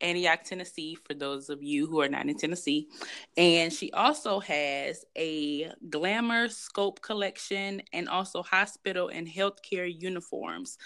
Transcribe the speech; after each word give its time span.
Antioch, 0.00 0.42
Tennessee, 0.42 0.96
for 1.06 1.14
those 1.14 1.48
of 1.48 1.62
you 1.62 1.86
who 1.86 2.00
are 2.00 2.08
not 2.08 2.28
in 2.28 2.36
Tennessee. 2.36 2.88
And 3.36 3.72
she 3.72 3.92
also 3.92 4.40
has 4.40 5.04
a 5.16 5.70
glamour 5.88 6.48
scope 6.48 7.00
collection 7.02 7.82
and 7.92 8.08
also 8.08 8.42
hospital 8.42 9.08
and 9.08 9.28
healthcare 9.28 9.90
uniforms. 9.96 10.76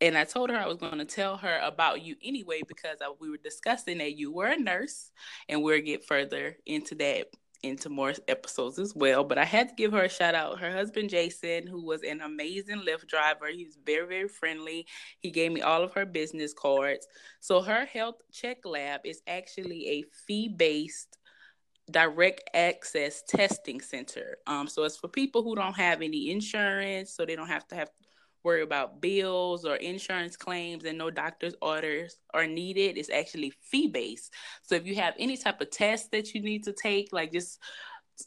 And 0.00 0.16
I 0.16 0.24
told 0.24 0.48
her 0.48 0.56
I 0.56 0.66
was 0.66 0.78
going 0.78 0.96
to 0.96 1.04
tell 1.04 1.36
her 1.36 1.60
about 1.62 2.00
you 2.02 2.16
anyway 2.24 2.62
because 2.66 2.96
I, 3.02 3.12
we 3.20 3.28
were 3.28 3.36
discussing 3.36 3.98
that 3.98 4.16
you 4.16 4.32
were 4.32 4.46
a 4.46 4.58
nurse, 4.58 5.12
and 5.46 5.62
we'll 5.62 5.82
get 5.82 6.06
further 6.06 6.56
into 6.64 6.94
that 6.96 7.26
into 7.62 7.88
more 7.88 8.12
episodes 8.28 8.78
as 8.78 8.94
well. 8.94 9.24
But 9.24 9.38
I 9.38 9.44
had 9.44 9.68
to 9.68 9.74
give 9.74 9.92
her 9.92 10.04
a 10.04 10.08
shout 10.08 10.34
out. 10.34 10.60
Her 10.60 10.72
husband 10.72 11.10
Jason, 11.10 11.66
who 11.66 11.84
was 11.84 12.02
an 12.02 12.20
amazing 12.20 12.82
Lyft 12.86 13.06
driver, 13.06 13.46
he's 13.48 13.78
very 13.84 14.06
very 14.06 14.28
friendly. 14.28 14.86
He 15.18 15.30
gave 15.30 15.52
me 15.52 15.62
all 15.62 15.82
of 15.82 15.92
her 15.94 16.06
business 16.06 16.52
cards. 16.52 17.06
So 17.40 17.60
her 17.62 17.84
health 17.84 18.16
check 18.32 18.58
lab 18.64 19.02
is 19.04 19.22
actually 19.26 19.88
a 19.88 20.04
fee 20.26 20.48
based 20.48 21.18
direct 21.90 22.48
access 22.54 23.22
testing 23.22 23.80
center. 23.80 24.38
Um, 24.46 24.68
so 24.68 24.84
it's 24.84 24.96
for 24.96 25.08
people 25.08 25.42
who 25.42 25.56
don't 25.56 25.76
have 25.76 26.02
any 26.02 26.30
insurance, 26.30 27.12
so 27.12 27.24
they 27.24 27.36
don't 27.36 27.48
have 27.48 27.66
to 27.68 27.74
have 27.74 27.90
worry 28.44 28.62
about 28.62 29.00
bills 29.00 29.64
or 29.64 29.76
insurance 29.76 30.36
claims 30.36 30.84
and 30.84 30.98
no 30.98 31.10
doctor's 31.10 31.54
orders 31.60 32.16
are 32.34 32.46
needed. 32.46 32.98
It's 32.98 33.10
actually 33.10 33.52
fee 33.62 33.88
based. 33.88 34.32
So 34.62 34.74
if 34.74 34.86
you 34.86 34.94
have 34.96 35.14
any 35.18 35.36
type 35.36 35.60
of 35.60 35.70
test 35.70 36.10
that 36.12 36.34
you 36.34 36.42
need 36.42 36.64
to 36.64 36.72
take, 36.72 37.08
like 37.12 37.32
just 37.32 37.58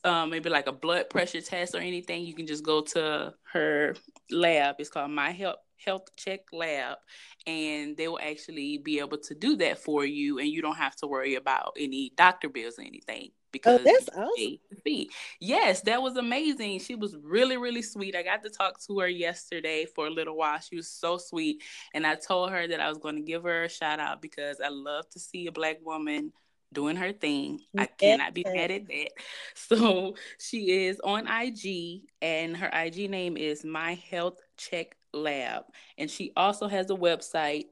um, 0.03 0.29
maybe 0.29 0.49
like 0.49 0.67
a 0.67 0.71
blood 0.71 1.09
pressure 1.09 1.41
test 1.41 1.75
or 1.75 1.79
anything, 1.79 2.25
you 2.25 2.33
can 2.33 2.47
just 2.47 2.63
go 2.63 2.81
to 2.81 3.33
her 3.51 3.95
lab. 4.31 4.75
It's 4.79 4.89
called 4.89 5.11
My 5.11 5.31
Health 5.31 5.57
Health 5.85 6.15
Check 6.15 6.41
Lab, 6.51 6.97
and 7.45 7.95
they 7.97 8.07
will 8.07 8.19
actually 8.21 8.77
be 8.77 8.99
able 8.99 9.17
to 9.19 9.35
do 9.35 9.55
that 9.57 9.79
for 9.79 10.05
you, 10.05 10.39
and 10.39 10.47
you 10.47 10.61
don't 10.61 10.77
have 10.77 10.95
to 10.97 11.07
worry 11.07 11.35
about 11.35 11.75
any 11.79 12.11
doctor 12.15 12.49
bills 12.49 12.79
or 12.79 12.83
anything 12.83 13.29
oh, 13.29 13.35
because 13.51 13.81
oh, 13.81 13.83
that's 13.83 14.09
awesome. 14.09 15.07
Yes, 15.39 15.81
that 15.81 16.01
was 16.01 16.17
amazing. 16.17 16.79
She 16.79 16.95
was 16.95 17.15
really, 17.21 17.57
really 17.57 17.81
sweet. 17.81 18.15
I 18.15 18.23
got 18.23 18.43
to 18.43 18.49
talk 18.49 18.79
to 18.87 18.99
her 18.99 19.07
yesterday 19.07 19.85
for 19.85 20.07
a 20.07 20.11
little 20.11 20.37
while. 20.37 20.59
She 20.59 20.75
was 20.75 20.89
so 20.89 21.17
sweet, 21.17 21.61
and 21.93 22.05
I 22.05 22.15
told 22.15 22.51
her 22.51 22.67
that 22.67 22.79
I 22.79 22.89
was 22.89 22.97
going 22.97 23.15
to 23.15 23.21
give 23.21 23.43
her 23.43 23.63
a 23.63 23.69
shout 23.69 23.99
out 23.99 24.21
because 24.21 24.59
I 24.63 24.69
love 24.69 25.09
to 25.11 25.19
see 25.19 25.47
a 25.47 25.51
black 25.51 25.77
woman 25.83 26.31
doing 26.73 26.95
her 26.95 27.13
thing. 27.13 27.61
I 27.77 27.85
cannot 27.85 28.33
be 28.33 28.43
mad 28.43 28.71
at 28.71 28.87
that. 28.87 29.09
So 29.55 30.15
she 30.39 30.87
is 30.87 30.99
on 31.03 31.27
IG, 31.27 32.01
and 32.21 32.57
her 32.57 32.69
IG 32.73 33.09
name 33.09 33.37
is 33.37 33.63
My 33.63 33.93
Health 34.09 34.39
Check 34.57 34.97
Lab, 35.13 35.63
and 35.97 36.09
she 36.09 36.31
also 36.35 36.67
has 36.67 36.89
a 36.89 36.95
website 36.95 37.65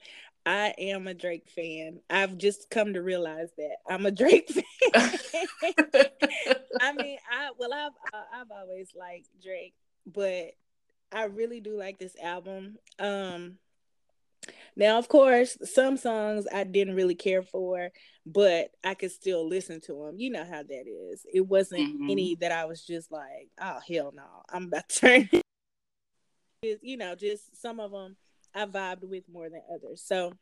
I 0.49 0.73
am 0.79 1.07
a 1.07 1.13
Drake 1.13 1.47
fan. 1.47 1.99
I've 2.09 2.35
just 2.35 2.71
come 2.71 2.93
to 2.93 3.03
realize 3.03 3.49
that 3.57 3.75
I'm 3.87 4.07
a 4.07 4.11
Drake 4.11 4.49
fan. 4.49 4.63
I 6.81 6.91
mean, 6.93 7.19
I 7.31 7.51
well, 7.59 7.71
I've 7.71 7.91
I've 8.33 8.49
always 8.49 8.89
liked 8.97 9.27
Drake, 9.43 9.75
but 10.07 10.53
I 11.11 11.25
really 11.25 11.61
do 11.61 11.77
like 11.77 11.99
this 11.99 12.15
album. 12.19 12.77
Um, 12.97 13.57
now, 14.75 14.97
of 14.97 15.07
course, 15.07 15.55
some 15.65 15.97
songs 15.97 16.47
I 16.51 16.63
didn't 16.63 16.95
really 16.95 17.13
care 17.13 17.43
for, 17.43 17.91
but 18.25 18.71
I 18.83 18.95
could 18.95 19.11
still 19.11 19.47
listen 19.47 19.81
to 19.81 20.05
them. 20.05 20.15
You 20.17 20.31
know 20.31 20.45
how 20.45 20.63
that 20.63 20.85
is. 20.87 21.27
It 21.31 21.45
wasn't 21.45 21.93
mm-hmm. 21.93 22.09
any 22.09 22.35
that 22.41 22.51
I 22.51 22.65
was 22.65 22.83
just 22.83 23.11
like, 23.11 23.49
oh 23.61 23.77
hell 23.87 24.13
no, 24.15 24.25
I'm 24.51 24.63
about 24.63 24.89
to 24.89 24.99
turn. 24.99 25.29
you 26.81 26.97
know, 26.97 27.13
just 27.13 27.61
some 27.61 27.79
of 27.79 27.91
them 27.91 28.15
I 28.55 28.65
vibed 28.65 29.03
with 29.03 29.23
more 29.31 29.49
than 29.49 29.61
others. 29.73 30.03
So 30.05 30.33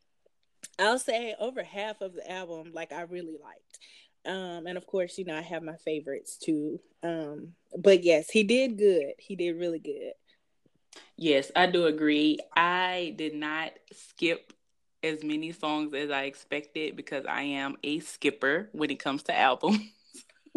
I'll 0.80 1.00
say 1.00 1.36
over 1.40 1.64
half 1.64 2.02
of 2.02 2.14
the 2.14 2.30
album, 2.30 2.72
like 2.74 2.92
I 2.92 3.02
really 3.02 3.38
liked. 3.42 3.80
Um, 4.26 4.68
and 4.68 4.78
of 4.78 4.86
course, 4.86 5.18
you 5.18 5.26
know, 5.26 5.36
I 5.36 5.42
have 5.42 5.64
my 5.64 5.78
favorites 5.86 6.38
too. 6.38 6.80
Um, 7.04 7.54
but 7.78 8.04
yes, 8.04 8.30
he 8.30 8.44
did 8.44 8.78
good. 8.78 9.14
He 9.20 9.36
did 9.36 9.54
really 9.54 9.80
good. 9.80 10.14
Yes, 11.16 11.52
I 11.56 11.68
do 11.68 11.86
agree. 11.86 12.40
I 12.56 13.14
did 13.18 13.34
not 13.34 13.72
skip 13.92 14.54
as 15.04 15.24
many 15.24 15.52
songs 15.52 15.94
as 15.94 16.12
I 16.12 16.24
expected 16.24 16.96
because 16.96 17.26
I 17.26 17.44
am 17.44 17.76
a 17.84 18.00
skipper 18.00 18.70
when 18.72 18.92
it 18.92 19.00
comes 19.00 19.24
to 19.24 19.38
albums. 19.38 19.80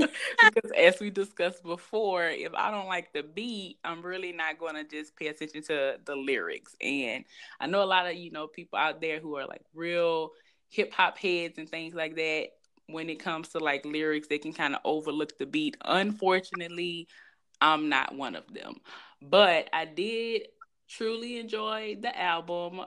because 0.01 0.71
as 0.77 1.01
we 1.01 1.11
discussed 1.11 1.63
before, 1.63 2.27
if 2.27 2.53
I 2.55 2.71
don't 2.71 2.89
like 2.89 3.13
the 3.13 3.23
beat, 3.23 3.79
I'm 3.85 4.03
really 4.03 4.33
not 4.33 4.59
going 4.59 4.75
to 4.75 4.85
just 4.85 5.17
pay 5.17 5.29
attention 5.29 5.63
to 5.65 5.99
the 6.05 6.17
lyrics. 6.17 6.75
And 6.81 7.25
I 7.61 7.67
know 7.67 7.83
a 7.83 7.85
lot 7.85 8.07
of, 8.07 8.15
you 8.15 8.31
know, 8.31 8.47
people 8.47 8.79
out 8.79 9.01
there 9.01 9.21
who 9.21 9.37
are 9.37 9.47
like 9.47 9.63
real 9.75 10.31
hip 10.69 10.93
hop 10.93 11.19
heads 11.19 11.59
and 11.59 11.69
things 11.69 11.95
like 11.95 12.17
that. 12.17 12.49
When 12.87 13.09
it 13.09 13.21
comes 13.21 13.51
to 13.51 13.59
like 13.61 13.85
lyrics, 13.85 14.27
they 14.27 14.39
can 14.39 14.53
kind 14.53 14.75
of 14.75 14.81
overlook 14.85 15.39
the 15.39 15.47
beat. 15.47 15.77
Unfortunately, 15.85 17.07
I'm 17.61 17.89
not 17.89 18.17
one 18.17 18.35
of 18.35 18.53
them. 18.53 18.81
But 19.23 19.69
I 19.73 19.85
did 19.85 20.49
truly 20.89 21.39
enjoy 21.39 21.99
the 22.01 22.19
album. 22.19 22.81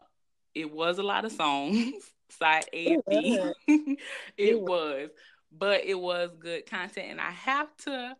It 0.53 0.71
was 0.71 0.99
a 0.99 1.03
lot 1.03 1.25
of 1.25 1.31
songs, 1.31 1.93
side 2.29 2.65
A 2.73 2.93
and 2.93 3.03
B. 3.09 3.39
it, 3.67 3.99
it 4.37 4.61
was, 4.61 5.09
but 5.57 5.85
it 5.85 5.99
was 5.99 6.31
good 6.39 6.65
content. 6.65 7.11
And 7.11 7.21
I 7.21 7.31
have 7.31 7.75
to 7.85 8.15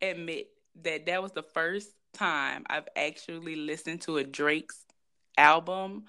admit 0.00 0.48
that 0.82 1.06
that 1.06 1.22
was 1.22 1.32
the 1.32 1.42
first 1.42 1.90
time 2.12 2.64
I've 2.68 2.88
actually 2.96 3.56
listened 3.56 4.02
to 4.02 4.18
a 4.18 4.24
Drake's 4.24 4.84
album 5.38 6.04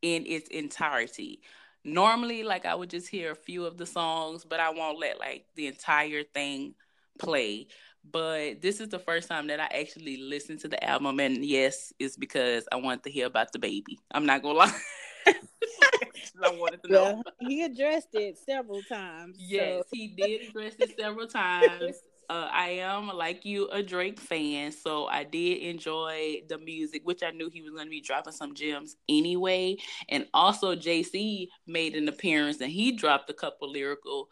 in 0.00 0.24
its 0.26 0.48
entirety. 0.48 1.40
Normally, 1.84 2.42
like 2.42 2.64
I 2.64 2.74
would 2.74 2.90
just 2.90 3.08
hear 3.08 3.32
a 3.32 3.36
few 3.36 3.64
of 3.66 3.76
the 3.76 3.86
songs, 3.86 4.44
but 4.44 4.60
I 4.60 4.70
won't 4.70 4.98
let 4.98 5.18
like 5.18 5.46
the 5.56 5.66
entire 5.66 6.22
thing 6.22 6.74
play. 7.18 7.66
But 8.08 8.60
this 8.60 8.80
is 8.80 8.88
the 8.88 8.98
first 8.98 9.28
time 9.28 9.46
that 9.48 9.60
I 9.60 9.68
actually 9.80 10.16
listened 10.16 10.60
to 10.60 10.68
the 10.68 10.82
album, 10.82 11.20
and 11.20 11.44
yes, 11.44 11.92
it's 11.98 12.16
because 12.16 12.66
I 12.72 12.76
wanted 12.76 13.04
to 13.04 13.10
hear 13.10 13.26
about 13.26 13.52
the 13.52 13.58
baby. 13.58 13.98
I'm 14.12 14.26
not 14.26 14.42
gonna 14.42 14.58
lie. 14.58 14.80
I 16.42 16.50
wanted 16.50 16.82
to 16.84 16.92
know. 16.92 17.22
he 17.40 17.62
addressed 17.62 18.08
it 18.14 18.38
several 18.38 18.82
times. 18.82 19.36
Yes, 19.38 19.84
so. 19.84 19.84
he 19.92 20.08
did 20.08 20.48
address 20.48 20.74
it 20.78 20.96
several 20.98 21.26
times. 21.26 21.96
Uh, 22.30 22.48
I 22.50 22.68
am 22.80 23.08
like 23.08 23.44
you 23.44 23.68
a 23.68 23.82
Drake 23.82 24.18
fan, 24.18 24.72
so 24.72 25.06
I 25.06 25.24
did 25.24 25.58
enjoy 25.58 26.42
the 26.48 26.56
music, 26.56 27.02
which 27.04 27.22
I 27.22 27.30
knew 27.30 27.50
he 27.50 27.60
was 27.60 27.72
going 27.72 27.86
to 27.86 27.90
be 27.90 28.00
dropping 28.00 28.32
some 28.32 28.54
gems 28.54 28.96
anyway. 29.08 29.76
And 30.08 30.26
also, 30.32 30.74
Jay-Z 30.74 31.50
made 31.66 31.94
an 31.94 32.08
appearance 32.08 32.60
and 32.60 32.70
he 32.72 32.92
dropped 32.92 33.28
a 33.28 33.34
couple 33.34 33.70
lyrical 33.70 34.28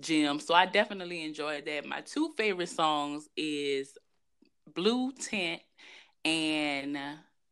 gems, 0.00 0.46
so 0.46 0.54
I 0.54 0.66
definitely 0.66 1.24
enjoyed 1.24 1.66
that. 1.66 1.86
My 1.86 2.00
two 2.00 2.32
favorite 2.36 2.70
songs 2.70 3.28
is 3.36 3.96
Blue 4.74 5.12
Tint 5.12 5.60
and 6.24 6.98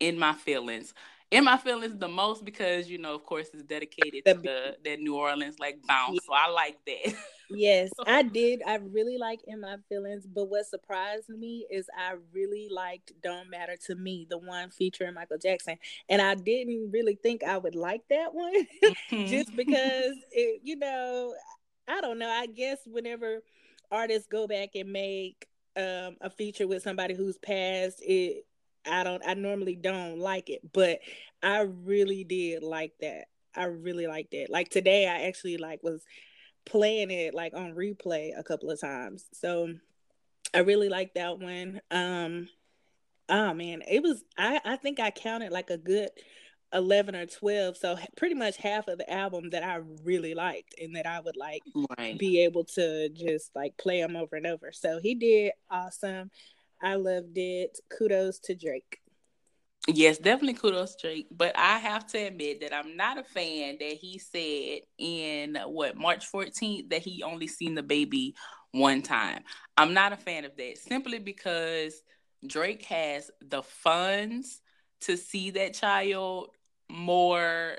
In 0.00 0.18
My 0.18 0.32
Feelings 0.32 0.94
in 1.32 1.44
my 1.44 1.56
feelings 1.56 1.96
the 1.98 2.08
most 2.08 2.44
because 2.44 2.88
you 2.88 2.98
know 2.98 3.14
of 3.14 3.24
course 3.24 3.48
it's 3.54 3.62
dedicated 3.62 4.22
the, 4.24 4.34
to 4.34 4.40
the 4.40 4.76
that 4.84 5.00
new 5.00 5.16
orleans 5.16 5.58
like 5.58 5.78
bounce. 5.88 6.14
Yeah. 6.14 6.20
so 6.26 6.32
i 6.34 6.50
like 6.50 6.78
that. 6.86 7.14
Yes 7.50 7.90
i 8.06 8.22
did. 8.22 8.62
I 8.66 8.76
really 8.76 9.18
like 9.18 9.40
in 9.46 9.60
my 9.60 9.76
feelings 9.88 10.26
but 10.26 10.44
what 10.44 10.66
surprised 10.66 11.30
me 11.30 11.66
is 11.70 11.88
i 11.98 12.14
really 12.32 12.68
liked 12.70 13.12
don't 13.22 13.50
matter 13.50 13.76
to 13.86 13.94
me 13.94 14.26
the 14.28 14.38
one 14.38 14.70
featuring 14.70 15.14
michael 15.14 15.38
jackson. 15.38 15.78
And 16.08 16.20
i 16.20 16.34
didn't 16.34 16.90
really 16.92 17.14
think 17.14 17.42
i 17.42 17.56
would 17.56 17.74
like 17.74 18.02
that 18.10 18.34
one 18.34 18.54
mm-hmm. 18.84 19.26
just 19.26 19.56
because 19.56 20.14
it 20.30 20.60
you 20.62 20.76
know 20.76 21.34
i 21.88 22.00
don't 22.00 22.18
know. 22.18 22.28
I 22.28 22.46
guess 22.46 22.78
whenever 22.86 23.40
artists 23.90 24.28
go 24.28 24.46
back 24.46 24.70
and 24.74 24.92
make 24.92 25.46
um, 25.76 26.16
a 26.20 26.28
feature 26.28 26.66
with 26.68 26.82
somebody 26.82 27.14
who's 27.14 27.38
passed 27.38 28.02
it 28.02 28.44
I 28.86 29.04
don't 29.04 29.22
I 29.26 29.34
normally 29.34 29.76
don't 29.76 30.18
like 30.18 30.50
it, 30.50 30.60
but 30.72 31.00
I 31.42 31.60
really 31.60 32.24
did 32.24 32.62
like 32.62 32.92
that. 33.00 33.26
I 33.54 33.64
really 33.64 34.06
liked 34.06 34.34
it. 34.34 34.50
Like 34.50 34.70
today 34.70 35.06
I 35.06 35.26
actually 35.26 35.56
like 35.56 35.82
was 35.82 36.04
playing 36.64 37.10
it 37.10 37.34
like 37.34 37.54
on 37.54 37.74
replay 37.74 38.30
a 38.36 38.42
couple 38.42 38.70
of 38.70 38.80
times. 38.80 39.24
So 39.32 39.72
I 40.54 40.60
really 40.60 40.88
liked 40.88 41.14
that 41.14 41.38
one. 41.38 41.80
Um 41.90 42.48
oh 43.28 43.54
man, 43.54 43.82
it 43.88 44.02
was 44.02 44.22
I 44.36 44.60
I 44.64 44.76
think 44.76 45.00
I 45.00 45.10
counted 45.10 45.52
like 45.52 45.70
a 45.70 45.78
good 45.78 46.10
11 46.72 47.14
or 47.14 47.26
12 47.26 47.76
so 47.76 47.98
pretty 48.16 48.34
much 48.34 48.56
half 48.56 48.88
of 48.88 48.98
the 48.98 49.12
album 49.12 49.50
that 49.50 49.62
i 49.62 49.78
really 50.04 50.34
liked 50.34 50.74
and 50.80 50.96
that 50.96 51.06
i 51.06 51.20
would 51.20 51.36
like 51.36 51.62
right. 51.98 52.18
be 52.18 52.42
able 52.42 52.64
to 52.64 53.08
just 53.10 53.54
like 53.54 53.76
play 53.76 54.00
them 54.00 54.16
over 54.16 54.36
and 54.36 54.46
over 54.46 54.72
so 54.72 54.98
he 54.98 55.14
did 55.14 55.52
awesome 55.70 56.30
I 56.82 56.96
loved 56.96 57.38
it. 57.38 57.78
Kudos 57.96 58.40
to 58.40 58.54
Drake. 58.54 58.98
Yes, 59.88 60.18
definitely 60.18 60.54
kudos 60.54 60.96
Drake. 60.96 61.26
But 61.30 61.56
I 61.56 61.78
have 61.78 62.06
to 62.08 62.18
admit 62.18 62.60
that 62.60 62.72
I'm 62.72 62.96
not 62.96 63.18
a 63.18 63.24
fan 63.24 63.76
that 63.80 63.94
he 64.00 64.18
said 64.18 64.82
in 64.98 65.58
what 65.66 65.96
March 65.96 66.30
14th 66.30 66.90
that 66.90 67.02
he 67.02 67.22
only 67.22 67.48
seen 67.48 67.74
the 67.74 67.82
baby 67.82 68.34
one 68.72 69.02
time. 69.02 69.42
I'm 69.76 69.92
not 69.92 70.12
a 70.12 70.16
fan 70.16 70.44
of 70.44 70.56
that 70.56 70.78
simply 70.78 71.18
because 71.18 72.02
Drake 72.46 72.84
has 72.86 73.30
the 73.40 73.62
funds 73.62 74.60
to 75.02 75.16
see 75.16 75.50
that 75.50 75.74
child 75.74 76.50
more 76.88 77.76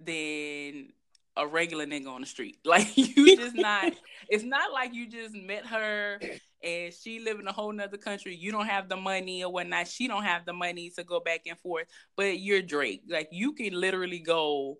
than 0.00 0.92
a 1.36 1.46
regular 1.46 1.86
nigga 1.86 2.08
on 2.08 2.20
the 2.20 2.26
street. 2.26 2.58
Like 2.64 2.96
you 2.96 3.36
just 3.36 3.56
not 3.56 3.92
it's 4.28 4.44
not 4.44 4.72
like 4.72 4.94
you 4.94 5.08
just 5.08 5.34
met 5.34 5.66
her 5.66 6.20
and 6.62 6.92
she 6.92 7.20
live 7.20 7.38
in 7.38 7.46
a 7.46 7.52
whole 7.52 7.72
nother 7.72 7.96
country. 7.96 8.34
You 8.34 8.52
don't 8.52 8.66
have 8.66 8.88
the 8.88 8.96
money 8.96 9.44
or 9.44 9.52
whatnot. 9.52 9.88
She 9.88 10.08
don't 10.08 10.24
have 10.24 10.44
the 10.44 10.52
money 10.52 10.90
to 10.96 11.04
go 11.04 11.20
back 11.20 11.42
and 11.46 11.58
forth. 11.58 11.86
But 12.16 12.40
you're 12.40 12.62
Drake. 12.62 13.02
Like 13.08 13.28
you 13.30 13.52
can 13.52 13.78
literally 13.78 14.18
go 14.18 14.78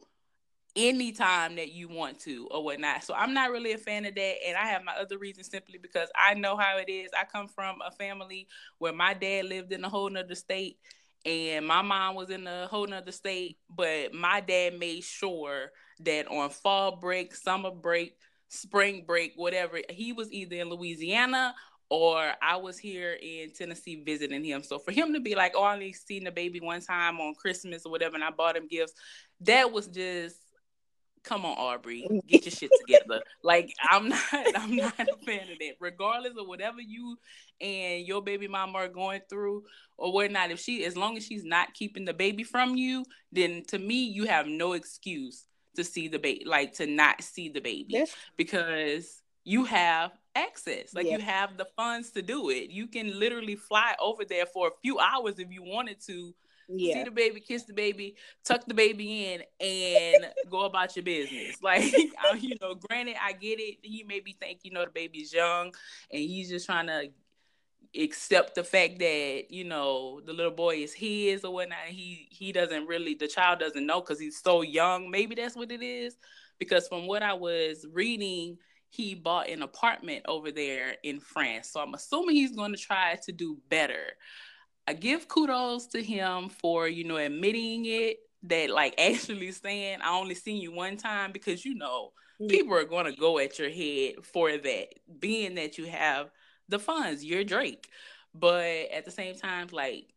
anytime 0.74 1.56
that 1.56 1.72
you 1.72 1.88
want 1.88 2.18
to 2.20 2.48
or 2.50 2.62
whatnot. 2.62 3.02
So 3.02 3.14
I'm 3.14 3.32
not 3.32 3.50
really 3.50 3.72
a 3.72 3.78
fan 3.78 4.04
of 4.04 4.14
that. 4.14 4.34
And 4.46 4.56
I 4.56 4.66
have 4.66 4.84
my 4.84 4.94
other 4.94 5.16
reasons 5.18 5.48
simply 5.50 5.78
because 5.78 6.10
I 6.14 6.34
know 6.34 6.56
how 6.56 6.78
it 6.78 6.90
is. 6.90 7.10
I 7.18 7.24
come 7.24 7.48
from 7.48 7.78
a 7.84 7.90
family 7.90 8.46
where 8.78 8.92
my 8.92 9.14
dad 9.14 9.46
lived 9.46 9.72
in 9.72 9.84
a 9.84 9.88
whole 9.88 10.10
nother 10.10 10.34
state 10.34 10.78
and 11.24 11.66
my 11.66 11.82
mom 11.82 12.14
was 12.14 12.30
in 12.30 12.46
a 12.46 12.66
whole 12.68 12.86
nother 12.86 13.10
state, 13.10 13.58
but 13.68 14.12
my 14.12 14.40
dad 14.40 14.78
made 14.78 15.02
sure 15.02 15.70
that 16.00 16.28
on 16.28 16.50
fall 16.50 16.96
break, 16.96 17.34
summer 17.34 17.70
break, 17.70 18.16
spring 18.48 19.04
break, 19.06 19.32
whatever, 19.36 19.80
he 19.90 20.12
was 20.12 20.32
either 20.32 20.56
in 20.56 20.68
Louisiana 20.68 21.54
or 21.88 22.32
I 22.42 22.56
was 22.56 22.78
here 22.78 23.16
in 23.20 23.52
Tennessee 23.52 24.02
visiting 24.04 24.44
him. 24.44 24.62
So 24.62 24.78
for 24.78 24.90
him 24.90 25.12
to 25.14 25.20
be 25.20 25.34
like, 25.34 25.52
oh, 25.54 25.62
I 25.62 25.74
only 25.74 25.92
seen 25.92 26.24
the 26.24 26.32
baby 26.32 26.60
one 26.60 26.80
time 26.80 27.20
on 27.20 27.34
Christmas 27.34 27.86
or 27.86 27.92
whatever, 27.92 28.16
and 28.16 28.24
I 28.24 28.30
bought 28.30 28.56
him 28.56 28.66
gifts, 28.66 28.94
that 29.40 29.70
was 29.70 29.86
just 29.86 30.36
come 31.26 31.44
on, 31.44 31.56
Aubrey, 31.58 32.06
get 32.28 32.44
your 32.44 32.52
shit 32.52 32.70
together. 32.80 33.20
like 33.42 33.74
I'm 33.90 34.08
not, 34.08 34.20
I'm 34.32 34.76
not 34.76 34.98
a 34.98 35.16
fan 35.26 35.50
of 35.50 35.58
that. 35.58 35.74
Regardless 35.80 36.34
of 36.38 36.46
whatever 36.46 36.80
you 36.80 37.18
and 37.60 38.06
your 38.06 38.22
baby 38.22 38.48
mama 38.48 38.78
are 38.78 38.88
going 38.88 39.20
through 39.28 39.64
or 39.98 40.12
whatnot, 40.12 40.52
if 40.52 40.60
she, 40.60 40.84
as 40.84 40.96
long 40.96 41.16
as 41.16 41.26
she's 41.26 41.44
not 41.44 41.74
keeping 41.74 42.04
the 42.04 42.14
baby 42.14 42.44
from 42.44 42.76
you, 42.76 43.04
then 43.32 43.64
to 43.68 43.78
me, 43.78 44.04
you 44.04 44.26
have 44.26 44.46
no 44.46 44.72
excuse 44.72 45.44
to 45.76 45.84
see 45.84 46.08
the 46.08 46.18
baby, 46.18 46.44
like 46.44 46.74
to 46.74 46.86
not 46.86 47.22
see 47.22 47.48
the 47.48 47.60
baby, 47.60 47.86
yes. 47.94 48.14
because 48.36 49.22
you 49.44 49.64
have 49.64 50.12
access. 50.34 50.94
Like 50.94 51.06
you 51.06 51.18
have 51.18 51.56
the 51.56 51.66
funds 51.76 52.10
to 52.10 52.22
do 52.22 52.50
it. 52.50 52.70
You 52.70 52.88
can 52.88 53.18
literally 53.18 53.56
fly 53.56 53.94
over 54.00 54.24
there 54.24 54.44
for 54.46 54.68
a 54.68 54.72
few 54.82 54.98
hours 54.98 55.38
if 55.38 55.50
you 55.50 55.62
wanted 55.62 56.00
to. 56.06 56.34
Yeah. 56.68 56.94
See 56.94 57.04
the 57.04 57.10
baby, 57.12 57.38
kiss 57.38 57.62
the 57.62 57.72
baby, 57.72 58.16
tuck 58.44 58.66
the 58.66 58.74
baby 58.74 59.26
in, 59.26 59.42
and 59.60 60.32
go 60.50 60.62
about 60.64 60.96
your 60.96 61.04
business. 61.04 61.62
Like, 61.62 61.92
you 62.40 62.56
know, 62.60 62.74
granted, 62.74 63.14
I 63.22 63.32
get 63.34 63.60
it. 63.60 63.78
He 63.82 64.04
maybe 64.06 64.36
think, 64.38 64.60
you 64.64 64.72
know, 64.72 64.84
the 64.84 64.90
baby's 64.90 65.32
young 65.32 65.66
and 66.10 66.20
he's 66.20 66.48
just 66.48 66.66
trying 66.66 66.88
to 66.88 67.10
accept 68.02 68.54
the 68.54 68.64
fact 68.64 68.98
that 68.98 69.44
you 69.50 69.64
know 69.64 70.20
the 70.24 70.32
little 70.32 70.52
boy 70.52 70.76
is 70.76 70.92
his 70.92 71.44
or 71.44 71.52
whatnot 71.52 71.78
he 71.86 72.28
he 72.30 72.52
doesn't 72.52 72.86
really 72.86 73.14
the 73.14 73.28
child 73.28 73.58
doesn't 73.58 73.86
know 73.86 74.00
because 74.00 74.20
he's 74.20 74.40
so 74.40 74.62
young. 74.62 75.10
Maybe 75.10 75.34
that's 75.34 75.56
what 75.56 75.70
it 75.70 75.82
is 75.82 76.16
because 76.58 76.88
from 76.88 77.06
what 77.06 77.22
i 77.22 77.32
was 77.32 77.86
reading 77.92 78.56
he 78.88 79.14
bought 79.14 79.48
an 79.48 79.62
apartment 79.62 80.24
over 80.26 80.50
there 80.50 80.94
in 81.02 81.20
france. 81.20 81.70
So 81.70 81.80
i'm 81.80 81.94
assuming 81.94 82.36
he's 82.36 82.56
going 82.56 82.72
to 82.72 82.78
try 82.78 83.18
to 83.24 83.32
do 83.32 83.58
better. 83.68 84.12
I 84.88 84.92
give 84.92 85.26
kudos 85.26 85.86
to 85.88 86.02
him 86.02 86.48
for 86.48 86.88
you 86.88 87.04
know 87.04 87.16
admitting 87.16 87.86
it 87.86 88.18
that 88.44 88.70
like 88.70 88.94
actually 88.98 89.52
saying 89.52 89.98
i 90.02 90.16
only 90.16 90.34
seen 90.34 90.60
you 90.60 90.72
one 90.72 90.96
time 90.96 91.32
because 91.32 91.64
you 91.64 91.74
know 91.74 92.12
mm. 92.40 92.48
people 92.48 92.74
are 92.74 92.84
going 92.84 93.06
to 93.06 93.18
go 93.18 93.38
at 93.38 93.58
your 93.58 93.70
head 93.70 94.24
for 94.24 94.56
that 94.56 94.86
being 95.18 95.56
that 95.56 95.78
you 95.78 95.86
have 95.86 96.30
the 96.68 96.78
funds. 96.78 97.24
You're 97.24 97.44
Drake. 97.44 97.88
But 98.34 98.90
at 98.92 99.04
the 99.04 99.10
same 99.10 99.34
time, 99.34 99.68
like, 99.72 100.08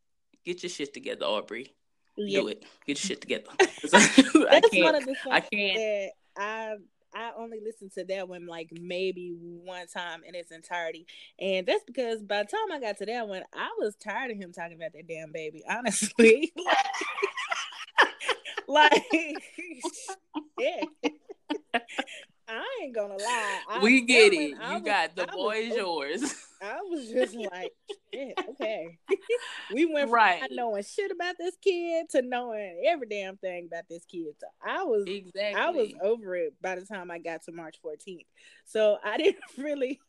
get 0.46 0.64
your 0.64 0.70
shit 0.70 0.94
together, 0.94 1.26
Aubrey. 1.26 1.74
Yeah. 2.18 2.42
Do 2.42 2.48
it. 2.50 2.66
Get 2.86 3.02
your 3.04 3.08
shit 3.08 3.22
together. 3.22 3.46
I 3.94 4.62
can't. 4.72 4.84
One 4.84 4.96
of 4.96 5.06
the 5.06 5.16
I 5.32 5.40
can't. 5.40 6.12
I 6.38 6.76
I 7.16 7.32
only 7.38 7.60
listened 7.64 7.92
to 7.94 8.06
that 8.06 8.28
one 8.28 8.46
like 8.46 8.70
maybe 8.80 9.36
one 9.40 9.88
time 9.88 10.22
in 10.28 10.36
its 10.36 10.52
entirety, 10.52 11.08
and 11.40 11.66
that's 11.66 11.84
because 11.86 12.22
by 12.22 12.44
the 12.44 12.50
time 12.50 12.72
I 12.72 12.80
got 12.80 12.98
to 12.98 13.06
that 13.08 13.28
one, 13.28 13.44
I 13.54 13.70
was 13.78 13.96
tired 13.96 14.32
of 14.32 14.38
him 14.38 14.52
talking 14.52 14.78
about 14.78 14.94
that 14.94 15.08
damn 15.08 15.32
baby. 15.32 15.64
Honestly, 15.68 16.54
like, 18.68 19.06
yeah. 20.60 20.84
I 22.50 22.84
ain't 22.84 22.96
gonna 22.96 23.16
lie. 23.16 23.60
I, 23.70 23.80
we 23.80 24.02
get 24.02 24.34
it. 24.34 24.50
You 24.50 24.58
was, 24.58 24.82
got 24.82 25.16
the 25.16 25.30
I 25.30 25.34
boy 25.34 25.68
was, 25.68 25.78
yours. 25.78 26.46
I 26.62 26.80
was 26.82 27.08
just 27.08 27.36
like, 27.36 27.72
yeah, 28.12 28.34
okay. 28.50 28.98
we 29.74 29.86
went 29.86 30.08
from 30.08 30.16
right. 30.16 30.42
not 30.42 30.50
knowing 30.52 30.84
shit 30.84 31.12
about 31.12 31.36
this 31.38 31.56
kid 31.62 32.10
to 32.10 32.22
knowing 32.22 32.84
every 32.88 33.08
damn 33.08 33.38
thing 33.38 33.68
about 33.72 33.84
this 33.90 34.04
kid. 34.04 34.34
So 34.40 34.48
I 34.66 34.84
was 34.84 35.06
exactly. 35.08 35.54
I 35.56 35.70
was 35.70 35.90
over 36.02 36.36
it 36.36 36.54
by 36.62 36.76
the 36.76 36.86
time 36.86 37.12
I 37.12 37.20
got 37.20 37.44
to 37.44 37.52
March 37.52 37.78
14th. 37.86 38.26
So 38.66 38.98
I 39.04 39.18
didn't 39.20 39.44
really. 39.58 40.00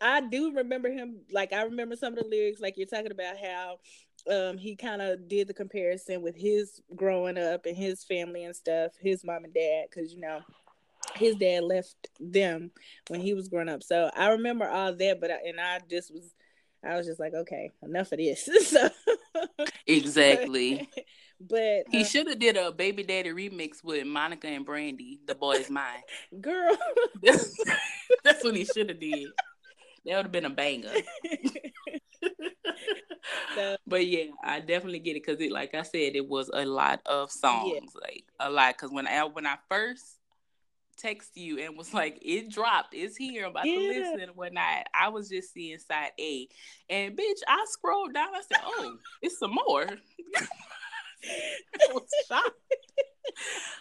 I 0.00 0.20
do 0.20 0.54
remember 0.54 0.90
him. 0.90 1.20
Like 1.32 1.52
I 1.52 1.62
remember 1.62 1.96
some 1.96 2.12
of 2.12 2.20
the 2.20 2.28
lyrics. 2.28 2.60
Like 2.60 2.76
you're 2.76 2.86
talking 2.86 3.12
about 3.12 3.34
how 3.36 3.78
um, 4.30 4.58
he 4.58 4.76
kind 4.76 5.02
of 5.02 5.28
did 5.28 5.48
the 5.48 5.54
comparison 5.54 6.22
with 6.22 6.36
his 6.36 6.80
growing 6.94 7.38
up 7.38 7.66
and 7.66 7.76
his 7.76 8.04
family 8.04 8.44
and 8.44 8.54
stuff, 8.54 8.92
his 9.00 9.24
mom 9.24 9.44
and 9.44 9.54
dad, 9.54 9.86
because 9.90 10.12
you 10.12 10.20
know 10.20 10.40
his 11.16 11.36
dad 11.36 11.64
left 11.64 12.08
them 12.18 12.70
when 13.08 13.20
he 13.20 13.34
was 13.34 13.48
growing 13.48 13.68
up. 13.68 13.82
So 13.82 14.10
I 14.16 14.30
remember 14.30 14.68
all 14.68 14.94
that, 14.94 15.20
but 15.20 15.30
I, 15.30 15.38
and 15.46 15.60
I 15.60 15.80
just 15.88 16.12
was, 16.12 16.34
I 16.84 16.96
was 16.96 17.06
just 17.06 17.20
like, 17.20 17.34
okay, 17.34 17.70
enough 17.82 18.12
of 18.12 18.18
this. 18.18 18.48
so 18.68 18.88
exactly. 19.86 20.88
but 21.40 21.84
he 21.90 22.02
uh, 22.02 22.04
should 22.04 22.28
have 22.28 22.38
did 22.38 22.56
a 22.56 22.72
baby 22.72 23.02
daddy 23.02 23.30
remix 23.30 23.82
with 23.82 24.06
Monica 24.06 24.48
and 24.48 24.64
Brandy, 24.64 25.20
"The 25.26 25.34
boy 25.34 25.52
is 25.52 25.70
Mine." 25.70 26.02
Girl, 26.40 26.76
that's 27.22 28.44
what 28.44 28.56
he 28.56 28.64
should 28.64 28.88
have 28.88 29.00
did. 29.00 29.28
That 30.06 30.16
would 30.16 30.26
have 30.26 30.32
been 30.32 30.46
a 30.46 30.50
banger. 30.50 30.92
so, 33.54 33.76
but 33.86 34.06
yeah, 34.06 34.24
I 34.42 34.60
definitely 34.60 35.00
get 35.00 35.16
it 35.16 35.24
because 35.26 35.40
it, 35.40 35.52
like 35.52 35.74
I 35.74 35.82
said, 35.82 36.16
it 36.16 36.26
was 36.26 36.50
a 36.52 36.64
lot 36.64 37.00
of 37.04 37.30
songs, 37.30 37.92
yeah. 37.94 38.00
like 38.00 38.24
a 38.38 38.50
lot. 38.50 38.74
Because 38.74 38.90
when 38.90 39.06
I 39.06 39.24
when 39.24 39.46
I 39.46 39.56
first 39.68 40.19
text 41.00 41.36
you 41.36 41.58
and 41.58 41.76
was 41.76 41.94
like, 41.94 42.18
it 42.22 42.50
dropped, 42.50 42.94
it's 42.94 43.16
here, 43.16 43.44
I'm 43.44 43.52
about 43.52 43.66
yeah. 43.66 43.74
to 43.74 43.80
listen 43.80 44.20
and 44.20 44.36
whatnot. 44.36 44.86
I 44.94 45.08
was 45.08 45.28
just 45.28 45.52
seeing 45.52 45.78
side 45.78 46.12
A. 46.18 46.48
And 46.88 47.16
bitch, 47.16 47.40
I 47.48 47.64
scrolled 47.68 48.14
down, 48.14 48.28
I 48.34 48.42
said, 48.42 48.62
Oh, 48.64 48.96
it's 49.22 49.38
some 49.38 49.54
more. 49.54 49.86
I 51.22 51.92
was 51.92 52.08
shocked. 52.28 52.50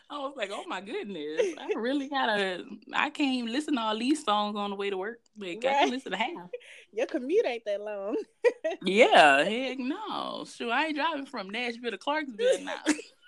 I 0.09 0.17
was 0.17 0.33
like, 0.35 0.49
oh 0.51 0.63
my 0.67 0.81
goodness. 0.81 1.55
I 1.59 1.71
really 1.75 2.09
gotta 2.09 2.65
I 2.93 3.09
can't 3.09 3.35
even 3.35 3.51
listen 3.51 3.75
to 3.75 3.81
all 3.81 3.97
these 3.97 4.23
songs 4.23 4.55
on 4.55 4.71
the 4.71 4.75
way 4.75 4.89
to 4.89 4.97
work. 4.97 5.19
Like 5.37 5.61
right. 5.63 5.75
I 5.75 5.79
can 5.81 5.91
listen 5.91 6.11
to 6.11 6.17
half. 6.17 6.49
Your 6.91 7.05
commute 7.05 7.45
ain't 7.45 7.63
that 7.65 7.81
long. 7.81 8.17
yeah, 8.83 9.43
heck 9.43 9.79
no. 9.79 10.45
Sure, 10.45 10.71
I 10.71 10.87
ain't 10.87 10.95
driving 10.95 11.25
from 11.25 11.49
Nashville 11.49 11.91
to 11.91 11.97
Clarksville 11.97 12.61
now. 12.61 12.81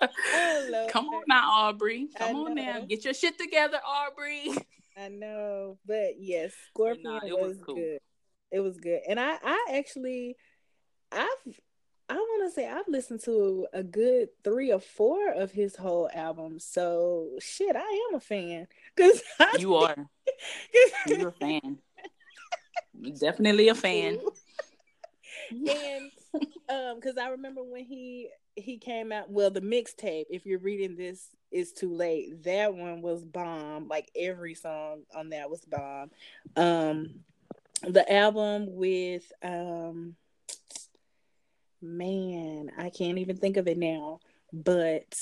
Come 0.90 1.08
on 1.08 1.22
now, 1.28 1.50
Aubrey. 1.50 2.08
Come 2.16 2.36
on 2.36 2.54
now. 2.54 2.80
Get 2.80 3.04
your 3.04 3.14
shit 3.14 3.38
together, 3.38 3.78
Aubrey. 3.86 4.50
I 4.96 5.08
know. 5.08 5.78
But 5.86 6.20
yes, 6.20 6.52
Scorpion 6.68 7.02
no, 7.04 7.36
was, 7.36 7.56
was 7.56 7.58
cool. 7.64 7.74
good. 7.74 7.98
It 8.52 8.60
was 8.60 8.78
good. 8.78 9.00
And 9.08 9.18
I, 9.18 9.36
I 9.42 9.66
actually 9.72 10.36
I've 11.10 11.60
I 12.08 12.14
want 12.14 12.50
to 12.50 12.54
say 12.54 12.68
I've 12.68 12.86
listened 12.86 13.20
to 13.24 13.66
a 13.72 13.82
good 13.82 14.28
three 14.42 14.70
or 14.70 14.80
four 14.80 15.32
of 15.32 15.50
his 15.52 15.74
whole 15.74 16.10
album. 16.12 16.58
So 16.58 17.30
shit, 17.40 17.74
I 17.74 18.08
am 18.10 18.16
a 18.16 18.20
fan. 18.20 18.66
Cause 18.96 19.22
I 19.40 19.56
you 19.58 19.74
are. 19.74 19.96
You're 21.06 21.28
a 21.28 21.32
fan. 21.32 21.78
Definitely 23.20 23.68
a 23.68 23.74
fan. 23.74 24.18
and 25.50 26.10
um, 26.68 26.96
because 26.96 27.16
I 27.16 27.28
remember 27.28 27.62
when 27.62 27.84
he 27.84 28.28
he 28.56 28.78
came 28.78 29.12
out. 29.12 29.30
Well, 29.30 29.50
the 29.50 29.60
mixtape. 29.60 30.26
If 30.30 30.46
you're 30.46 30.58
reading 30.58 30.96
this, 30.96 31.28
is 31.54 31.72
too 31.72 31.94
late. 31.94 32.42
That 32.42 32.74
one 32.74 33.00
was 33.00 33.24
bomb. 33.24 33.86
Like 33.88 34.10
every 34.16 34.54
song 34.54 35.02
on 35.14 35.30
that 35.30 35.48
was 35.48 35.64
bomb. 35.64 36.10
Um, 36.56 37.20
the 37.82 38.12
album 38.12 38.74
with 38.74 39.30
um, 39.42 40.16
man, 41.80 42.72
I 42.76 42.90
can't 42.90 43.18
even 43.18 43.36
think 43.36 43.56
of 43.56 43.68
it 43.68 43.78
now. 43.78 44.18
But 44.52 45.16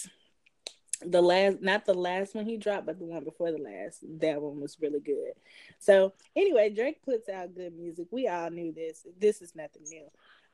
the 1.04 1.20
last 1.20 1.60
not 1.60 1.84
the 1.84 1.94
last 1.94 2.34
one 2.34 2.46
he 2.46 2.56
dropped 2.56 2.86
but 2.86 2.96
the 2.96 3.04
one 3.04 3.24
before 3.24 3.50
the 3.50 3.58
last 3.58 4.04
that 4.20 4.40
one 4.40 4.60
was 4.60 4.78
really 4.80 5.00
good 5.00 5.32
so 5.80 6.12
anyway 6.36 6.70
drake 6.70 7.02
puts 7.02 7.28
out 7.28 7.54
good 7.56 7.76
music 7.76 8.06
we 8.12 8.28
all 8.28 8.50
knew 8.50 8.72
this 8.72 9.04
this 9.18 9.42
is 9.42 9.56
nothing 9.56 9.82
new 9.90 10.04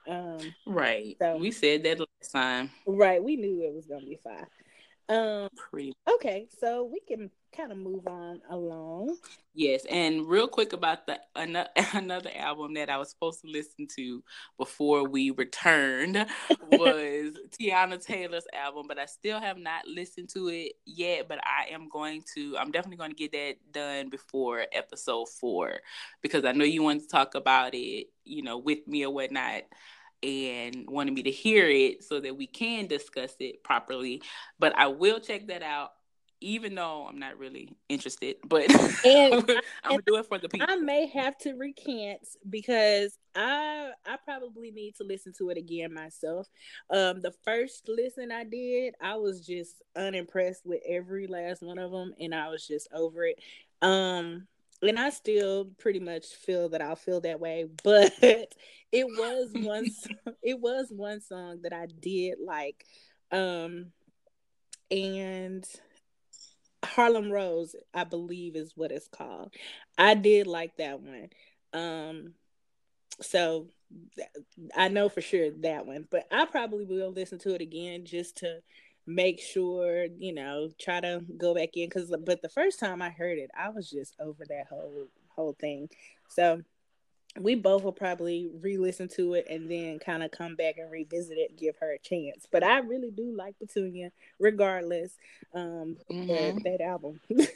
um, 0.09 0.55
right. 0.67 1.17
So, 1.21 1.37
we 1.37 1.51
said 1.51 1.83
that 1.85 2.01
last 2.01 2.33
time. 2.33 2.71
Right. 2.87 3.23
We 3.23 3.37
knew 3.37 3.63
it 3.63 3.75
was 3.75 3.87
gonna 3.87 4.07
be 4.07 4.19
fine. 4.23 4.47
Um, 5.09 5.49
Pretty. 5.57 5.95
Okay, 6.07 6.49
so 6.61 6.85
we 6.85 7.01
can 7.01 7.31
kind 7.57 7.73
of 7.73 7.79
move 7.79 8.07
on 8.07 8.43
along. 8.51 9.17
Yes, 9.55 9.87
and 9.89 10.29
real 10.29 10.47
quick 10.47 10.75
about 10.75 11.07
the 11.07 11.19
another, 11.35 11.71
another 11.95 12.31
album 12.37 12.75
that 12.75 12.91
I 12.91 12.99
was 12.99 13.09
supposed 13.09 13.41
to 13.41 13.49
listen 13.49 13.87
to 13.97 14.23
before 14.59 15.09
we 15.09 15.31
returned 15.31 16.17
was 16.73 17.33
Teyana 17.59 18.05
Taylor's 18.05 18.47
album, 18.53 18.85
but 18.87 18.99
I 18.99 19.07
still 19.07 19.41
have 19.41 19.57
not 19.57 19.87
listened 19.87 20.29
to 20.35 20.49
it 20.49 20.73
yet. 20.85 21.27
But 21.27 21.39
I 21.43 21.73
am 21.73 21.89
going 21.89 22.23
to. 22.35 22.59
I'm 22.59 22.71
definitely 22.71 22.99
going 22.99 23.13
to 23.13 23.17
get 23.17 23.33
that 23.33 23.73
done 23.73 24.11
before 24.11 24.67
episode 24.73 25.31
four 25.31 25.81
because 26.21 26.45
I 26.45 26.53
know 26.53 26.67
you 26.67 26.83
want 26.83 27.01
to 27.01 27.09
talk 27.09 27.35
about 27.35 27.75
it, 27.75 28.09
you 28.25 28.43
know, 28.43 28.59
with 28.59 28.87
me 28.87 29.07
or 29.07 29.13
whatnot 29.13 29.63
and 30.23 30.89
wanted 30.89 31.15
me 31.15 31.23
to 31.25 31.31
hear 31.31 31.69
it 31.69 32.05
so 32.05 32.21
that 32.21 32.37
we 32.37 32.47
can 32.47 32.87
discuss 32.87 33.35
it 33.41 33.63
properly. 33.63 34.23
But 34.59 34.77
I 34.77 34.89
will 34.89 35.21
check 35.21 35.47
that 35.49 35.63
out, 35.63 35.91
even 36.41 36.75
though 36.75 37.07
I'm 37.09 37.19
not 37.19 37.39
really 37.39 37.77
interested. 37.89 38.37
But 38.45 38.71
and, 39.05 39.35
I'm 39.35 39.41
gonna 39.43 40.03
do 40.07 40.17
it 40.17 40.27
for 40.27 40.39
the 40.39 40.49
people. 40.49 40.67
I 40.69 40.77
may 40.77 41.07
have 41.07 41.37
to 41.39 41.55
recant 41.55 42.21
because 42.49 43.19
I 43.35 43.91
I 44.07 44.17
probably 44.25 44.71
need 44.71 44.97
to 44.97 45.05
listen 45.05 45.33
to 45.39 45.51
it 45.51 45.59
again 45.59 45.95
myself. 45.95 46.49
Um, 46.91 47.21
the 47.21 47.33
first 47.45 47.89
listen 47.89 48.33
I 48.33 48.45
did, 48.45 48.95
I 49.01 49.17
was 49.17 49.47
just 49.47 49.83
unimpressed 49.97 50.67
with 50.67 50.81
every 50.89 51.27
last 51.27 51.63
one 51.63 51.79
of 51.79 51.93
them, 51.93 52.13
and 52.21 52.35
I 52.35 52.49
was 52.49 52.67
just 52.67 52.89
over 52.93 53.25
it. 53.25 53.39
Um, 53.81 54.49
and 54.83 54.99
I 54.99 55.11
still 55.11 55.67
pretty 55.79 56.01
much 56.01 56.27
feel 56.27 56.69
that 56.71 56.83
I'll 56.83 56.97
feel 56.97 57.21
that 57.23 57.41
way, 57.41 57.67
but 57.85 58.13
it 58.21 59.07
was 59.07 59.51
one 59.55 59.87
it 60.43 60.61
was 60.61 60.89
one 60.91 61.21
song 61.21 61.61
that 61.63 61.73
I 61.73 61.87
did 61.87 62.39
like 62.45 62.85
um 63.31 63.87
and 64.91 65.67
Harlem 66.85 67.31
Rose 67.31 67.75
I 67.93 68.05
believe 68.05 68.57
is 68.57 68.73
what 68.77 68.93
it's 68.93 69.09
called. 69.09 69.53
I 69.97 70.15
did 70.15 70.47
like 70.47 70.77
that 70.77 71.01
one. 71.01 71.29
Um 71.73 72.35
so 73.21 73.67
I 74.77 74.89
know 74.89 75.09
for 75.09 75.21
sure 75.21 75.51
that 75.63 75.87
one, 75.87 76.07
but 76.11 76.27
I 76.31 76.45
probably 76.47 76.85
will 76.85 77.11
listen 77.11 77.39
to 77.41 77.55
it 77.55 77.61
again 77.61 78.05
just 78.05 78.39
to 78.39 78.61
make 79.09 79.41
sure 79.41 80.07
you 80.19 80.35
know 80.35 80.69
try 80.79 81.01
to 81.01 81.23
go 81.39 81.55
back 81.55 81.71
in 81.75 81.89
because 81.89 82.15
but 82.27 82.43
the 82.43 82.49
first 82.49 82.79
time 82.79 83.01
i 83.01 83.09
heard 83.09 83.39
it 83.39 83.51
i 83.59 83.71
was 83.71 83.89
just 83.89 84.15
over 84.21 84.45
that 84.47 84.67
whole 84.69 85.09
whole 85.39 85.57
thing. 85.59 85.89
So 86.29 86.61
we 87.39 87.55
both 87.55 87.85
will 87.85 87.93
probably 87.93 88.51
re-listen 88.61 89.07
to 89.07 89.35
it 89.35 89.47
and 89.49 89.71
then 89.71 90.01
kind 90.01 90.23
of 90.25 90.33
come 90.33 90.57
back 90.57 90.77
and 90.79 90.91
revisit 90.91 91.39
it 91.39 91.57
give 91.57 91.77
her 91.81 91.93
a 91.93 91.99
chance. 91.99 92.47
But 92.51 92.65
i 92.65 92.79
really 92.81 93.11
do 93.11 93.35
like 93.35 93.59
petunia 93.59 94.11
regardless 94.41 95.13
um 95.55 95.97
mm-hmm. 96.11 96.27
that, 96.27 96.63
that 96.65 96.85
album. 96.85 97.21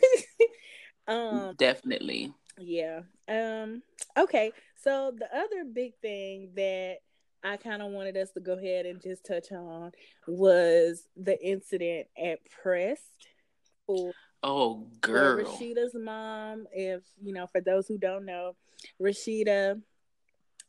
Um 1.09 1.57
definitely. 1.59 2.33
yeah 2.59 3.01
um 3.29 3.83
okay. 4.17 4.53
So 4.77 5.13
the 5.19 5.27
other 5.37 5.65
big 5.65 5.95
thing 6.01 6.51
that 6.55 6.99
I 7.45 7.57
kind 7.57 7.83
of 7.83 7.91
wanted 7.91 8.17
us 8.17 8.31
to 8.33 8.41
go 8.41 8.53
ahead 8.53 8.87
and 8.87 9.01
just 9.01 9.25
touch 9.27 9.51
on 9.53 9.93
was 10.27 11.09
the 11.17 11.41
incident 11.45 12.07
at 12.17 12.39
Pressed 12.63 13.27
for 13.87 14.13
oh 14.43 14.87
girl 15.01 15.45
Rasheeda's 15.45 15.95
mom. 15.95 16.67
If 16.73 17.03
you 17.21 17.33
know, 17.33 17.47
for 17.47 17.61
those 17.61 17.89
who 17.89 17.99
don't 17.99 18.25
know, 18.25 18.55
Rasheeda, 19.01 19.81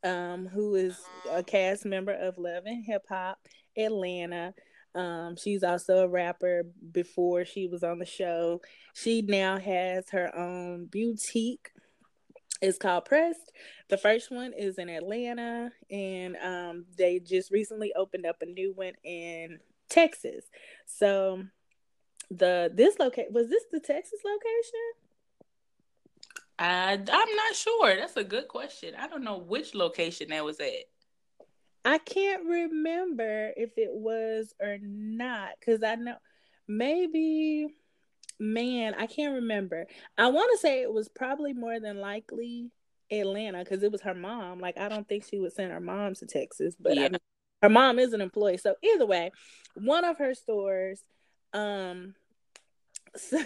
um, 0.04 0.48
who 0.48 0.76
is 0.76 1.00
a 1.32 1.44
cast 1.44 1.86
member 1.86 2.14
of 2.14 2.38
Love 2.38 2.64
and 2.66 2.84
Hip 2.86 3.04
Hop 3.10 3.38
Atlanta. 3.78 4.54
Um, 4.96 5.36
she's 5.36 5.64
also 5.64 6.04
a 6.04 6.08
rapper 6.08 6.64
before 6.92 7.46
she 7.46 7.68
was 7.68 7.84
on 7.84 7.98
the 7.98 8.06
show. 8.06 8.62
She 8.94 9.24
now 9.24 9.58
has 9.58 10.10
her 10.12 10.36
own 10.36 10.86
boutique 10.86 11.72
it's 12.64 12.78
called 12.78 13.04
Pressed. 13.04 13.52
The 13.90 13.98
first 13.98 14.32
one 14.32 14.54
is 14.58 14.78
in 14.78 14.88
Atlanta, 14.88 15.70
and 15.92 16.38
um, 16.38 16.86
they 16.98 17.20
just 17.20 17.52
recently 17.52 17.92
opened 17.94 18.26
up 18.26 18.38
a 18.42 18.46
new 18.46 18.72
one 18.74 18.94
in 19.04 19.60
Texas. 19.90 20.46
So 20.86 21.44
the 22.32 22.72
this 22.74 22.98
location 23.00 23.34
was 23.34 23.50
this 23.50 23.66
the 23.70 23.82
Texas 23.82 24.22
location? 24.24 24.94
I 26.58 26.94
I'm 26.94 27.36
not 27.36 27.56
sure. 27.56 27.98
That's 27.98 28.16
a 28.16 28.24
good 28.24 28.48
question. 28.48 28.94
I 28.98 29.08
don't 29.08 29.26
know 29.26 29.40
which 29.40 29.76
location 29.76 30.30
that 30.30 30.46
was 30.46 30.62
at. 30.62 30.86
I 31.84 31.98
can't 31.98 32.46
remember 32.46 33.52
if 33.58 33.78
it 33.78 33.92
was 33.92 34.56
or 34.62 34.78
not 34.82 35.50
because 35.60 35.84
I 35.84 35.96
know 35.96 36.16
maybe 36.66 37.68
man, 38.40 38.96
I 38.98 39.08
can't 39.08 39.36
remember. 39.36 39.88
I 40.18 40.28
want 40.28 40.50
to 40.54 40.58
say 40.58 40.82
it 40.82 40.92
was 40.92 41.08
probably 41.10 41.54
more 41.54 41.80
than 41.80 41.98
likely 42.00 42.72
Atlanta 43.12 43.60
because 43.60 43.84
it 43.84 43.92
was 43.92 44.02
her 44.02 44.14
mom. 44.14 44.60
Like, 44.60 44.78
I 44.78 44.90
don't 44.90 45.08
think 45.08 45.26
she 45.26 45.40
would 45.40 45.54
send 45.54 45.72
her 45.72 45.80
mom 45.80 46.16
to 46.16 46.26
Texas, 46.26 46.76
but 46.80 46.96
yeah. 46.96 47.06
I 47.06 47.10
mean, 47.10 47.20
her 47.62 47.70
mom 47.70 48.00
is 48.00 48.14
an 48.14 48.22
employee. 48.22 48.58
So 48.58 48.76
either 48.84 49.06
way, 49.06 49.32
one 49.76 50.04
of 50.04 50.18
her 50.18 50.34
stores, 50.34 51.02
um, 51.54 52.16
so, 53.16 53.40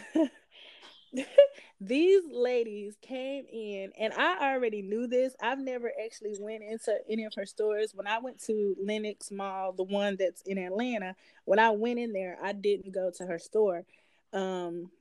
these 1.79 2.23
ladies 2.31 2.95
came 3.01 3.45
in 3.51 3.91
and 3.99 4.13
I 4.13 4.53
already 4.53 4.81
knew 4.81 5.07
this. 5.07 5.35
I've 5.41 5.59
never 5.59 5.91
actually 6.03 6.35
went 6.39 6.63
into 6.63 6.97
any 7.09 7.25
of 7.25 7.33
her 7.35 7.45
stores. 7.45 7.91
When 7.93 8.07
I 8.07 8.19
went 8.19 8.41
to 8.45 8.75
Lenox 8.81 9.29
Mall, 9.31 9.73
the 9.73 9.83
one 9.83 10.15
that's 10.19 10.41
in 10.41 10.57
Atlanta, 10.57 11.15
when 11.45 11.59
I 11.59 11.71
went 11.71 11.99
in 11.99 12.13
there, 12.13 12.37
I 12.41 12.53
didn't 12.53 12.93
go 12.93 13.11
to 13.17 13.25
her 13.25 13.39
store. 13.39 13.85
Um 14.33 14.91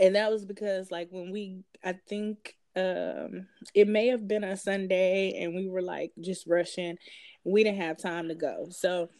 and 0.00 0.16
that 0.16 0.30
was 0.30 0.44
because 0.44 0.90
like 0.90 1.08
when 1.10 1.30
we 1.30 1.64
I 1.84 1.94
think 2.08 2.56
um 2.76 3.46
it 3.74 3.86
may 3.88 4.08
have 4.08 4.26
been 4.26 4.44
a 4.44 4.56
Sunday 4.56 5.42
and 5.42 5.54
we 5.54 5.68
were 5.68 5.82
like 5.82 6.12
just 6.20 6.46
rushing. 6.46 6.96
We 7.44 7.64
didn't 7.64 7.80
have 7.80 7.98
time 7.98 8.28
to 8.28 8.34
go. 8.34 8.68
So 8.70 9.10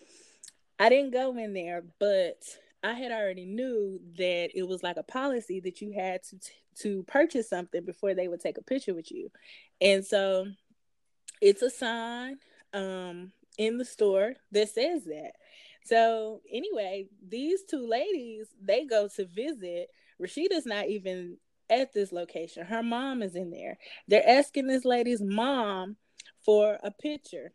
I 0.79 0.89
didn't 0.89 1.13
go 1.13 1.37
in 1.37 1.55
there, 1.55 1.83
but 1.99 2.43
I 2.83 2.95
had 2.95 3.13
already 3.13 3.45
knew 3.47 4.01
that 4.17 4.51
it 4.55 4.67
was 4.67 4.83
like 4.83 4.97
a 4.97 5.05
policy 5.05 5.61
that 5.61 5.81
you 5.81 5.93
had 5.93 6.23
to 6.25 6.39
t- 6.39 6.53
to 6.81 7.03
purchase 7.05 7.49
something 7.49 7.85
before 7.85 8.15
they 8.15 8.29
would 8.29 8.41
take 8.41 8.59
a 8.59 8.63
picture 8.63 8.95
with 8.95 9.13
you. 9.13 9.31
And 9.81 10.05
so 10.05 10.47
it's 11.41 11.63
a 11.63 11.71
sign 11.71 12.39
um 12.73 13.33
in 13.59 13.79
the 13.79 13.85
store 13.85 14.35
that 14.53 14.71
says 14.71 15.05
that. 15.05 15.33
So 15.85 16.41
anyway, 16.51 17.09
these 17.27 17.63
two 17.69 17.87
ladies, 17.87 18.47
they 18.61 18.85
go 18.85 19.09
to 19.17 19.27
visit. 19.27 19.89
Rasheeda's 20.21 20.67
not 20.67 20.89
even 20.89 21.39
at 21.71 21.93
this 21.93 22.13
location. 22.13 22.65
Her 22.65 22.83
mom 22.83 23.23
is 23.23 23.35
in 23.35 23.51
there. 23.51 23.79
They're 24.09 24.29
asking 24.29 24.67
this 24.67 24.85
lady's 24.85 25.23
mom 25.23 25.97
for 26.45 26.79
a 26.83 26.91
picture 26.91 27.53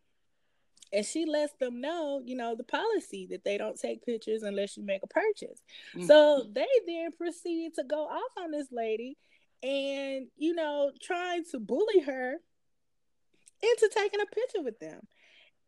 and 0.93 1.05
she 1.05 1.25
lets 1.25 1.53
them 1.59 1.81
know, 1.81 2.21
you 2.25 2.35
know, 2.35 2.55
the 2.55 2.63
policy 2.63 3.27
that 3.31 3.43
they 3.43 3.57
don't 3.57 3.79
take 3.79 4.05
pictures 4.05 4.43
unless 4.43 4.77
you 4.77 4.85
make 4.85 5.03
a 5.03 5.07
purchase. 5.07 5.61
Mm-hmm. 5.95 6.05
So 6.05 6.45
they 6.51 6.67
then 6.85 7.11
proceed 7.11 7.73
to 7.75 7.83
go 7.83 8.05
off 8.05 8.31
on 8.37 8.51
this 8.51 8.67
lady 8.71 9.17
and, 9.63 10.27
you 10.37 10.55
know, 10.55 10.91
trying 11.01 11.43
to 11.51 11.59
bully 11.59 11.99
her 12.05 12.35
into 13.61 13.91
taking 13.93 14.21
a 14.21 14.25
picture 14.25 14.61
with 14.61 14.79
them. 14.79 15.01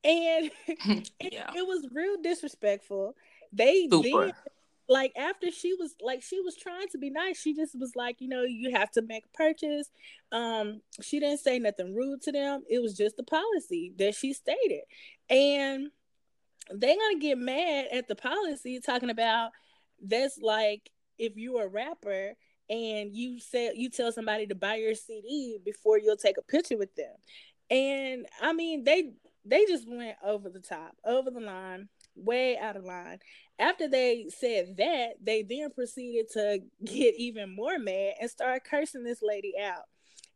And 0.04 0.52
yeah. 0.68 1.04
it, 1.20 1.34
it, 1.56 1.68
was 1.68 1.88
real 1.92 2.22
disrespectful. 2.22 3.16
They 3.52 3.88
Super. 3.90 4.26
then 4.26 4.34
like 4.90 5.14
after 5.16 5.52
she 5.52 5.74
was 5.76 5.96
like 6.02 6.22
she 6.22 6.42
was 6.42 6.56
trying 6.56 6.88
to 6.90 6.98
be 6.98 7.12
nice 7.12 7.40
she 7.40 7.54
just 7.54 7.80
was 7.80 7.96
like 7.96 8.20
you 8.20 8.28
know 8.28 8.42
you 8.42 8.72
have 8.72 8.90
to 8.90 9.04
make 9.04 9.24
a 9.24 9.38
purchase 9.38 9.90
um 10.32 10.82
she 11.02 11.20
didn't 11.20 11.40
say 11.40 11.60
nothing 11.60 11.94
rude 11.94 12.22
to 12.22 12.32
them 12.32 12.64
it 12.70 12.82
was 12.82 12.98
just 12.98 13.16
the 13.16 13.24
policy 13.24 13.94
that 13.98 14.16
she 14.16 14.34
stated 14.34 14.82
and 15.30 15.90
they're 16.72 16.96
gonna 16.96 17.20
get 17.20 17.38
mad 17.38 17.86
at 17.94 18.08
the 18.08 18.16
policy 18.16 18.80
talking 18.80 19.12
about 19.12 19.52
that's 20.04 20.40
like 20.40 20.90
if 21.20 21.38
you're 21.38 21.66
a 21.66 21.70
rapper 21.70 22.34
and 22.70 23.16
you 23.16 23.40
say 23.40 23.72
you 23.76 23.90
tell 23.90 24.12
somebody 24.12 24.48
to 24.48 24.56
buy 24.56 24.76
your 24.76 24.96
cd 24.96 25.60
before 25.64 26.00
you'll 26.00 26.18
take 26.18 26.38
a 26.38 26.44
picture 26.44 26.78
with 26.78 26.94
them 26.96 27.16
and 27.70 28.26
i 28.42 28.54
mean 28.54 28.84
they 28.84 29.12
they 29.50 29.66
just 29.66 29.88
went 29.88 30.16
over 30.24 30.50
the 30.50 30.60
top 30.60 30.96
over 31.06 31.32
the 31.32 31.40
line 31.40 31.90
way 32.16 32.58
out 32.58 32.76
of 32.76 32.84
line. 32.84 33.20
After 33.58 33.88
they 33.88 34.28
said 34.30 34.76
that, 34.78 35.14
they 35.22 35.44
then 35.44 35.72
proceeded 35.72 36.30
to 36.34 36.60
get 36.86 37.16
even 37.18 37.56
more 37.56 37.80
mad 37.80 38.14
and 38.22 38.30
start 38.30 38.64
cursing 38.64 39.04
this 39.04 39.20
lady 39.22 39.54
out. 39.62 39.84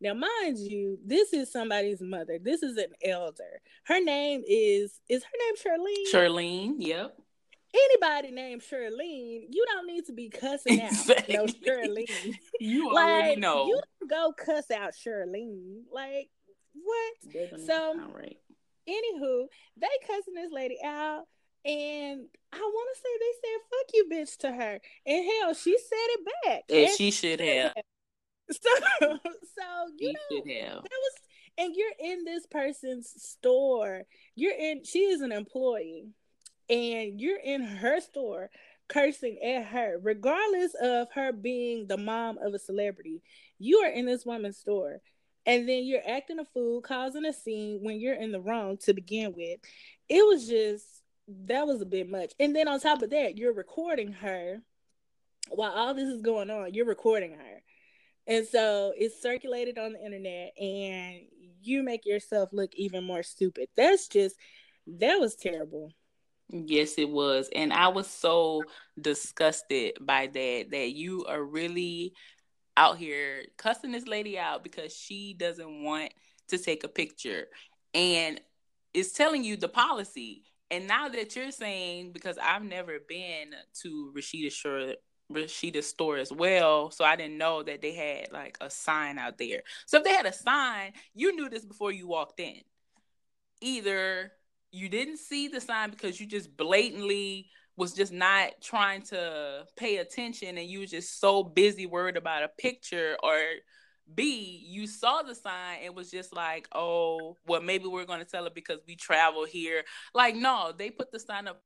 Now, 0.02 0.14
mind 0.14 0.58
you, 0.58 1.00
this 1.06 1.32
is 1.32 1.52
somebody's 1.52 2.02
mother. 2.02 2.38
This 2.42 2.62
is 2.62 2.78
an 2.78 2.92
elder. 3.06 3.62
Her 3.86 4.02
name 4.02 4.44
is 4.46 5.00
is 5.08 5.24
her 5.24 5.30
name 5.40 5.56
Charlene? 5.56 6.14
Charlene, 6.14 6.76
yep. 6.80 7.18
Anybody 7.74 8.32
named 8.32 8.62
Charlene, 8.62 9.46
you 9.50 9.66
don't 9.74 9.88
need 9.88 10.06
to 10.06 10.14
be 10.14 10.30
cussing 10.30 10.82
out 10.82 10.92
exactly. 10.92 11.38
no 11.38 11.46
Charlene. 11.68 12.36
You 12.60 12.94
like, 12.94 13.06
already 13.06 13.42
know. 13.42 13.66
You 13.68 13.82
don't 14.02 14.10
go 14.10 14.34
cuss 14.34 14.70
out 14.72 14.92
Charlene. 14.94 15.84
Like 15.92 16.30
what? 16.74 17.60
So, 17.66 17.96
right. 18.14 18.38
Anywho, 18.88 19.46
they 19.78 19.88
cussing 20.08 20.34
this 20.34 20.52
lady 20.52 20.78
out. 20.84 21.24
And 21.66 22.26
I 22.52 22.60
want 22.60 22.90
to 22.94 23.02
say 23.02 23.10
they 23.20 23.34
said 23.42 23.60
"fuck 23.70 23.94
you, 23.94 24.06
bitch" 24.12 24.38
to 24.40 24.52
her, 24.52 24.80
and 25.06 25.32
hell, 25.42 25.54
she 25.54 25.78
said 25.78 25.96
it 25.96 26.26
back. 26.26 26.62
And, 26.70 26.80
and 26.80 26.98
she 26.98 27.12
should 27.12 27.40
have. 27.40 27.74
So, 28.52 28.70
so 29.00 29.64
you 29.98 30.14
she 30.30 30.36
know, 30.40 30.76
that 30.76 30.84
was, 30.84 31.14
and 31.58 31.74
you're 31.74 31.94
in 31.98 32.26
this 32.26 32.46
person's 32.46 33.10
store. 33.16 34.04
You're 34.36 34.54
in. 34.54 34.84
She 34.84 35.00
is 35.00 35.22
an 35.22 35.32
employee, 35.32 36.10
and 36.70 37.22
you're 37.22 37.40
in 37.40 37.64
her 37.64 38.02
store 38.02 38.50
cursing 38.90 39.40
at 39.44 39.66
her, 39.68 39.98
regardless 40.02 40.74
of 40.82 41.08
her 41.16 41.32
being 41.32 41.88
the 41.88 41.98
mom 41.98 42.38
of 42.38 42.54
a 42.54 42.60
celebrity. 42.60 43.22
You 43.60 43.78
are 43.80 43.92
in 43.92 44.06
this 44.06 44.26
woman's 44.26 44.58
store, 44.58 45.02
and 45.46 45.68
then 45.68 45.84
you're 45.84 46.08
acting 46.08 46.40
a 46.40 46.46
fool, 46.46 46.82
causing 46.82 47.26
a 47.26 47.34
scene 47.34 47.80
when 47.82 48.00
you're 48.00 48.16
in 48.16 48.32
the 48.32 48.42
wrong 48.42 48.78
to 48.84 48.94
begin 48.94 49.34
with. 49.36 49.60
It 50.10 50.26
was 50.26 50.48
just 50.48 50.86
that 51.48 51.66
was 51.66 51.82
a 51.82 51.86
bit 51.86 52.10
much. 52.10 52.34
And 52.40 52.56
then 52.56 52.68
on 52.68 52.80
top 52.80 53.02
of 53.02 53.10
that, 53.12 53.38
you're 53.38 53.54
recording 53.54 54.12
her 54.14 54.62
while 55.50 55.72
all 55.72 55.94
this 55.94 56.08
is 56.10 56.22
going 56.22 56.50
on. 56.50 56.74
You're 56.74 56.86
recording 56.86 57.34
her, 57.34 57.64
and 58.28 58.48
so 58.48 58.94
it's 58.96 59.22
circulated 59.22 59.78
on 59.78 59.94
the 59.94 60.04
internet, 60.04 60.54
and 60.60 61.22
you 61.62 61.84
make 61.84 62.06
yourself 62.06 62.50
look 62.52 62.74
even 62.76 63.04
more 63.04 63.24
stupid. 63.24 63.70
That's 63.76 64.08
just 64.08 64.36
that 64.88 65.20
was 65.20 65.36
terrible. 65.36 65.92
Yes, 66.50 66.98
it 66.98 67.10
was. 67.10 67.50
And 67.56 67.74
I 67.74 67.88
was 67.88 68.08
so 68.08 68.64
disgusted 69.02 69.98
by 70.02 70.28
that, 70.28 70.68
that 70.72 70.92
you 70.92 71.26
are 71.26 71.42
really 71.42 72.14
out 72.76 72.98
here 72.98 73.46
cussing 73.58 73.92
this 73.92 74.08
lady 74.08 74.38
out 74.38 74.64
because 74.64 74.96
she 74.96 75.36
doesn't 75.38 75.84
want 75.84 76.14
to 76.50 76.58
take 76.58 76.84
a 76.84 76.88
picture. 76.88 77.48
And 77.94 78.40
it's 78.94 79.12
telling 79.12 79.44
you 79.44 79.58
the 79.58 79.68
policy. 79.68 80.44
And 80.72 80.88
now 80.88 81.10
that 81.10 81.36
you're 81.36 81.52
saying, 81.52 82.14
because 82.14 82.38
I've 82.42 82.64
never 82.64 82.98
been 83.08 83.52
to 83.82 84.14
Rasheeda 84.16 84.52
Shore 84.52 84.94
Rasheeda's 85.32 85.88
store 85.88 86.18
as 86.18 86.32
well. 86.32 86.92
So 86.92 87.04
I 87.04 87.16
didn't 87.16 87.38
know 87.38 87.64
that 87.64 87.82
they 87.82 87.94
had 87.94 88.32
like 88.32 88.58
a 88.62 88.70
sign 88.70 89.18
out 89.18 89.38
there. 89.38 89.64
So 89.86 89.98
if 89.98 90.04
they 90.04 90.14
had 90.14 90.26
a 90.26 90.34
sign, 90.34 90.94
you 91.14 91.36
knew 91.36 91.50
this 91.50 91.66
before 91.66 91.92
you 91.92 92.08
walked 92.08 92.40
in. 92.40 92.62
Either 93.62 94.32
you 94.72 94.90
didn't 94.90 95.18
see 95.18 95.48
the 95.48 95.62
sign 95.62 95.90
because 95.90 96.20
you 96.20 96.28
just 96.28 96.56
blatantly 96.56 97.50
was 97.76 97.94
just 97.94 98.12
not 98.12 98.52
trying 98.62 99.02
to 99.02 99.66
pay 99.76 99.98
attention 99.98 100.58
and 100.58 100.68
you 100.68 100.80
was 100.80 100.92
just 100.92 101.20
so 101.20 101.44
busy 101.44 101.86
worried 101.86 102.18
about 102.18 102.44
a 102.44 102.50
picture 102.60 103.18
or 103.24 103.36
B, 104.14 104.64
you 104.68 104.86
saw 104.86 105.22
the 105.22 105.34
sign 105.34 105.80
and 105.84 105.96
was 105.96 106.12
just 106.12 106.36
like, 106.36 106.68
oh, 106.74 107.38
well, 107.48 107.62
maybe 107.62 107.88
we're 107.88 108.06
going 108.06 108.22
to 108.22 108.30
sell 108.30 108.46
it 108.46 108.54
because 108.54 108.80
we 108.88 108.96
travel 108.96 109.46
here. 109.46 109.84
Like, 110.14 110.36
no, 110.36 110.74
they 110.78 110.90
put 110.90 111.12
the 111.12 111.20
sign 111.20 111.48
up. 111.48 111.62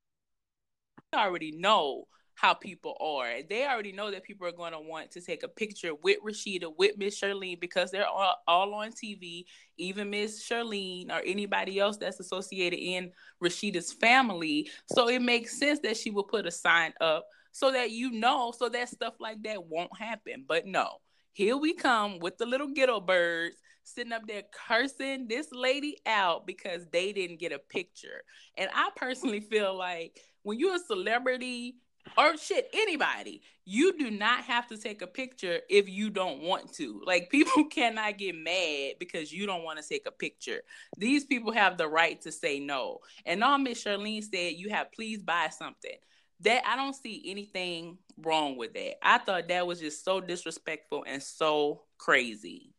They 1.11 1.17
already 1.17 1.51
know 1.51 2.05
how 2.37 2.53
people 2.53 2.95
are. 3.01 3.41
They 3.49 3.65
already 3.65 3.91
know 3.91 4.11
that 4.11 4.23
people 4.23 4.45
are 4.45 4.51
going 4.51 4.73
to 4.73 4.79
want 4.79 5.09
to 5.11 5.21
take 5.21 5.41
a 5.41 5.47
picture 5.47 5.95
with 5.95 6.17
Rasheeda, 6.23 6.71
with 6.77 6.95
Miss 6.95 7.19
Charlene, 7.19 7.59
because 7.59 7.89
they're 7.89 8.07
all, 8.07 8.35
all 8.47 8.75
on 8.75 8.91
TV. 8.91 9.45
Even 9.77 10.11
Miss 10.11 10.47
Charlene 10.47 11.09
or 11.09 11.19
anybody 11.25 11.79
else 11.79 11.97
that's 11.97 12.19
associated 12.19 12.77
in 12.77 13.11
Rasheeda's 13.43 13.91
family. 13.91 14.69
So 14.85 15.09
it 15.09 15.23
makes 15.23 15.57
sense 15.57 15.79
that 15.79 15.97
she 15.97 16.11
will 16.11 16.23
put 16.23 16.45
a 16.45 16.51
sign 16.51 16.93
up 17.01 17.25
so 17.53 17.71
that 17.71 17.89
you 17.89 18.11
know, 18.11 18.53
so 18.55 18.69
that 18.69 18.89
stuff 18.89 19.15
like 19.19 19.41
that 19.41 19.65
won't 19.65 19.97
happen. 19.97 20.45
But 20.47 20.67
no, 20.67 20.89
here 21.33 21.57
we 21.57 21.73
come 21.73 22.19
with 22.19 22.37
the 22.37 22.45
little 22.45 22.67
ghetto 22.67 22.99
birds 22.99 23.55
sitting 23.83 24.13
up 24.13 24.27
there 24.27 24.43
cursing 24.67 25.27
this 25.27 25.47
lady 25.51 25.97
out 26.05 26.45
because 26.45 26.85
they 26.91 27.13
didn't 27.13 27.39
get 27.39 27.51
a 27.51 27.57
picture. 27.57 28.21
And 28.57 28.69
I 28.75 28.91
personally 28.95 29.39
feel 29.39 29.75
like 29.75 30.19
when 30.43 30.59
you're 30.59 30.75
a 30.75 30.79
celebrity 30.79 31.77
or 32.17 32.37
shit, 32.37 32.69
anybody, 32.73 33.41
you 33.65 33.97
do 33.97 34.09
not 34.11 34.43
have 34.43 34.67
to 34.67 34.77
take 34.77 35.01
a 35.01 35.07
picture 35.07 35.59
if 35.69 35.89
you 35.89 36.09
don't 36.09 36.41
want 36.41 36.73
to. 36.73 37.01
Like 37.05 37.29
people 37.31 37.65
cannot 37.65 38.17
get 38.17 38.35
mad 38.35 38.93
because 38.99 39.31
you 39.31 39.45
don't 39.45 39.63
want 39.63 39.81
to 39.81 39.87
take 39.87 40.07
a 40.07 40.11
picture. 40.11 40.61
These 40.97 41.25
people 41.25 41.51
have 41.51 41.77
the 41.77 41.87
right 41.87 42.19
to 42.21 42.31
say 42.31 42.59
no. 42.59 42.99
And 43.25 43.43
all 43.43 43.57
Miss 43.57 43.83
Charlene 43.83 44.23
said, 44.23 44.55
you 44.55 44.69
have 44.69 44.91
please 44.91 45.21
buy 45.21 45.49
something 45.49 45.97
that 46.41 46.61
I 46.65 46.75
don't 46.75 46.95
see 46.95 47.23
anything 47.25 47.97
wrong 48.17 48.57
with 48.57 48.73
that. 48.73 48.95
I 49.01 49.17
thought 49.17 49.47
that 49.47 49.65
was 49.65 49.79
just 49.79 50.05
so 50.05 50.21
disrespectful 50.21 51.03
and 51.07 51.21
so 51.21 51.83
crazy. 51.97 52.73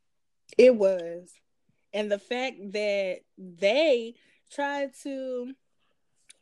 It 0.56 0.74
was. 0.74 1.32
And 1.92 2.10
the 2.10 2.18
fact 2.18 2.56
that 2.72 3.18
they 3.36 4.14
tried 4.50 4.90
to 5.02 5.52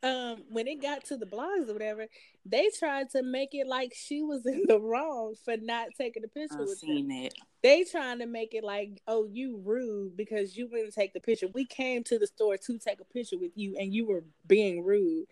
um 0.02 0.42
when 0.48 0.66
it 0.66 0.82
got 0.82 1.04
to 1.06 1.16
the 1.16 1.26
blogs 1.26 1.68
or 1.68 1.72
whatever, 1.72 2.06
they 2.44 2.70
tried 2.78 3.10
to 3.10 3.22
make 3.22 3.50
it 3.54 3.66
like 3.66 3.92
she 3.94 4.22
was 4.22 4.44
in 4.46 4.64
the 4.66 4.80
wrong 4.80 5.34
for 5.44 5.56
not 5.56 5.88
taking 5.98 6.22
the 6.22 6.28
picture 6.28 6.60
I've 6.60 6.68
with 6.68 6.78
seen 6.78 7.08
them. 7.08 7.16
It. 7.18 7.34
They 7.62 7.84
trying 7.84 8.20
to 8.20 8.26
make 8.26 8.54
it 8.54 8.62
like, 8.62 9.02
oh, 9.08 9.26
you 9.30 9.60
rude 9.64 10.16
because 10.16 10.56
you 10.56 10.68
wouldn't 10.68 10.94
take 10.94 11.12
the 11.14 11.20
picture. 11.20 11.48
We 11.52 11.64
came 11.64 12.04
to 12.04 12.18
the 12.18 12.26
store 12.26 12.56
to 12.56 12.78
take 12.78 13.00
a 13.00 13.04
picture 13.04 13.38
with 13.38 13.52
you 13.56 13.76
and 13.78 13.92
you 13.92 14.06
were 14.06 14.24
being 14.46 14.84
rude. 14.84 15.26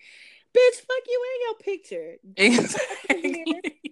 Bitch, 0.54 0.76
fuck 0.76 1.04
you 1.08 1.22
in 1.34 1.40
your 1.46 1.54
picture. 1.76 2.14
Exactly. 2.36 3.44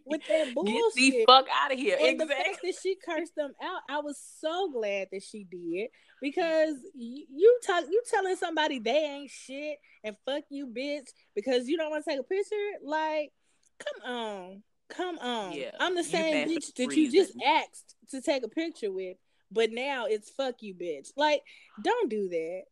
With 0.07 0.21
that 0.29 0.55
bullshit. 0.55 0.95
Get 0.95 1.13
the 1.13 1.25
fuck 1.27 1.47
out 1.53 1.73
of 1.73 1.79
here. 1.79 1.97
And 1.99 2.11
exactly. 2.11 2.37
the 2.37 2.45
fact 2.45 2.59
that 2.63 2.75
she 2.81 2.97
cursed 3.05 3.35
them 3.35 3.53
out, 3.63 3.81
I 3.89 3.99
was 4.01 4.21
so 4.41 4.71
glad 4.71 5.09
that 5.11 5.23
she 5.23 5.45
did 5.45 5.89
because 6.21 6.77
you 6.95 7.59
talk, 7.67 7.85
you 7.91 8.03
telling 8.09 8.37
somebody 8.37 8.79
they 8.79 8.91
ain't 8.91 9.31
shit 9.31 9.79
and 10.05 10.17
fuck 10.25 10.45
you, 10.51 10.69
bitch, 10.69 11.09
because 11.35 11.67
you 11.67 11.77
don't 11.77 11.91
want 11.91 12.05
to 12.05 12.11
take 12.11 12.21
a 12.21 12.23
picture. 12.23 12.55
Like, 12.85 13.33
come 13.79 14.13
on, 14.13 14.63
come 14.89 15.19
on. 15.19 15.53
Yeah, 15.53 15.73
I'm 15.81 15.97
the 15.97 16.05
same 16.05 16.49
bitch 16.49 16.75
that 16.77 16.95
you 16.95 17.11
just 17.11 17.33
asked 17.45 17.97
to 18.11 18.21
take 18.21 18.45
a 18.45 18.49
picture 18.49 18.93
with, 18.93 19.17
but 19.51 19.73
now 19.73 20.07
it's 20.07 20.31
fuck 20.31 20.57
you, 20.61 20.75
bitch. 20.75 21.11
Like, 21.17 21.43
don't 21.83 22.09
do 22.09 22.29
that. 22.29 22.63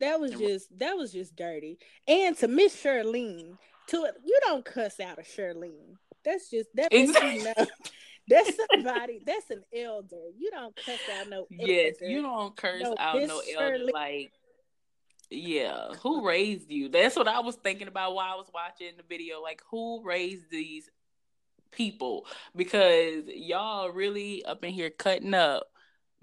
That 0.00 0.20
was 0.20 0.32
just 0.32 0.78
that 0.78 0.96
was 0.96 1.12
just 1.12 1.36
dirty. 1.36 1.78
And 2.08 2.36
to 2.38 2.48
Miss 2.48 2.74
Shirleen, 2.74 3.58
to 3.88 4.12
you 4.24 4.40
don't 4.46 4.64
cuss 4.64 4.98
out 5.00 5.18
a 5.18 5.22
Shirleen. 5.22 5.96
That's 6.24 6.50
just 6.50 6.68
that 6.74 6.92
exactly. 6.92 7.38
you 7.38 7.44
know. 7.44 7.66
That's 8.28 8.52
somebody. 8.72 9.20
that's 9.26 9.50
an 9.50 9.62
elder. 9.74 10.28
You 10.38 10.50
don't 10.52 10.76
cuss 10.76 11.00
out 11.18 11.28
no. 11.28 11.46
Yes, 11.50 11.96
you 12.00 12.22
don't 12.22 12.56
curse 12.56 12.82
no, 12.82 12.94
out 12.98 13.20
no 13.22 13.42
elder. 13.58 13.78
Like, 13.92 14.30
yeah, 15.30 15.88
who 16.02 16.24
raised 16.24 16.70
you? 16.70 16.88
That's 16.88 17.16
what 17.16 17.26
I 17.26 17.40
was 17.40 17.56
thinking 17.56 17.88
about 17.88 18.14
while 18.14 18.32
I 18.32 18.36
was 18.36 18.50
watching 18.54 18.96
the 18.96 19.02
video. 19.08 19.42
Like, 19.42 19.62
who 19.70 20.02
raised 20.04 20.48
these 20.50 20.88
people? 21.72 22.26
Because 22.54 23.24
y'all 23.26 23.90
really 23.90 24.44
up 24.44 24.64
in 24.64 24.72
here 24.72 24.90
cutting 24.90 25.34
up 25.34 25.66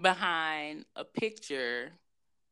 behind 0.02 0.86
a 0.96 1.04
picture 1.04 1.92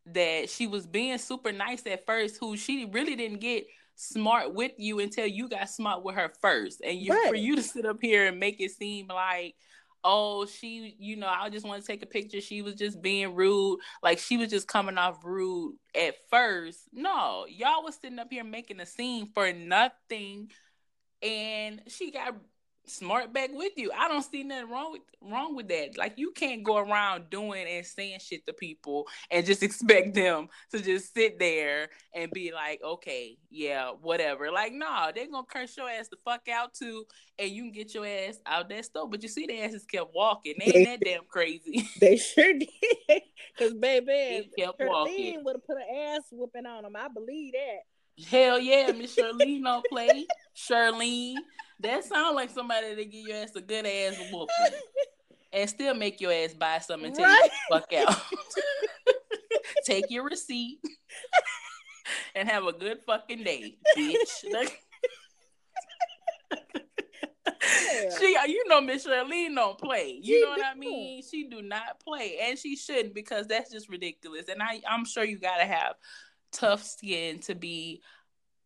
that 0.08 0.50
she 0.50 0.68
was 0.68 0.86
being 0.86 1.18
super 1.18 1.52
nice 1.52 1.86
at 1.88 2.06
first, 2.06 2.38
who 2.40 2.58
she 2.58 2.86
really 2.86 3.16
didn't 3.16 3.40
get 3.40 3.66
smart 3.96 4.54
with 4.54 4.74
you 4.78 5.00
until 5.00 5.26
you 5.26 5.48
got 5.48 5.70
smart 5.70 6.04
with 6.04 6.16
her 6.16 6.32
first. 6.42 6.82
And 6.84 6.98
you 6.98 7.14
right. 7.14 7.30
for 7.30 7.36
you 7.36 7.56
to 7.56 7.64
sit 7.64 7.86
up 7.86 7.98
here 8.02 8.28
and 8.28 8.40
make 8.40 8.60
it 8.60 8.72
seem 8.72 9.08
like, 9.08 9.56
oh, 10.04 10.46
she, 10.46 10.96
you 11.00 11.16
know, 11.16 11.28
I 11.28 11.50
just 11.50 11.66
want 11.66 11.82
to 11.82 11.88
take 11.88 12.04
a 12.04 12.08
picture. 12.08 12.40
She 12.40 12.62
was 12.62 12.76
just 12.76 13.02
being 13.02 13.34
rude. 13.34 13.80
Like 14.04 14.20
she 14.20 14.38
was 14.38 14.50
just 14.50 14.68
coming 14.68 14.98
off 14.98 15.24
rude 15.24 15.76
at 16.00 16.16
first. 16.30 16.82
No, 16.94 17.46
y'all 17.50 17.84
was 17.84 17.96
sitting 17.96 18.20
up 18.20 18.28
here 18.30 18.44
making 18.44 18.80
a 18.80 18.86
scene 18.86 19.32
for 19.34 19.52
nothing. 19.52 20.52
And 21.24 21.82
she 21.88 22.12
got 22.12 22.36
smart 22.90 23.34
back 23.34 23.50
with 23.54 23.74
you. 23.76 23.92
I 23.92 24.08
don't 24.08 24.24
see 24.24 24.44
nothing 24.44 24.70
wrong 24.70 24.92
with 24.92 25.02
wrong 25.22 25.56
with 25.56 25.68
that. 25.70 25.98
Like 25.98 26.14
you 26.18 26.32
can't 26.32 26.64
go 26.64 26.78
around 26.78 27.30
doing 27.30 27.66
and 27.68 27.86
saying 27.86 28.20
shit 28.20 28.46
to 28.46 28.54
people 28.54 29.08
and 29.32 29.46
just 29.46 29.64
expect 29.64 30.14
them 30.14 30.50
to 30.72 30.82
just 30.82 31.14
sit 31.14 31.40
there 31.40 31.90
and 32.14 32.32
be 32.32 32.52
like, 32.52 32.82
okay, 32.84 33.38
yeah, 33.50 33.92
whatever. 34.02 34.52
Like, 34.52 34.74
nah, 34.74 35.12
they're 35.12 35.30
gonna 35.30 35.46
curse 35.48 35.76
your 35.78 35.90
ass 35.90 36.08
the 36.08 36.18
fuck 36.24 36.48
out 36.50 36.74
too, 36.74 37.06
and 37.40 37.50
you 37.50 37.64
can 37.64 37.72
get 37.72 37.94
your 37.94 38.06
ass 38.06 38.40
out 38.46 38.70
that 38.70 38.86
store. 38.86 39.10
But 39.10 39.24
you 39.24 39.30
see, 39.30 39.46
the 39.48 39.62
asses 39.62 39.86
kept 39.86 40.14
walking. 40.14 40.56
They 40.60 40.72
ain't 40.74 40.88
that 40.88 41.00
damn 41.06 41.26
crazy. 41.26 41.88
They 42.00 42.18
sure 42.18 42.54
did. 42.54 42.70
Cause 43.58 43.74
baby, 43.74 44.06
they 44.06 44.50
kept 44.58 44.82
walking. 44.82 45.44
Would 45.44 45.56
have 45.56 45.66
put 45.66 45.78
an 45.78 45.96
ass 45.96 46.24
whooping 46.32 46.66
on 46.66 46.84
them. 46.84 46.96
I 46.96 47.08
believe 47.08 47.54
that. 47.54 47.95
Hell 48.24 48.60
yeah, 48.60 48.92
Miss 48.92 49.16
Shirleen 49.16 49.64
don't 49.64 49.86
play. 49.92 50.26
Shirleen. 50.56 51.36
That 51.82 52.06
sounds 52.06 52.36
like 52.36 52.50
somebody 52.50 52.96
that 52.96 53.12
give 53.12 53.28
your 53.28 53.38
ass 53.38 53.56
a 53.56 53.62
good 53.62 53.86
ass 53.86 54.18
whooping 54.32 54.80
and 55.52 55.70
still 55.70 55.94
make 55.94 56.22
your 56.22 56.32
ass 56.32 56.54
buy 56.54 56.80
something 56.80 57.12
and 57.12 57.20
right? 57.20 57.44
you 57.44 57.50
fuck 57.70 57.92
out. 57.94 58.16
Take 59.86 60.06
your 60.10 60.24
receipt 60.26 60.80
and 62.34 62.50
have 62.50 62.66
a 62.66 62.74
good 62.74 63.00
fucking 63.06 63.44
day, 63.44 63.76
bitch. 63.98 64.46
she, 68.20 68.38
you 68.48 68.68
know, 68.68 68.82
Miss 68.82 69.06
Shirleen 69.06 69.56
don't 69.56 69.78
play. 69.78 70.20
You 70.22 70.36
she 70.36 70.42
know 70.42 70.50
what 70.50 70.66
I 70.66 70.76
mean? 70.76 71.22
She 71.24 71.48
do 71.48 71.62
not 71.62 72.00
play, 72.00 72.38
and 72.42 72.58
she 72.58 72.76
shouldn't 72.76 73.14
because 73.14 73.48
that's 73.48 73.72
just 73.72 73.90
ridiculous. 73.90 74.48
And 74.50 74.62
I, 74.62 74.82
I'm 74.88 75.06
sure 75.06 75.24
you 75.24 75.38
gotta 75.38 75.66
have 75.66 75.96
tough 76.56 76.84
skin 76.84 77.40
to 77.40 77.56
be 77.56 78.02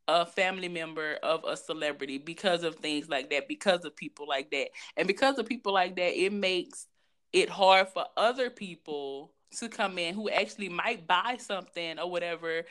a 0.07 0.25
family 0.25 0.69
member 0.69 1.17
of 1.21 1.43
a 1.43 1.55
celebrity 1.55 2.17
because 2.17 2.63
of 2.63 2.75
things 2.75 3.09
like 3.09 3.29
that, 3.29 3.47
because 3.47 3.85
of 3.85 3.95
people 3.95 4.27
like 4.27 4.49
that. 4.51 4.69
And 4.97 5.07
because 5.07 5.37
of 5.37 5.45
people 5.45 5.73
like 5.73 5.95
that, 5.97 6.19
it 6.19 6.33
makes 6.33 6.87
it 7.31 7.49
hard 7.49 7.89
for 7.89 8.05
other 8.17 8.49
people 8.49 9.33
to 9.57 9.69
come 9.69 9.97
in 9.97 10.13
who 10.15 10.29
actually 10.29 10.69
might 10.69 11.07
buy 11.07 11.37
something 11.39 11.99
or 11.99 12.09
whatever 12.09 12.63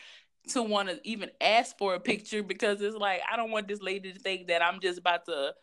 to 0.48 0.62
want 0.62 0.88
to 0.88 1.00
even 1.04 1.30
ask 1.40 1.76
for 1.76 1.94
a 1.94 2.00
picture 2.00 2.42
because 2.42 2.80
it's 2.80 2.96
like 2.96 3.20
I 3.30 3.36
don't 3.36 3.50
want 3.50 3.68
this 3.68 3.82
lady 3.82 4.12
to 4.12 4.18
think 4.18 4.48
that 4.48 4.62
I'm 4.62 4.80
just 4.80 4.98
about 4.98 5.26
to 5.26 5.54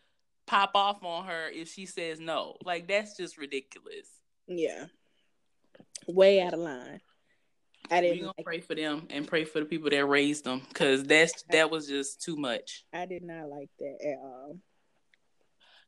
pop 0.46 0.72
off 0.74 1.02
on 1.02 1.26
her 1.26 1.48
if 1.48 1.68
she 1.68 1.86
says 1.86 2.20
no. 2.20 2.56
Like 2.64 2.86
that's 2.86 3.16
just 3.16 3.36
ridiculous. 3.36 4.08
Yeah. 4.46 4.86
Way 6.06 6.40
out 6.40 6.54
of 6.54 6.60
line. 6.60 7.00
I 7.90 8.00
didn't. 8.00 8.16
We 8.16 8.20
gonna 8.20 8.32
like 8.38 8.44
pray 8.44 8.60
for 8.60 8.74
them 8.74 9.06
and 9.10 9.26
pray 9.26 9.44
for 9.44 9.60
the 9.60 9.66
people 9.66 9.90
that 9.90 10.04
raised 10.06 10.44
them 10.44 10.62
because 10.68 11.04
that's 11.04 11.44
that 11.50 11.70
was 11.70 11.86
just 11.86 12.22
too 12.22 12.36
much. 12.36 12.84
I 12.92 13.06
did 13.06 13.22
not 13.22 13.48
like 13.48 13.70
that 13.78 13.98
at 14.04 14.18
all. 14.22 14.58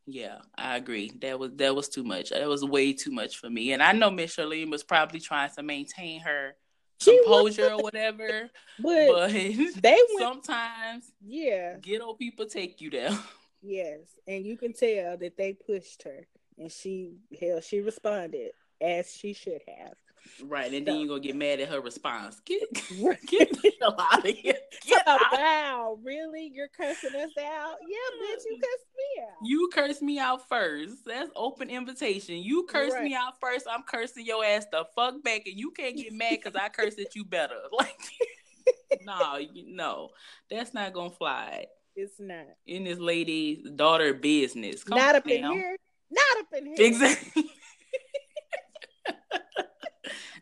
Yeah, 0.07 0.39
I 0.57 0.77
agree. 0.77 1.13
That 1.21 1.39
was 1.39 1.53
that 1.57 1.75
was 1.75 1.89
too 1.89 2.05
much. 2.05 2.31
That 2.31 2.49
was 2.49 2.65
way 2.65 2.93
too 2.95 3.11
much 3.11 3.37
for 3.37 3.51
me. 3.51 3.73
And 3.73 3.83
I 3.83 3.93
know 3.93 4.11
Miss 4.11 4.37
Charlene 4.37 4.71
was 4.71 4.83
probably 4.83 5.21
trying 5.21 5.51
to 5.57 5.63
maintain 5.63 6.21
her 6.21 6.55
composure 7.03 7.73
or 7.73 7.77
whatever. 7.83 8.49
But, 8.79 9.09
but 9.09 9.33
they 9.33 9.55
went, 9.59 10.19
sometimes 10.19 11.13
yeah, 11.21 11.77
ghetto 11.81 12.15
people 12.15 12.47
take 12.47 12.81
you 12.81 12.91
down. 12.91 13.19
Yes, 13.61 14.01
and 14.27 14.47
you 14.47 14.57
can 14.57 14.73
tell 14.73 15.17
that 15.19 15.37
they 15.37 15.53
pushed 15.53 16.05
her, 16.05 16.27
and 16.57 16.73
she 16.73 17.17
hell 17.39 17.61
she 17.61 17.81
responded 17.81 18.53
as 18.81 19.13
she 19.15 19.35
should 19.35 19.61
have. 19.67 19.95
Right, 20.43 20.73
and 20.73 20.87
so, 20.87 20.93
then 20.93 21.01
you're 21.01 21.09
gonna 21.09 21.21
get 21.21 21.37
mad 21.37 21.61
at 21.61 21.69
her 21.69 21.81
response. 21.81 22.41
Get, 22.45 22.63
get 23.27 23.51
the 23.51 23.73
hell 23.81 23.97
out 24.13 24.27
of 24.27 24.35
here. 24.35 24.55
Get 24.87 25.03
oh, 25.07 25.13
out. 25.13 25.33
Wow, 25.33 25.99
really? 26.03 26.51
You're 26.55 26.69
cursing 26.69 27.15
us 27.15 27.31
out? 27.39 27.77
Yeah, 27.87 28.09
bitch, 28.23 28.43
you 28.47 28.57
mm. 28.57 28.63
cursed 28.63 28.87
me 28.97 29.23
out. 29.23 29.37
You 29.43 29.71
cursed 29.73 30.03
me 30.03 30.19
out 30.19 30.49
first. 30.49 31.05
That's 31.07 31.31
open 31.35 31.71
invitation. 31.71 32.37
You 32.37 32.65
cursed 32.65 32.95
right. 32.95 33.05
me 33.05 33.15
out 33.15 33.35
first. 33.41 33.67
I'm 33.71 33.83
cursing 33.83 34.27
your 34.27 34.45
ass 34.45 34.67
the 34.71 34.85
fuck 34.95 35.23
back, 35.23 35.43
and 35.47 35.59
you 35.59 35.71
can't 35.71 35.97
get 35.97 36.13
mad 36.13 36.39
because 36.43 36.55
I 36.55 36.69
cursed 36.69 36.99
at 36.99 37.15
you 37.15 37.25
better. 37.25 37.55
Like, 37.79 39.03
no, 39.03 39.39
no, 39.67 40.11
that's 40.51 40.75
not 40.75 40.93
gonna 40.93 41.11
fly. 41.11 41.67
It's 41.97 42.21
not 42.21 42.47
in 42.67 42.85
this 42.85 42.99
lady's 42.99 43.69
daughter 43.71 44.13
business. 44.15 44.85
Come 44.85 44.99
not 44.99 45.15
up 45.15 45.27
now. 45.27 45.33
in 45.33 45.53
here. 45.53 45.77
Not 46.11 46.39
up 46.41 46.47
in 46.57 46.67
here. 46.67 46.77
Exactly. 46.79 47.51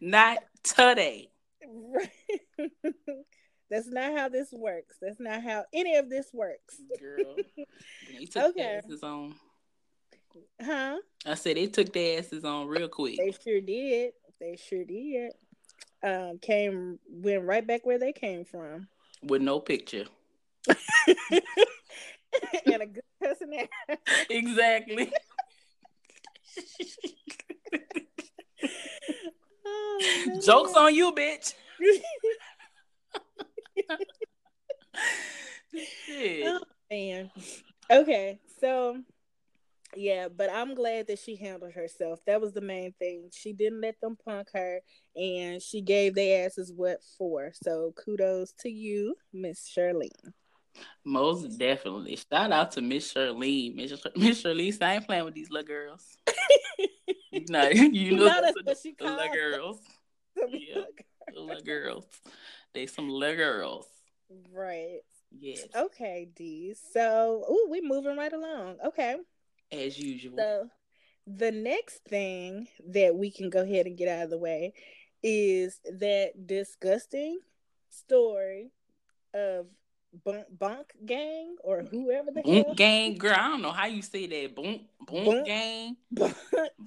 Not 0.01 0.39
today. 0.63 1.29
Right. 1.67 2.11
That's 3.71 3.89
not 3.89 4.17
how 4.17 4.29
this 4.29 4.53
works. 4.53 4.97
That's 5.01 5.19
not 5.19 5.43
how 5.43 5.65
any 5.73 5.97
of 5.97 6.09
this 6.09 6.29
works. 6.33 6.81
Girl. 7.01 7.37
They 8.17 8.25
took 8.31 8.51
okay. 8.51 8.81
asses 8.85 9.03
on. 9.03 9.35
Huh? 10.63 10.99
I 11.25 11.35
said 11.35 11.57
they 11.57 11.67
took 11.67 11.93
their 11.93 12.19
asses 12.19 12.45
on 12.45 12.69
real 12.69 12.89
quick. 12.89 13.17
They 13.19 13.33
sure 13.33 13.61
did. 13.61 14.13
They 14.41 14.57
sure 14.57 14.85
did. 14.85 15.33
Um, 16.03 16.39
came 16.39 16.99
went 17.09 17.45
right 17.45 17.67
back 17.67 17.85
where 17.85 17.99
they 17.99 18.13
came 18.13 18.45
from. 18.45 18.87
With 19.23 19.43
no 19.43 19.59
picture. 19.59 20.05
and 20.69 20.77
a 22.83 22.87
good 22.87 23.03
person 23.21 23.51
there. 23.51 23.99
Exactly. 24.31 25.11
Jokes 30.45 30.75
on 30.75 30.95
you, 30.95 31.13
bitch. 31.13 31.55
oh, 36.45 36.61
man. 36.91 37.31
Okay, 37.91 38.39
so 38.61 38.99
yeah, 39.95 40.29
but 40.29 40.51
I'm 40.53 40.75
glad 40.75 41.07
that 41.07 41.19
she 41.19 41.37
handled 41.37 41.73
herself. 41.73 42.21
That 42.27 42.41
was 42.41 42.53
the 42.53 42.61
main 42.61 42.93
thing. 42.99 43.31
She 43.33 43.53
didn't 43.53 43.81
let 43.81 44.01
them 44.01 44.17
punk 44.25 44.49
her, 44.55 44.81
and 45.15 45.63
she 45.63 45.81
gave 45.81 46.15
their 46.15 46.47
asses 46.47 46.73
what 46.75 46.99
for. 47.17 47.53
So 47.63 47.95
kudos 47.97 48.53
to 48.61 48.69
you, 48.69 49.15
Miss 49.33 49.73
Shirleen. 49.75 50.33
Most 51.05 51.59
definitely. 51.59 52.17
Shout 52.17 52.53
out 52.53 52.73
to 52.73 52.83
Miss 52.83 53.15
Shirleen. 53.15 53.77
Miss 53.77 54.43
Shirleen, 54.43 54.83
I 54.83 54.95
ain't 54.95 55.07
playing 55.07 55.25
with 55.25 55.35
these 55.35 55.51
little 55.51 55.67
girls. 55.67 56.19
no, 57.49 57.69
you 57.69 58.17
know, 58.17 58.25
that's 58.25 58.57
what 58.63 58.79
she 58.83 58.95
the 58.99 59.05
little 59.05 59.35
girls. 59.35 59.81
yeah, 60.37 60.83
the 61.33 61.41
little 61.41 61.63
girls. 61.63 62.05
They 62.75 62.87
some 62.87 63.09
little 63.09 63.37
girls. 63.37 63.87
Right. 64.53 65.01
Yes. 65.39 65.67
Okay, 65.75 66.29
D. 66.35 66.75
So, 66.93 67.45
oh, 67.47 67.69
we 67.71 67.81
moving 67.81 68.17
right 68.17 68.33
along. 68.33 68.77
Okay. 68.85 69.17
As 69.73 69.99
usual. 69.99 70.39
So, 70.39 70.69
the 71.27 71.51
next 71.51 72.05
thing 72.09 72.69
that 72.89 73.15
we 73.15 73.31
can 73.31 73.51
go 73.51 73.63
ahead 73.63 73.87
and 73.87 73.97
get 73.97 74.09
out 74.09 74.25
of 74.25 74.31
the 74.31 74.39
way 74.39 74.73
is 75.23 75.81
that 75.99 76.47
disgusting 76.47 77.41
story 77.91 78.71
of 79.35 79.67
Bunk, 80.25 80.47
bunk 80.59 80.93
gang 81.05 81.57
or 81.63 81.83
whoever 81.83 82.31
the 82.31 82.43
bunk 82.43 82.67
hell. 82.67 82.75
gang 82.75 83.19
girl. 83.19 83.35
I 83.37 83.49
don't 83.49 83.63
know 83.63 83.73
how 83.73 83.87
you 83.87 84.03
say 84.03 84.27
that. 84.27 84.55
Bunk 84.55 84.83
bunk, 85.07 85.27
bunk 85.27 85.47
gang. 85.47 85.97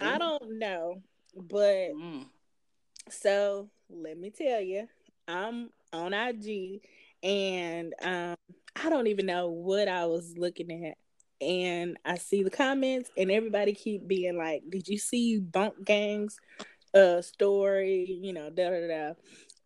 I 0.01 0.17
don't 0.17 0.57
know, 0.57 1.01
but 1.35 1.91
mm. 1.93 2.25
so 3.09 3.69
let 3.89 4.17
me 4.17 4.29
tell 4.29 4.61
you, 4.61 4.87
I'm 5.27 5.69
on 5.93 6.13
IG 6.13 6.81
and 7.23 7.93
um, 8.01 8.35
I 8.75 8.89
don't 8.89 9.07
even 9.07 9.25
know 9.25 9.49
what 9.49 9.87
I 9.87 10.05
was 10.05 10.37
looking 10.37 10.85
at. 10.85 10.97
And 11.41 11.97
I 12.03 12.17
see 12.17 12.43
the 12.43 12.49
comments, 12.49 13.09
and 13.17 13.31
everybody 13.31 13.73
keep 13.73 14.05
being 14.05 14.37
like, 14.37 14.63
"Did 14.69 14.89
you 14.89 14.97
see 14.97 15.39
Bunk 15.39 15.85
Gang's 15.85 16.37
uh 16.93 17.21
story?" 17.21 18.19
You 18.21 18.33
know, 18.33 18.49
da 18.49 18.69
da 18.69 18.87
da. 18.87 19.13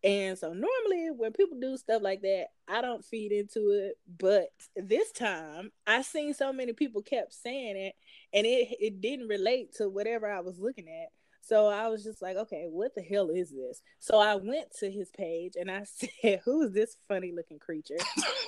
And 0.04 0.38
so 0.38 0.48
normally 0.52 1.08
when 1.16 1.32
people 1.32 1.58
do 1.58 1.78
stuff 1.78 2.02
like 2.02 2.20
that, 2.22 2.48
I 2.68 2.82
don't 2.82 3.04
feed 3.04 3.32
into 3.32 3.70
it. 3.70 3.98
But 4.18 4.48
this 4.76 5.10
time 5.12 5.72
I 5.86 6.02
seen 6.02 6.34
so 6.34 6.52
many 6.52 6.74
people 6.74 7.00
kept 7.00 7.32
saying 7.32 7.76
it 7.76 7.94
and 8.34 8.46
it 8.46 8.76
it 8.78 9.00
didn't 9.00 9.28
relate 9.28 9.72
to 9.76 9.88
whatever 9.88 10.30
I 10.30 10.40
was 10.40 10.58
looking 10.58 10.88
at. 10.88 11.08
So 11.40 11.68
I 11.68 11.88
was 11.88 12.04
just 12.04 12.22
like, 12.22 12.36
okay, 12.36 12.66
what 12.70 12.94
the 12.94 13.02
hell 13.02 13.30
is 13.30 13.50
this? 13.50 13.80
So 13.98 14.18
I 14.18 14.34
went 14.34 14.74
to 14.80 14.90
his 14.90 15.10
page 15.10 15.54
and 15.58 15.70
I 15.70 15.84
said, 16.22 16.40
who 16.44 16.62
is 16.62 16.72
this 16.72 16.96
funny 17.08 17.32
looking 17.32 17.58
creature? 17.58 17.96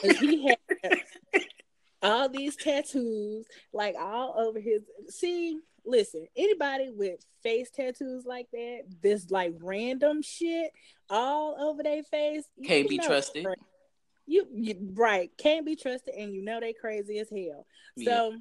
He 0.02 0.48
had 0.48 1.00
all 2.02 2.28
these 2.28 2.56
tattoos, 2.56 3.46
like 3.72 3.96
all 3.98 4.34
over 4.38 4.60
his. 4.60 4.82
See, 5.08 5.58
listen, 5.86 6.26
anybody 6.36 6.90
with 6.90 7.20
face 7.42 7.70
tattoos 7.70 8.24
like 8.26 8.48
that, 8.52 8.82
this 9.02 9.30
like 9.30 9.54
random 9.60 10.22
shit 10.22 10.72
all 11.08 11.56
over 11.58 11.82
their 11.82 12.02
face, 12.02 12.44
can't 12.64 12.88
be 12.88 12.98
trusted. 12.98 13.46
You, 14.26 14.46
you 14.52 14.90
right 14.94 15.30
can't 15.38 15.64
be 15.64 15.76
trusted, 15.76 16.14
and 16.14 16.34
you 16.34 16.42
know 16.42 16.58
they 16.60 16.72
crazy 16.72 17.18
as 17.18 17.30
hell. 17.30 17.66
Yeah. 17.96 18.10
So 18.10 18.36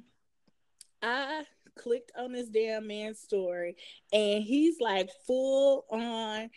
I 1.02 1.44
clicked 1.76 2.12
on 2.18 2.32
this 2.32 2.48
damn 2.48 2.86
man's 2.86 3.20
story 3.20 3.76
and 4.12 4.42
he's 4.42 4.80
like 4.80 5.10
full 5.26 5.84
on 5.90 6.50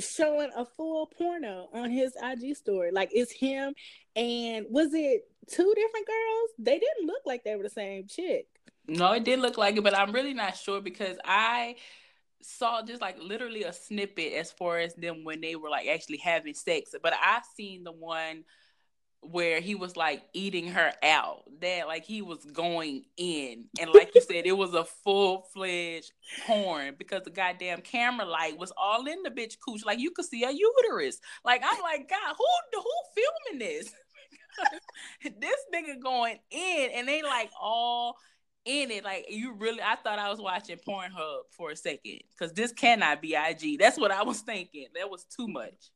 showing 0.00 0.50
a 0.56 0.64
full 0.64 1.06
porno 1.06 1.68
on 1.72 1.90
his 1.90 2.16
IG 2.20 2.56
story. 2.56 2.90
Like 2.90 3.10
it's 3.12 3.30
him 3.30 3.74
and 4.16 4.66
was 4.70 4.88
it 4.92 5.28
two 5.48 5.72
different 5.76 6.06
girls? 6.06 6.50
They 6.58 6.78
didn't 6.78 7.06
look 7.06 7.22
like 7.26 7.44
they 7.44 7.56
were 7.56 7.62
the 7.62 7.70
same 7.70 8.06
chick. 8.08 8.46
No, 8.88 9.12
it 9.12 9.24
did 9.24 9.40
look 9.40 9.58
like 9.58 9.76
it, 9.76 9.84
but 9.84 9.96
I'm 9.96 10.12
really 10.12 10.34
not 10.34 10.56
sure 10.56 10.80
because 10.80 11.16
I 11.24 11.76
saw 12.42 12.82
just 12.82 13.00
like 13.00 13.18
literally 13.20 13.62
a 13.62 13.72
snippet 13.72 14.32
as 14.32 14.50
far 14.50 14.78
as 14.78 14.94
them 14.94 15.24
when 15.24 15.40
they 15.40 15.54
were 15.54 15.70
like 15.70 15.86
actually 15.86 16.18
having 16.18 16.54
sex. 16.54 16.94
But 17.02 17.14
I 17.14 17.40
seen 17.56 17.84
the 17.84 17.92
one 17.92 18.44
where 19.22 19.60
he 19.60 19.76
was 19.76 19.96
like 19.96 20.22
eating 20.32 20.66
her 20.66 20.92
out 21.02 21.44
that 21.60 21.86
like 21.86 22.04
he 22.04 22.22
was 22.22 22.44
going 22.46 23.04
in 23.16 23.66
and 23.80 23.88
like 23.94 24.12
you 24.16 24.20
said 24.20 24.44
it 24.46 24.56
was 24.56 24.74
a 24.74 24.84
full-fledged 24.84 26.10
porn 26.44 26.96
because 26.98 27.22
the 27.22 27.30
goddamn 27.30 27.80
camera 27.82 28.26
light 28.26 28.58
was 28.58 28.72
all 28.76 29.06
in 29.06 29.22
the 29.22 29.30
bitch 29.30 29.54
cooch 29.64 29.84
like 29.86 30.00
you 30.00 30.10
could 30.10 30.24
see 30.24 30.42
a 30.42 30.50
uterus 30.50 31.20
like 31.44 31.62
i'm 31.64 31.80
like 31.82 32.10
god 32.10 32.34
who 32.36 32.80
who 32.80 32.90
filming 33.14 33.64
this 33.64 33.94
this 35.40 35.60
nigga 35.72 36.02
going 36.02 36.38
in 36.50 36.90
and 36.92 37.06
they 37.06 37.22
like 37.22 37.50
all 37.60 38.16
in 38.64 38.90
it 38.90 39.04
like 39.04 39.26
you 39.28 39.54
really 39.54 39.80
i 39.82 39.96
thought 39.96 40.18
i 40.18 40.30
was 40.30 40.40
watching 40.40 40.76
pornhub 40.86 41.40
for 41.50 41.70
a 41.72 41.76
second 41.76 42.20
because 42.30 42.52
this 42.52 42.72
cannot 42.72 43.20
be 43.20 43.34
ig 43.34 43.78
that's 43.78 43.98
what 43.98 44.12
i 44.12 44.22
was 44.22 44.40
thinking 44.40 44.86
that 44.94 45.10
was 45.10 45.24
too 45.24 45.48
much 45.48 45.90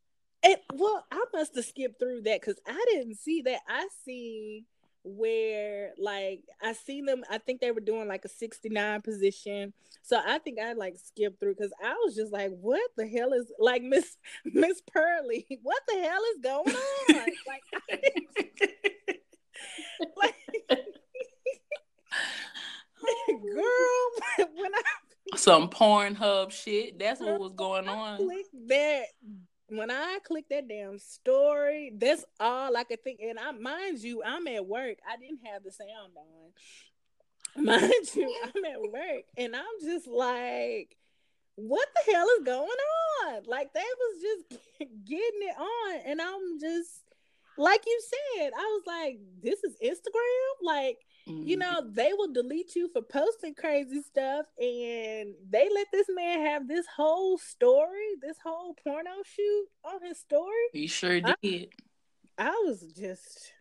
and 0.47 0.57
well, 0.75 1.05
I 1.11 1.25
must 1.33 1.57
have 1.57 1.65
skipped 1.65 1.99
through 1.99 2.23
that 2.23 2.41
because 2.41 2.61
I 2.67 2.85
didn't 2.93 3.17
see 3.17 3.43
that. 3.43 3.61
I 3.69 3.89
see 4.05 4.65
where 5.03 5.93
like 5.99 6.43
I 6.63 6.73
seen 6.73 7.05
them. 7.07 7.25
I 7.29 7.39
think 7.39 7.61
they 7.61 7.73
were 7.73 7.81
doing 7.81 8.07
like 8.07 8.25
a 8.25 8.29
69 8.29 9.03
position. 9.03 9.73
So 10.03 10.21
I 10.25 10.39
think 10.39 10.61
I 10.61 10.75
like 10.75 10.97
skipped 11.03 11.41
through 11.41 11.57
because 11.57 11.73
I 11.85 11.95
was 12.05 12.15
just 12.15 12.33
like, 12.33 12.53
what 12.61 12.91
the 12.97 13.09
hell 13.09 13.33
is 13.33 13.51
like 13.59 13.83
Miss 13.83 14.17
Miss 14.45 14.81
Pearly? 14.83 15.47
What 15.63 15.83
the 15.89 16.01
hell 16.01 16.23
is 16.33 16.39
going 16.43 16.77
on? 16.77 17.17
like, 17.47 17.65
like 20.17 20.35
girl, 23.29 24.49
when 24.57 24.75
I 24.75 24.83
some 25.35 25.69
Pornhub 25.69 26.53
shit. 26.53 26.99
That's 26.99 27.21
what 27.21 27.41
was 27.41 27.53
going 27.55 27.89
on. 27.89 28.19
Click 28.19 28.47
That 28.69 29.05
when 29.69 29.91
I 29.91 30.19
click 30.25 30.45
that 30.51 30.69
damn 30.69 30.99
story, 30.99 31.93
that's 31.97 32.25
all 32.39 32.77
I 32.77 32.85
could 32.85 33.03
think. 33.03 33.21
And 33.21 33.39
I 33.39 33.51
mind 33.51 33.99
you, 33.99 34.23
I'm 34.25 34.47
at 34.47 34.67
work. 34.67 34.99
I 35.09 35.17
didn't 35.17 35.41
have 35.47 35.65
the 35.65 35.73
sound 35.73 36.13
on. 36.17 36.53
Mind 37.65 38.15
you, 38.15 38.37
I'm 38.45 38.65
at 38.67 38.93
work 38.93 39.25
and 39.39 39.57
I'm 39.57 39.65
just 39.83 40.07
like, 40.07 40.95
what 41.55 41.89
the 41.95 42.13
hell 42.13 42.27
is 42.39 42.45
going 42.45 42.69
on? 42.69 43.43
Like 43.47 43.73
they 43.73 43.81
was 43.81 44.23
just 44.23 44.63
getting 45.07 45.41
it 45.41 45.57
on, 45.59 46.01
and 46.05 46.21
I'm 46.21 46.61
just 46.61 47.01
like 47.57 47.83
you 47.87 48.01
said, 48.03 48.51
I 48.55 48.63
was 48.63 48.83
like, 48.87 49.19
this 49.43 49.65
is 49.65 49.75
Instagram? 49.83 50.67
Like 50.67 50.99
Mm-hmm. 51.29 51.47
You 51.47 51.57
know, 51.57 51.83
they 51.91 52.13
will 52.13 52.33
delete 52.33 52.77
you 52.77 52.89
for 52.93 53.03
posting 53.03 53.55
crazy 53.55 54.03
stuff, 54.03 54.47
and 54.59 55.35
they 55.51 55.69
let 55.75 55.89
this 55.93 56.07
man 56.15 56.41
have 56.47 56.69
this 56.69 56.87
whole 56.97 57.37
story, 57.37 58.15
this 58.23 58.37
whole 58.45 58.75
porno 58.85 59.11
shoot 59.25 59.67
on 59.85 60.03
his 60.05 60.19
story. 60.19 60.55
He 60.73 60.87
sure 60.87 61.21
did. 61.21 61.71
I, 62.39 62.49
I 62.49 62.63
was 62.65 62.81
just 62.97 63.53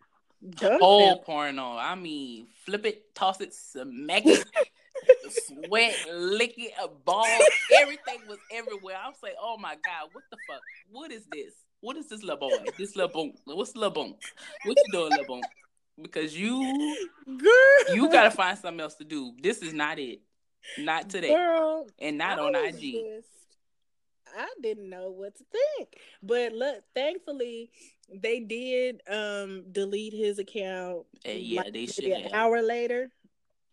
whole 0.61 1.19
porno. 1.23 1.75
I 1.75 1.95
mean, 1.95 2.47
flip 2.65 2.85
it, 2.85 3.15
toss 3.15 3.41
it, 3.41 3.53
smack 3.53 4.25
it. 4.25 4.45
sweat, 5.29 5.95
lick 6.13 6.55
it, 6.57 6.71
a 6.81 6.87
ball, 6.87 7.27
everything 7.81 8.19
was 8.27 8.37
everywhere. 8.51 8.95
I 9.03 9.07
was 9.07 9.17
like, 9.21 9.35
oh 9.41 9.57
my 9.57 9.75
God, 9.85 10.09
what 10.11 10.23
the 10.31 10.37
fuck? 10.47 10.61
What 10.91 11.11
is 11.11 11.25
this? 11.31 11.53
What 11.81 11.97
is 11.97 12.09
this 12.09 12.23
little 12.23 12.37
boy? 12.37 12.65
This 12.77 12.95
little 12.95 13.11
boom. 13.11 13.33
What's 13.45 13.75
little 13.75 13.91
boom? 13.91 14.15
What 14.65 14.77
you 14.77 14.91
doing, 14.91 15.09
little 15.11 15.25
boom? 15.25 15.41
Because 16.01 16.37
you 16.37 16.97
girl 17.25 17.95
you 17.95 18.09
gotta 18.11 18.31
find 18.31 18.57
something 18.57 18.81
else 18.81 18.95
to 18.95 19.03
do. 19.03 19.33
This 19.41 19.61
is 19.61 19.73
not 19.73 19.99
it. 19.99 20.21
Not 20.77 21.09
today. 21.09 21.29
Girl, 21.29 21.87
and 21.99 22.17
not 22.17 22.39
on 22.39 22.55
IG. 22.55 22.93
Just, 22.93 23.27
I 24.37 24.47
didn't 24.61 24.89
know 24.89 25.11
what 25.11 25.35
to 25.35 25.43
think. 25.51 25.97
But 26.21 26.53
look, 26.53 26.83
thankfully 26.93 27.71
they 28.13 28.39
did 28.39 29.01
um 29.09 29.63
delete 29.71 30.13
his 30.13 30.39
account. 30.39 31.05
Uh, 31.25 31.31
yeah, 31.31 31.61
like, 31.61 31.73
they 31.73 31.85
should 31.85 32.05
an 32.05 32.33
hour 32.33 32.61
later. 32.61 33.09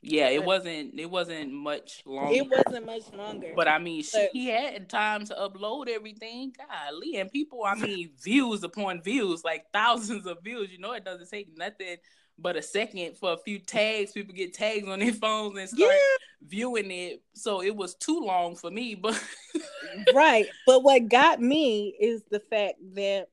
Yeah, 0.05 0.29
it 0.31 0.45
wasn't. 0.45 0.99
It 0.99 1.09
wasn't 1.09 1.53
much 1.53 2.03
longer. 2.05 2.35
It 2.35 2.51
wasn't 2.51 2.87
much 2.87 3.13
longer. 3.17 3.53
But 3.55 3.69
I 3.69 3.79
mean, 3.79 4.03
but, 4.13 4.31
he 4.33 4.49
had 4.49 4.89
time 4.89 5.25
to 5.27 5.35
upload 5.35 5.89
everything. 5.89 6.53
Golly, 6.59 7.17
and 7.17 7.31
people, 7.31 7.63
I 7.65 7.77
mean, 7.77 8.11
views 8.21 8.65
upon 8.65 9.01
views, 9.03 9.45
like 9.45 9.67
thousands 9.73 10.27
of 10.27 10.43
views. 10.43 10.71
You 10.73 10.79
know, 10.79 10.93
it 10.93 11.05
doesn't 11.05 11.31
take 11.31 11.57
nothing 11.57 11.99
but 12.37 12.57
a 12.57 12.63
second 12.63 13.17
for 13.17 13.33
a 13.33 13.37
few 13.37 13.61
tags. 13.61 14.13
People 14.13 14.35
get 14.35 14.55
tags 14.55 14.89
on 14.89 14.99
their 14.99 15.13
phones 15.13 15.57
and 15.57 15.69
start 15.69 15.93
yeah. 15.93 16.49
viewing 16.49 16.91
it. 16.91 17.23
So 17.35 17.63
it 17.63 17.77
was 17.77 17.95
too 17.95 18.21
long 18.21 18.57
for 18.57 18.71
me. 18.71 18.97
But 18.97 19.23
right. 20.15 20.47
But 20.67 20.83
what 20.83 21.09
got 21.09 21.41
me 21.41 21.95
is 22.01 22.25
the 22.31 22.41
fact 22.41 22.79
that 22.95 23.29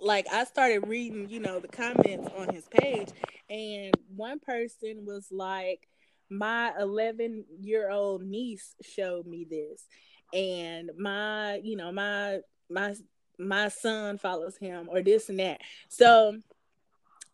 like 0.00 0.26
I 0.32 0.44
started 0.44 0.86
reading, 0.88 1.28
you 1.28 1.40
know, 1.40 1.60
the 1.60 1.68
comments 1.68 2.28
on 2.36 2.54
his 2.54 2.66
page, 2.68 3.08
and 3.50 3.94
one 4.14 4.38
person 4.40 5.04
was 5.04 5.28
like, 5.30 5.88
My 6.30 6.72
11 6.78 7.44
year 7.60 7.90
old 7.90 8.22
niece 8.22 8.74
showed 8.82 9.26
me 9.26 9.46
this, 9.48 9.84
and 10.32 10.90
my, 10.98 11.56
you 11.62 11.76
know, 11.76 11.92
my, 11.92 12.38
my, 12.70 12.94
my 13.38 13.68
son 13.68 14.18
follows 14.18 14.56
him, 14.56 14.88
or 14.90 15.02
this 15.02 15.28
and 15.28 15.38
that. 15.38 15.60
So, 15.88 16.38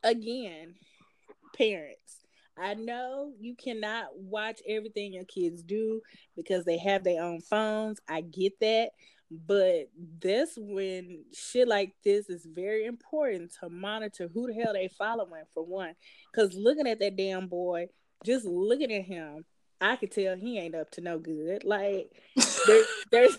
again, 0.02 0.74
parents, 1.56 2.18
I 2.56 2.74
know 2.74 3.32
you 3.38 3.54
cannot 3.54 4.18
watch 4.18 4.60
everything 4.68 5.12
your 5.12 5.24
kids 5.24 5.62
do 5.62 6.00
because 6.36 6.64
they 6.64 6.78
have 6.78 7.04
their 7.04 7.22
own 7.22 7.40
phones. 7.40 8.00
I 8.08 8.22
get 8.22 8.58
that. 8.60 8.90
But 9.30 9.90
this 10.20 10.54
when 10.56 11.24
shit 11.34 11.68
like 11.68 11.92
this 12.02 12.30
is 12.30 12.46
very 12.46 12.86
important 12.86 13.52
to 13.60 13.68
monitor 13.68 14.28
who 14.32 14.46
the 14.46 14.54
hell 14.54 14.72
they 14.72 14.88
following 14.88 15.44
for 15.52 15.64
one. 15.64 15.94
Cause 16.34 16.54
looking 16.54 16.86
at 16.86 16.98
that 17.00 17.16
damn 17.16 17.46
boy, 17.46 17.88
just 18.24 18.46
looking 18.46 18.92
at 18.92 19.04
him, 19.04 19.44
I 19.80 19.96
could 19.96 20.12
tell 20.12 20.36
he 20.36 20.58
ain't 20.58 20.74
up 20.74 20.90
to 20.92 21.00
no 21.00 21.18
good. 21.18 21.64
Like 21.64 22.10
there, 22.66 22.84
there's 23.10 23.38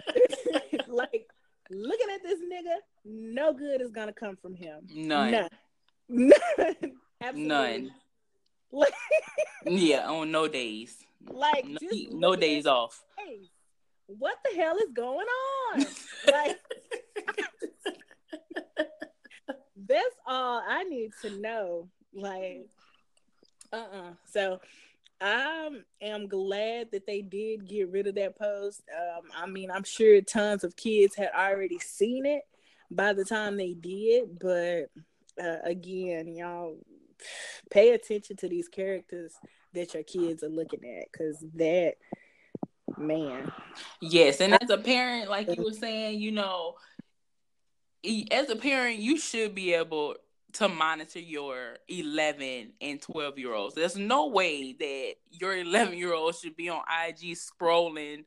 like 0.88 1.26
looking 1.70 2.08
at 2.14 2.22
this 2.22 2.38
nigga, 2.40 2.76
no 3.04 3.52
good 3.54 3.80
is 3.80 3.90
gonna 3.90 4.12
come 4.12 4.36
from 4.36 4.54
him. 4.54 4.86
None. 4.94 5.30
None. 5.30 5.48
None. 6.08 6.32
Absolutely. 7.22 7.48
None. 7.48 7.90
Like 8.70 8.94
yeah, 9.66 10.08
on 10.08 10.30
no 10.30 10.48
days. 10.48 10.96
Like 11.26 11.66
no, 11.66 11.78
no 12.10 12.36
days 12.36 12.66
off. 12.66 13.02
What 14.06 14.36
the 14.44 14.56
hell 14.56 14.76
is 14.76 14.90
going 14.92 15.26
on? 15.26 15.86
like, 16.32 16.58
that's 19.88 20.16
all 20.26 20.62
I 20.66 20.84
need 20.84 21.10
to 21.22 21.30
know. 21.40 21.88
Like, 22.14 22.66
uh 23.72 23.76
uh-uh. 23.76 23.98
uh 23.98 24.12
So 24.30 24.60
I 25.20 25.70
am 26.00 26.26
glad 26.26 26.90
that 26.90 27.06
they 27.06 27.22
did 27.22 27.68
get 27.68 27.90
rid 27.90 28.06
of 28.06 28.16
that 28.16 28.38
post. 28.38 28.82
Um, 28.92 29.22
I 29.36 29.46
mean, 29.46 29.70
I'm 29.70 29.84
sure 29.84 30.20
tons 30.20 30.64
of 30.64 30.76
kids 30.76 31.14
had 31.14 31.30
already 31.36 31.78
seen 31.78 32.26
it 32.26 32.42
by 32.90 33.12
the 33.12 33.24
time 33.24 33.56
they 33.56 33.74
did, 33.74 34.38
but 34.38 34.90
uh, 35.42 35.58
again, 35.64 36.28
y'all 36.28 36.76
pay 37.70 37.90
attention 37.90 38.36
to 38.36 38.48
these 38.48 38.68
characters 38.68 39.34
that 39.74 39.94
your 39.94 40.02
kids 40.02 40.42
are 40.42 40.48
looking 40.48 40.84
at 40.84 41.06
because 41.10 41.44
that 41.54 41.94
man. 42.98 43.50
Yes, 44.00 44.40
and 44.40 44.54
as 44.60 44.70
a 44.70 44.78
parent, 44.78 45.30
like 45.30 45.48
you 45.54 45.62
were 45.62 45.72
saying, 45.72 46.20
you 46.20 46.32
know, 46.32 46.76
as 48.30 48.50
a 48.50 48.56
parent, 48.56 48.98
you 48.98 49.18
should 49.18 49.54
be 49.54 49.74
able 49.74 50.16
to 50.54 50.68
monitor 50.68 51.18
your 51.18 51.78
11 51.88 52.72
and 52.80 53.00
12 53.00 53.38
year 53.38 53.54
olds. 53.54 53.74
There's 53.74 53.96
no 53.96 54.28
way 54.28 54.72
that 54.72 55.14
your 55.30 55.56
11 55.56 55.96
year 55.96 56.12
old 56.12 56.36
should 56.36 56.56
be 56.56 56.68
on 56.68 56.80
IG 57.06 57.36
scrolling 57.36 58.24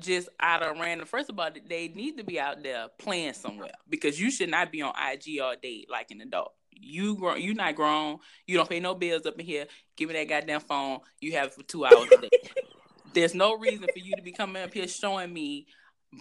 just 0.00 0.28
out 0.38 0.62
of 0.62 0.78
random. 0.78 1.06
First 1.06 1.30
of 1.30 1.38
all, 1.38 1.50
they 1.68 1.88
need 1.88 2.18
to 2.18 2.24
be 2.24 2.38
out 2.38 2.62
there 2.62 2.86
playing 2.98 3.32
somewhere 3.32 3.72
because 3.88 4.20
you 4.20 4.30
should 4.30 4.50
not 4.50 4.70
be 4.70 4.82
on 4.82 4.92
IG 5.12 5.40
all 5.40 5.54
day 5.60 5.86
like 5.90 6.10
an 6.10 6.20
adult. 6.20 6.52
You 6.70 7.16
grown, 7.16 7.40
you 7.40 7.54
not 7.54 7.74
grown. 7.74 8.18
You 8.46 8.56
don't 8.56 8.68
pay 8.68 8.78
no 8.78 8.94
bills 8.94 9.26
up 9.26 9.38
in 9.40 9.46
here. 9.46 9.66
Give 9.96 10.08
me 10.08 10.14
that 10.14 10.28
goddamn 10.28 10.60
phone. 10.60 11.00
You 11.20 11.32
have 11.32 11.52
for 11.52 11.64
two 11.64 11.84
hours 11.84 12.08
a 12.12 12.20
day. 12.20 12.28
There's 13.14 13.34
no 13.34 13.56
reason 13.56 13.86
for 13.92 13.98
you 13.98 14.14
to 14.16 14.22
be 14.22 14.32
coming 14.32 14.62
up 14.62 14.72
here 14.72 14.88
showing 14.88 15.32
me 15.32 15.66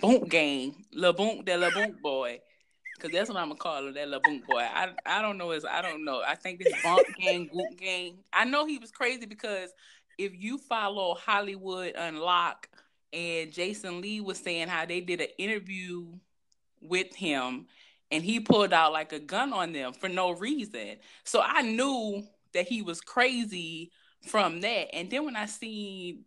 Boonk 0.01 0.29
Gang, 0.29 0.85
la 0.93 1.11
boom, 1.11 1.43
that 1.45 1.59
la 1.59 1.69
boom 1.69 1.97
boy. 2.01 2.39
Cause 2.99 3.11
that's 3.11 3.29
what 3.29 3.37
I'm 3.37 3.49
gonna 3.49 3.59
call 3.59 3.87
him, 3.87 3.93
that 3.93 4.09
La 4.09 4.17
boom 4.23 4.41
boy. 4.47 4.57
I 4.59 4.89
I 5.05 5.21
don't 5.21 5.37
know 5.37 5.51
his 5.51 5.63
I 5.63 5.83
don't 5.83 6.03
know. 6.03 6.23
I 6.27 6.33
think 6.33 6.59
this 6.59 6.73
bump 6.81 7.05
gang, 7.19 7.47
goop 7.53 7.77
gang. 7.77 8.17
I 8.33 8.43
know 8.43 8.65
he 8.65 8.79
was 8.79 8.89
crazy 8.89 9.27
because 9.27 9.69
if 10.17 10.31
you 10.35 10.57
follow 10.57 11.13
Hollywood 11.13 11.93
Unlock 11.95 12.67
and 13.13 13.51
Jason 13.51 14.01
Lee 14.01 14.19
was 14.19 14.39
saying 14.39 14.67
how 14.67 14.85
they 14.85 14.99
did 14.99 15.21
an 15.21 15.27
interview 15.37 16.07
with 16.81 17.15
him 17.15 17.67
and 18.09 18.23
he 18.23 18.39
pulled 18.39 18.73
out 18.73 18.93
like 18.93 19.13
a 19.13 19.19
gun 19.19 19.53
on 19.53 19.73
them 19.73 19.93
for 19.93 20.09
no 20.09 20.31
reason. 20.31 20.97
So 21.23 21.39
I 21.43 21.61
knew 21.61 22.23
that 22.53 22.67
he 22.67 22.81
was 22.81 22.99
crazy 22.99 23.91
from 24.27 24.61
that. 24.61 24.95
And 24.95 25.11
then 25.11 25.23
when 25.23 25.35
I 25.35 25.45
seen 25.45 26.25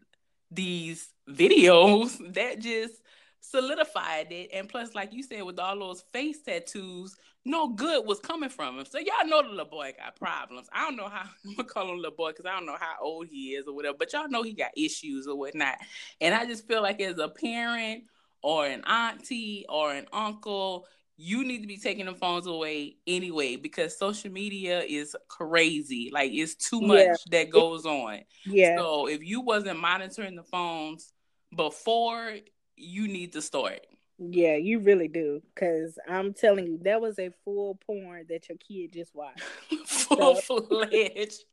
these 0.50 1.08
videos, 1.28 2.18
that 2.34 2.60
just 2.60 2.94
solidified 3.40 4.30
it. 4.30 4.50
And 4.52 4.68
plus, 4.68 4.94
like 4.94 5.12
you 5.12 5.22
said, 5.22 5.42
with 5.42 5.58
all 5.58 5.78
those 5.78 6.04
face 6.12 6.42
tattoos, 6.42 7.16
no 7.44 7.68
good 7.68 8.06
was 8.06 8.20
coming 8.20 8.50
from 8.50 8.78
him. 8.78 8.84
So 8.84 8.98
y'all 8.98 9.26
know 9.26 9.42
the 9.42 9.48
little 9.48 9.64
boy 9.64 9.92
got 9.98 10.16
problems. 10.16 10.68
I 10.72 10.84
don't 10.84 10.96
know 10.96 11.08
how 11.08 11.22
I'm 11.46 11.56
gonna 11.56 11.68
call 11.68 11.90
him 11.90 11.96
little 11.96 12.16
boy 12.16 12.30
because 12.30 12.46
I 12.46 12.52
don't 12.52 12.66
know 12.66 12.76
how 12.78 12.94
old 13.00 13.26
he 13.28 13.54
is 13.54 13.66
or 13.66 13.74
whatever, 13.74 13.96
but 13.98 14.12
y'all 14.12 14.28
know 14.28 14.42
he 14.42 14.52
got 14.52 14.70
issues 14.76 15.26
or 15.26 15.36
whatnot. 15.36 15.76
And 16.20 16.34
I 16.34 16.46
just 16.46 16.66
feel 16.66 16.82
like 16.82 17.00
as 17.00 17.18
a 17.18 17.28
parent 17.28 18.04
or 18.42 18.66
an 18.66 18.82
auntie 18.84 19.64
or 19.68 19.92
an 19.92 20.06
uncle, 20.12 20.86
you 21.22 21.44
need 21.44 21.60
to 21.60 21.66
be 21.66 21.76
taking 21.76 22.06
the 22.06 22.14
phones 22.14 22.46
away 22.46 22.96
anyway 23.06 23.54
because 23.56 23.98
social 23.98 24.32
media 24.32 24.80
is 24.80 25.14
crazy. 25.28 26.10
Like 26.10 26.30
it's 26.32 26.54
too 26.54 26.80
much 26.80 26.98
yeah. 26.98 27.14
that 27.32 27.50
goes 27.50 27.84
on. 27.84 28.20
Yeah. 28.46 28.78
So 28.78 29.06
if 29.06 29.22
you 29.22 29.42
wasn't 29.42 29.78
monitoring 29.78 30.34
the 30.34 30.44
phones 30.44 31.12
before 31.54 32.36
you 32.74 33.06
need 33.06 33.34
to 33.34 33.42
start. 33.42 33.80
Yeah, 34.18 34.56
you 34.56 34.80
really 34.80 35.08
do. 35.08 35.42
Cause 35.56 35.98
I'm 36.08 36.32
telling 36.32 36.66
you, 36.66 36.78
that 36.84 37.02
was 37.02 37.18
a 37.18 37.30
full 37.44 37.78
porn 37.86 38.24
that 38.30 38.48
your 38.48 38.56
kid 38.56 38.94
just 38.94 39.14
watched. 39.14 39.42
full 39.86 40.36
so. 40.42 40.60
fledged 40.60 41.44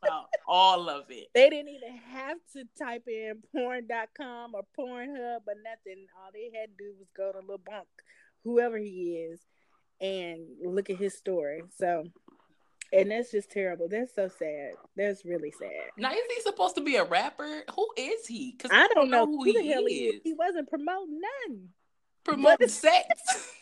about 0.00 0.26
all 0.46 0.88
of 0.88 1.06
it. 1.10 1.26
They 1.34 1.50
didn't 1.50 1.70
even 1.70 1.96
have 2.12 2.38
to 2.52 2.62
type 2.80 3.04
in 3.08 3.42
porn.com 3.52 4.54
or 4.54 4.62
Pornhub 4.78 5.40
or 5.46 5.54
nothing. 5.64 6.06
All 6.16 6.30
they 6.32 6.56
had 6.56 6.70
to 6.70 6.84
do 6.84 6.92
was 6.98 7.08
go 7.16 7.32
to 7.32 7.40
Lil 7.44 7.58
Bunk, 7.58 7.88
whoever 8.44 8.78
he 8.78 9.16
is, 9.16 9.40
and 10.00 10.40
look 10.64 10.90
at 10.90 10.96
his 10.96 11.16
story. 11.16 11.62
So 11.76 12.04
and 12.92 13.10
that's 13.10 13.30
just 13.30 13.50
terrible. 13.50 13.88
That's 13.88 14.14
so 14.14 14.28
sad. 14.28 14.72
That's 14.96 15.24
really 15.24 15.50
sad. 15.50 15.90
Now, 15.98 16.10
is 16.10 16.18
he 16.34 16.40
supposed 16.42 16.74
to 16.76 16.80
be 16.80 16.96
a 16.96 17.04
rapper? 17.04 17.64
Who 17.74 17.88
is 17.96 18.26
he? 18.26 18.54
Because 18.56 18.70
I, 18.72 18.84
I, 18.84 18.88
don't 18.94 19.10
know, 19.10 19.24
know 19.24 19.26
who, 19.26 19.44
who 19.44 19.52
the 19.52 19.62
he 19.62 19.68
hell 19.68 19.84
is. 19.84 19.92
he 19.92 20.04
is. 20.06 20.20
He 20.24 20.32
wasn't 20.34 20.68
promoting 20.68 21.20
none. 21.20 21.68
Promoting 22.28 22.68
sex. 22.68 23.06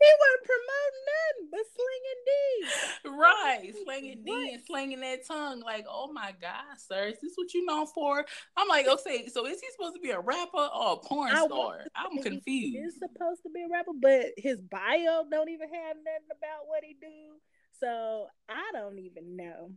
he 0.00 0.10
wasn't 0.20 0.44
promoting 0.44 1.02
none 1.06 1.22
but 1.50 1.60
slinging 1.76 2.20
D. 2.26 3.10
Right, 3.10 3.74
slinging 3.84 4.24
D 4.24 4.50
and 4.54 4.62
slinging 4.62 5.00
that 5.00 5.26
tongue. 5.26 5.60
Like, 5.60 5.84
oh 5.88 6.12
my 6.12 6.34
God, 6.40 6.78
sir, 6.78 7.06
is 7.06 7.20
this 7.22 7.32
what 7.36 7.52
you 7.54 7.64
known 7.64 7.86
for? 7.86 8.24
I'm 8.56 8.68
like, 8.68 8.88
okay, 8.88 9.28
so 9.28 9.46
is 9.46 9.60
he 9.60 9.66
supposed 9.72 9.94
to 9.94 10.00
be 10.00 10.10
a 10.10 10.20
rapper 10.20 10.68
or 10.74 10.92
a 10.92 10.96
porn 10.96 11.32
I 11.32 11.44
star? 11.44 11.86
I'm 11.94 12.22
confused. 12.22 12.76
He's 12.76 12.94
supposed 12.94 13.42
to 13.42 13.50
be 13.50 13.62
a 13.62 13.68
rapper, 13.70 13.92
but 14.00 14.26
his 14.36 14.60
bio 14.60 15.24
don't 15.30 15.48
even 15.48 15.68
have 15.68 15.96
nothing 15.96 16.30
about 16.30 16.66
what 16.66 16.82
he 16.82 16.96
do. 17.00 17.38
So 17.78 18.26
I 18.48 18.70
don't 18.72 18.98
even 18.98 19.36
know. 19.36 19.72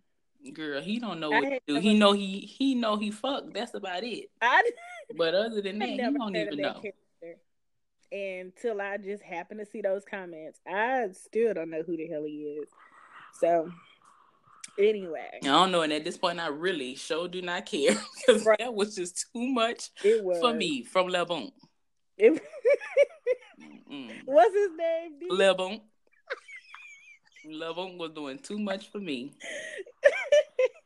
Girl, 0.53 0.81
he 0.81 0.99
don't 0.99 1.19
know 1.19 1.31
what 1.31 1.41
to 1.41 1.59
do. 1.67 1.79
He 1.79 1.97
know 1.97 2.13
he 2.13 2.39
he 2.39 2.75
know 2.75 2.97
he 2.97 3.09
fucked. 3.09 3.53
That's 3.53 3.73
about 3.73 4.03
it. 4.03 4.29
I, 4.41 4.69
but 5.17 5.33
other 5.33 5.61
than 5.61 5.79
that, 5.79 5.89
he 5.89 5.97
don't 5.97 6.35
even 6.35 6.57
know. 6.57 6.81
And 6.83 6.93
until 8.15 8.81
I 8.81 8.97
just 8.97 9.23
happen 9.23 9.57
to 9.57 9.65
see 9.65 9.81
those 9.81 10.03
comments, 10.05 10.59
I 10.67 11.09
still 11.11 11.53
don't 11.53 11.69
know 11.69 11.83
who 11.85 11.97
the 11.97 12.07
hell 12.07 12.23
he 12.23 12.59
is. 12.61 12.69
So 13.39 13.71
anyway, 14.79 15.39
I 15.43 15.47
don't 15.47 15.71
know. 15.71 15.81
And 15.81 15.93
at 15.93 16.03
this 16.03 16.17
point, 16.17 16.39
I 16.39 16.47
really 16.47 16.95
sure 16.95 17.27
do 17.27 17.41
not 17.41 17.65
care 17.65 17.95
because 18.27 18.45
right. 18.45 18.59
that 18.59 18.73
was 18.73 18.95
just 18.95 19.27
too 19.33 19.47
much 19.47 19.89
for 20.39 20.53
me 20.53 20.83
from 20.83 21.07
Lebon. 21.07 21.51
It... 22.17 22.41
What's 24.25 24.55
his 24.55 24.71
name? 24.77 25.11
Lebon. 25.29 25.81
Love 27.47 27.77
was 27.77 28.11
doing 28.15 28.39
too 28.39 28.57
much 28.57 28.89
for 28.91 28.99
me. 28.99 29.31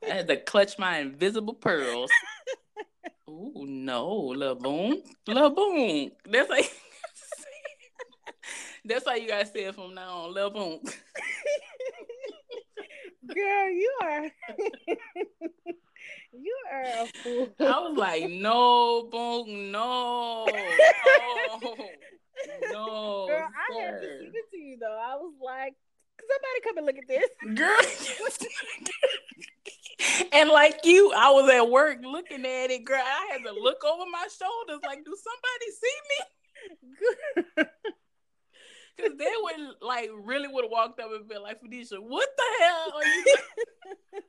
I 0.03 0.15
had 0.15 0.27
to 0.27 0.37
clutch 0.37 0.77
my 0.77 0.99
invisible 0.99 1.53
pearls. 1.53 2.11
Oh 3.31 3.63
no, 3.63 4.33
Laboon, 4.35 5.03
Laboon. 5.27 6.11
That's 6.25 6.49
like 6.49 6.71
that's 8.85 9.05
how 9.07 9.15
you 9.15 9.27
guys 9.27 9.51
say 9.51 9.65
it 9.65 9.75
from 9.75 9.93
now 9.93 10.25
on, 10.25 10.33
Laboon. 10.33 10.79
Girl, 13.33 13.69
you 13.69 13.93
are 14.01 14.23
you 16.33 16.55
are 16.71 16.81
a 16.81 17.05
fool. 17.23 17.49
I 17.59 17.79
was 17.79 17.97
like, 17.97 18.29
no, 18.29 19.03
boom, 19.11 19.71
no, 19.71 20.45
no, 20.45 21.59
no. 22.71 23.27
Girl, 23.27 23.27
sir. 23.27 23.47
I 23.47 23.81
had 23.81 24.01
to 24.01 24.07
give 24.23 24.33
it 24.33 24.51
to 24.51 24.57
you 24.57 24.77
though. 24.79 24.99
I 24.99 25.15
was 25.15 25.33
like, 25.43 25.75
somebody 26.29 26.61
come 26.63 26.77
and 26.77 26.85
look 26.85 26.97
at 26.97 27.07
this. 27.07 27.29
Girl. 27.55 27.79
and 30.33 30.49
like 30.49 30.79
you, 30.85 31.11
I 31.15 31.29
was 31.31 31.49
at 31.49 31.69
work 31.69 31.99
looking 32.03 32.45
at 32.45 32.71
it, 32.71 32.85
girl. 32.85 33.01
I 33.03 33.29
had 33.31 33.43
to 33.43 33.51
look 33.51 33.83
over 33.83 34.05
my 34.11 34.27
shoulders, 34.27 34.81
like, 34.85 35.03
do 35.05 35.15
somebody 35.15 35.71
see 35.71 35.99
me? 36.09 37.65
Cause 38.99 39.17
they 39.17 39.33
would 39.41 39.75
like 39.81 40.09
really 40.23 40.47
would 40.47 40.65
have 40.65 40.71
walked 40.71 40.99
up 40.99 41.11
and 41.11 41.27
been 41.27 41.41
like, 41.41 41.61
Fadicia, 41.61 41.99
what 41.99 42.29
the 42.37 42.43
hell 42.61 42.93
are 42.95 43.05
you 43.05 43.25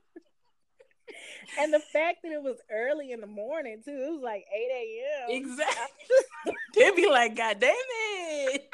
And 1.58 1.74
the 1.74 1.80
fact 1.80 2.18
that 2.22 2.30
it 2.30 2.42
was 2.42 2.58
early 2.70 3.10
in 3.10 3.20
the 3.20 3.26
morning 3.26 3.82
too, 3.84 3.90
it 3.90 4.12
was 4.12 4.22
like 4.22 4.44
8 4.54 4.68
a.m. 4.72 5.42
Exactly. 5.42 6.54
They'd 6.76 6.94
be 6.94 7.08
like, 7.08 7.34
God 7.34 7.58
damn 7.58 7.74
it 7.74 8.70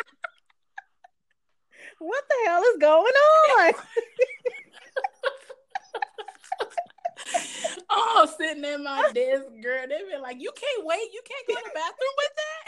what 1.98 2.24
the 2.28 2.35
hell 2.46 2.62
is 2.62 2.78
going 2.78 3.04
on? 3.04 3.72
oh, 7.90 8.28
sitting 8.38 8.64
at 8.64 8.81
my 8.81 9.10
desk, 9.14 9.44
girl. 9.62 9.87
They'd 9.88 10.10
be 10.10 10.18
like, 10.21 10.40
you 10.40 10.52
can't 10.54 10.87
wait. 10.87 11.12
You 11.12 11.23
can't 11.25 11.46
go 11.48 11.54
to 11.54 11.60
the 11.64 11.71
bathroom 11.75 12.16
with 12.18 12.35
that. 12.37 12.65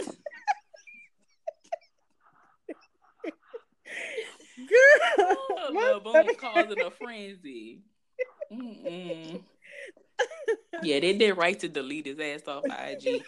Girl, 4.59 5.18
oh, 5.18 5.70
little 5.72 6.01
boom 6.01 6.34
causing 6.36 6.80
a 6.80 6.91
frenzy. 6.91 7.82
Mm-mm. 8.53 9.43
Yeah, 10.82 11.01
they 11.01 11.12
did 11.12 11.36
right 11.36 11.59
to 11.61 11.68
delete 11.68 12.07
his 12.07 12.18
ass 12.18 12.49
off 12.49 12.64
IG. 12.64 13.22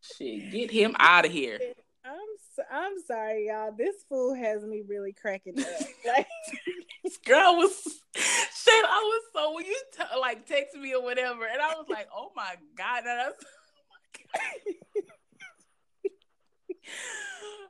Shit, 0.00 0.50
get 0.50 0.70
him 0.70 0.96
out 0.98 1.24
of 1.24 1.32
here. 1.32 1.58
I'm 2.70 3.00
sorry, 3.06 3.48
y'all. 3.48 3.72
This 3.76 4.04
fool 4.08 4.34
has 4.34 4.62
me 4.64 4.82
really 4.86 5.12
cracking 5.12 5.58
up. 5.58 5.66
Like 6.06 6.26
this 7.02 7.16
girl 7.16 7.56
was 7.56 7.82
shit. 8.14 8.84
I 8.84 9.00
was 9.02 9.22
so 9.32 9.54
when 9.54 9.64
you 9.64 9.76
t- 9.96 10.20
like 10.20 10.46
text 10.46 10.76
me 10.76 10.94
or 10.94 11.02
whatever, 11.02 11.46
and 11.46 11.62
I 11.62 11.68
was 11.76 11.86
like, 11.88 12.08
oh 12.14 12.30
my 12.36 12.56
god, 12.76 13.02
that's. 13.04 13.34
Oh 14.96 15.02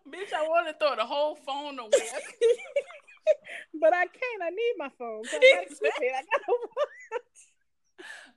Bitch, 0.09 0.33
I 0.35 0.43
want 0.43 0.69
to 0.69 0.75
throw 0.75 0.97
the 0.97 1.05
whole 1.05 1.35
phone 1.35 1.79
away. 1.79 1.91
but 3.81 3.95
I 3.95 4.05
can't. 4.05 4.43
I 4.43 4.51
need 4.51 4.75
my 4.77 4.91
phone. 4.99 5.25
So 5.25 5.37
I 5.37 5.65
it. 5.71 5.79
I 5.83 6.23
gotta 6.23 6.59
watch. 6.73 7.45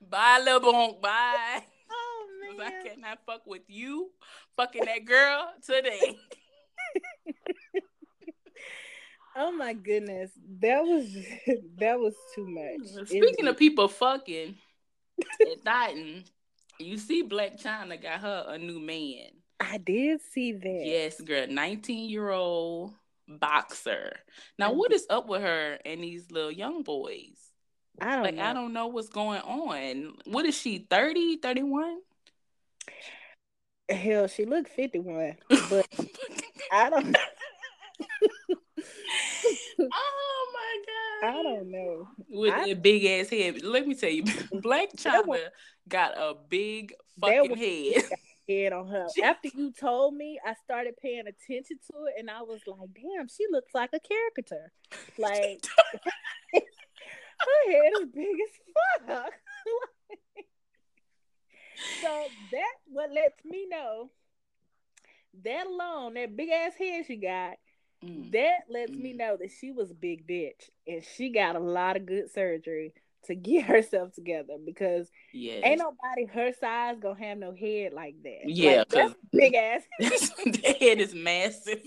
Bye, 0.00 0.40
little 0.44 0.72
bonk. 0.72 1.00
Bye. 1.00 1.62
Oh 1.90 2.26
man. 2.56 2.66
I 2.66 2.88
cannot 2.88 3.18
fuck 3.26 3.46
with 3.46 3.62
you 3.68 4.10
fucking 4.56 4.84
that 4.84 5.04
girl 5.04 5.52
today. 5.64 6.18
oh 9.36 9.52
my 9.52 9.74
goodness. 9.74 10.30
That 10.60 10.82
was 10.82 11.12
that 11.78 11.98
was 11.98 12.14
too 12.34 12.46
much. 12.46 13.06
Speaking 13.08 13.46
it, 13.46 13.50
of 13.50 13.56
people 13.56 13.88
fucking 13.88 14.56
at 15.40 15.64
Titan, 15.64 16.24
you 16.78 16.96
see 16.96 17.22
Blac 17.22 17.62
Chyna 17.62 18.00
got 18.00 18.20
her 18.20 18.46
a 18.48 18.58
new 18.58 18.80
man. 18.80 19.37
I 19.60 19.78
did 19.78 20.20
see 20.32 20.52
that. 20.52 20.82
Yes, 20.84 21.20
girl. 21.20 21.46
19 21.48 22.08
year 22.08 22.30
old 22.30 22.92
boxer. 23.26 24.16
Now, 24.58 24.72
what 24.72 24.92
is 24.92 25.06
up 25.10 25.28
with 25.28 25.42
her 25.42 25.78
and 25.84 26.02
these 26.02 26.30
little 26.30 26.50
young 26.50 26.82
boys? 26.82 27.36
I 28.00 28.14
don't 28.14 28.24
like, 28.24 28.34
know. 28.36 28.44
I 28.44 28.52
don't 28.52 28.72
know 28.72 28.86
what's 28.86 29.08
going 29.08 29.40
on. 29.40 30.14
What 30.24 30.46
is 30.46 30.56
she, 30.56 30.86
30, 30.88 31.38
31? 31.38 31.98
Hell, 33.88 34.26
she 34.28 34.44
looked 34.44 34.68
51, 34.68 35.36
but 35.70 35.86
I 36.72 36.90
don't 36.90 37.10
know. 37.10 37.20
oh 39.80 40.52
my 40.54 40.82
god. 40.86 41.28
I 41.38 41.42
don't 41.42 41.70
know. 41.70 42.08
With 42.28 42.54
I, 42.54 42.68
a 42.68 42.74
big 42.74 43.04
ass 43.04 43.30
head. 43.30 43.62
Let 43.62 43.86
me 43.86 43.94
tell 43.94 44.10
you, 44.10 44.22
Blac 44.24 44.94
Chyna 44.96 45.38
got 45.88 46.12
a 46.16 46.34
big 46.48 46.92
fucking 47.20 47.56
head. 47.56 48.04
Head 48.48 48.72
on 48.72 48.88
her. 48.88 49.06
After 49.22 49.48
you 49.54 49.72
told 49.72 50.14
me, 50.14 50.40
I 50.44 50.54
started 50.64 50.94
paying 50.96 51.26
attention 51.26 51.78
to 51.90 52.06
it, 52.06 52.14
and 52.18 52.30
I 52.30 52.42
was 52.42 52.60
like, 52.66 52.88
"Damn, 52.94 53.28
she 53.28 53.44
looks 53.50 53.74
like 53.74 53.90
a 53.92 54.00
caricature." 54.00 54.72
Like 55.18 55.64
her 56.54 57.72
head 57.72 57.92
is 58.00 58.08
big 58.14 58.26
as 58.26 59.06
fuck. 59.06 59.32
so 62.02 62.24
that 62.52 62.74
what 62.86 63.12
lets 63.12 63.44
me 63.44 63.66
know 63.68 64.10
that 65.44 65.66
alone, 65.66 66.14
that 66.14 66.36
big 66.36 66.48
ass 66.50 66.72
head 66.78 67.04
she 67.06 67.16
got, 67.16 67.56
mm. 68.04 68.30
that 68.32 68.60
lets 68.68 68.92
mm. 68.92 69.02
me 69.02 69.12
know 69.12 69.36
that 69.36 69.50
she 69.50 69.70
was 69.72 69.90
a 69.90 69.94
big 69.94 70.26
bitch 70.26 70.70
and 70.86 71.02
she 71.16 71.30
got 71.30 71.56
a 71.56 71.60
lot 71.60 71.96
of 71.96 72.06
good 72.06 72.30
surgery 72.32 72.94
to 73.24 73.34
get 73.34 73.64
herself 73.66 74.12
together 74.12 74.54
because 74.64 75.10
yes. 75.32 75.62
ain't 75.64 75.80
nobody 75.80 76.26
her 76.32 76.52
size 76.58 76.96
gonna 77.00 77.22
have 77.22 77.38
no 77.38 77.54
head 77.54 77.92
like 77.92 78.14
that. 78.22 78.48
Yeah, 78.48 78.84
like, 78.92 79.14
big 79.32 79.54
ass. 79.54 79.82
the 79.98 80.76
head 80.80 81.00
is 81.00 81.14
massive. 81.14 81.82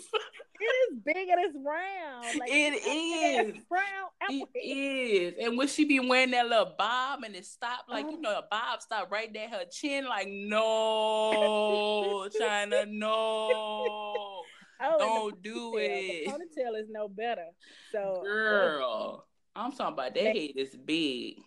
It 0.63 0.93
is 0.93 0.99
big 1.03 1.27
and 1.27 1.39
it's 1.39 1.57
round. 1.65 2.39
Like, 2.39 2.51
it 2.51 2.85
is 2.85 3.55
round. 3.69 4.43
It 4.53 4.59
is. 4.59 5.33
And 5.41 5.57
when 5.57 5.67
she 5.67 5.85
be 5.85 5.99
wearing 5.99 6.31
that 6.31 6.47
little 6.47 6.75
bob 6.77 7.23
and 7.23 7.35
it 7.35 7.45
stop, 7.45 7.85
like 7.89 8.05
you 8.05 8.17
oh. 8.17 8.21
know, 8.21 8.37
a 8.37 8.43
bob 8.49 8.81
stop 8.81 9.11
right 9.11 9.33
there 9.33 9.49
her 9.49 9.65
chin, 9.71 10.05
like 10.05 10.27
no, 10.29 12.29
Chyna, 12.39 12.87
no. 12.87 14.43
Oh, 14.83 14.97
Don't 14.97 15.43
do 15.43 15.77
it. 15.77 16.25
The 16.25 16.31
ponytail 16.31 16.79
is 16.79 16.87
no 16.89 17.07
better. 17.07 17.45
So 17.91 18.21
girl, 18.23 19.27
I'm 19.55 19.71
talking 19.71 19.93
about 19.93 20.13
that 20.15 20.23
head 20.23 20.51
is 20.55 20.75
big. 20.75 21.39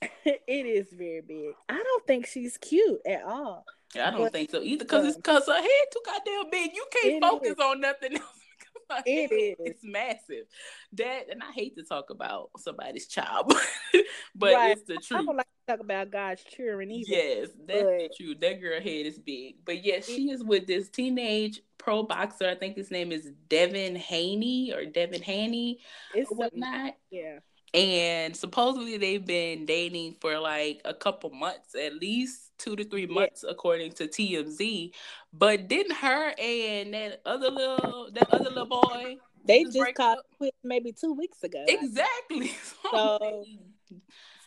it 0.24 0.66
is 0.66 0.88
very 0.92 1.22
big. 1.22 1.54
I 1.68 1.82
don't 1.82 2.06
think 2.06 2.26
she's 2.26 2.56
cute 2.58 3.00
at 3.06 3.22
all. 3.24 3.64
I 3.94 4.10
don't 4.10 4.22
but, 4.22 4.32
think 4.32 4.50
so 4.50 4.62
either, 4.62 4.84
because 4.84 5.06
it's 5.06 5.16
because 5.16 5.46
her 5.46 5.54
head 5.54 5.70
too 5.92 6.00
goddamn 6.04 6.50
big. 6.50 6.70
You 6.74 6.86
can't 6.90 7.22
focus 7.22 7.50
is. 7.50 7.58
on 7.58 7.80
nothing 7.80 8.16
else. 8.16 8.24
It 9.06 9.32
is. 9.32 9.56
It's 9.58 9.84
massive. 9.84 10.46
That 10.92 11.24
and 11.30 11.42
I 11.42 11.52
hate 11.52 11.76
to 11.76 11.84
talk 11.84 12.10
about 12.10 12.50
somebody's 12.58 13.06
child, 13.06 13.52
but 14.34 14.54
right. 14.54 14.72
it's 14.72 14.82
the 14.82 14.94
truth. 14.96 15.20
I 15.20 15.24
don't 15.24 15.36
like 15.36 15.46
to 15.46 15.72
talk 15.72 15.80
about 15.80 16.10
God's 16.10 16.44
children 16.44 16.90
either. 16.90 17.10
Yes, 17.10 17.48
that's 17.66 17.82
but... 17.82 17.98
the 17.98 18.10
truth. 18.16 18.40
That 18.40 18.60
girl 18.60 18.80
head 18.80 19.06
is 19.06 19.18
big. 19.18 19.56
But 19.64 19.84
yes, 19.84 20.06
she 20.06 20.30
is 20.30 20.44
with 20.44 20.66
this 20.66 20.88
teenage 20.88 21.62
pro 21.78 22.02
boxer. 22.02 22.48
I 22.48 22.54
think 22.54 22.76
his 22.76 22.90
name 22.90 23.12
is 23.12 23.30
Devin 23.48 23.96
Haney 23.96 24.72
or 24.72 24.84
Devin 24.84 25.22
Haney 25.22 25.80
it's 26.14 26.30
or 26.30 26.36
whatnot. 26.36 26.94
Yeah. 27.10 27.38
And 27.74 28.34
supposedly 28.34 28.96
they've 28.96 29.24
been 29.24 29.66
dating 29.66 30.16
for 30.20 30.38
like 30.38 30.80
a 30.84 30.94
couple 30.94 31.30
months, 31.30 31.74
at 31.74 31.94
least 31.94 32.45
two 32.58 32.76
to 32.76 32.84
three 32.84 33.06
months, 33.06 33.44
yeah. 33.44 33.52
according 33.52 33.92
to 33.92 34.06
TMZ. 34.06 34.92
But 35.32 35.68
didn't 35.68 35.96
her 35.96 36.34
and 36.38 36.94
that 36.94 37.20
other 37.24 37.50
little 37.50 38.10
that 38.12 38.32
other 38.32 38.50
little 38.50 38.66
boy 38.66 39.18
they 39.46 39.64
just 39.64 39.94
caught 39.94 40.18
quit 40.36 40.54
maybe 40.64 40.92
two 40.92 41.12
weeks 41.12 41.42
ago. 41.42 41.64
Exactly. 41.66 42.52
So, 42.90 43.44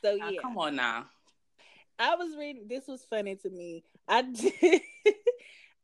so 0.02 0.16
now, 0.16 0.30
yeah. 0.30 0.42
Come 0.42 0.58
on 0.58 0.76
now. 0.78 1.06
I 1.98 2.16
was 2.16 2.38
reading. 2.38 2.68
This 2.70 2.88
was 2.88 3.04
funny 3.10 3.36
to 3.36 3.50
me. 3.50 3.84
I 4.08 4.22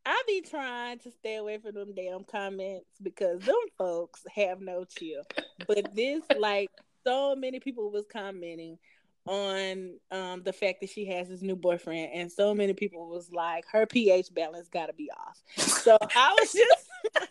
I 0.05 0.23
be 0.28 0.41
trying 0.41 0.99
to 0.99 1.11
stay 1.11 1.36
away 1.36 1.57
from 1.57 1.73
them 1.73 1.93
damn 1.93 2.23
comments 2.23 2.88
because 3.01 3.41
them 3.41 3.55
folks 3.78 4.21
have 4.34 4.61
no 4.61 4.86
chill. 4.86 5.23
But 5.67 5.95
this, 5.95 6.21
like, 6.39 6.69
so 7.03 7.36
many 7.36 7.59
people 7.59 7.91
was 7.91 8.05
commenting 8.11 8.78
on 9.26 9.97
um, 10.11 10.43
the 10.43 10.53
fact 10.53 10.82
that 10.82 10.89
she 10.89 11.05
has 11.05 11.28
this 11.28 11.41
new 11.41 11.55
boyfriend, 11.55 12.11
and 12.13 12.32
so 12.32 12.53
many 12.53 12.73
people 12.73 13.09
was 13.09 13.32
like, 13.32 13.65
her 13.71 13.86
pH 13.86 14.34
balance 14.34 14.67
got 14.69 14.88
to 14.88 14.93
be 14.93 15.09
off. 15.11 15.41
So 15.57 15.97
I 16.01 16.36
was 16.39 16.53
just, 16.53 17.30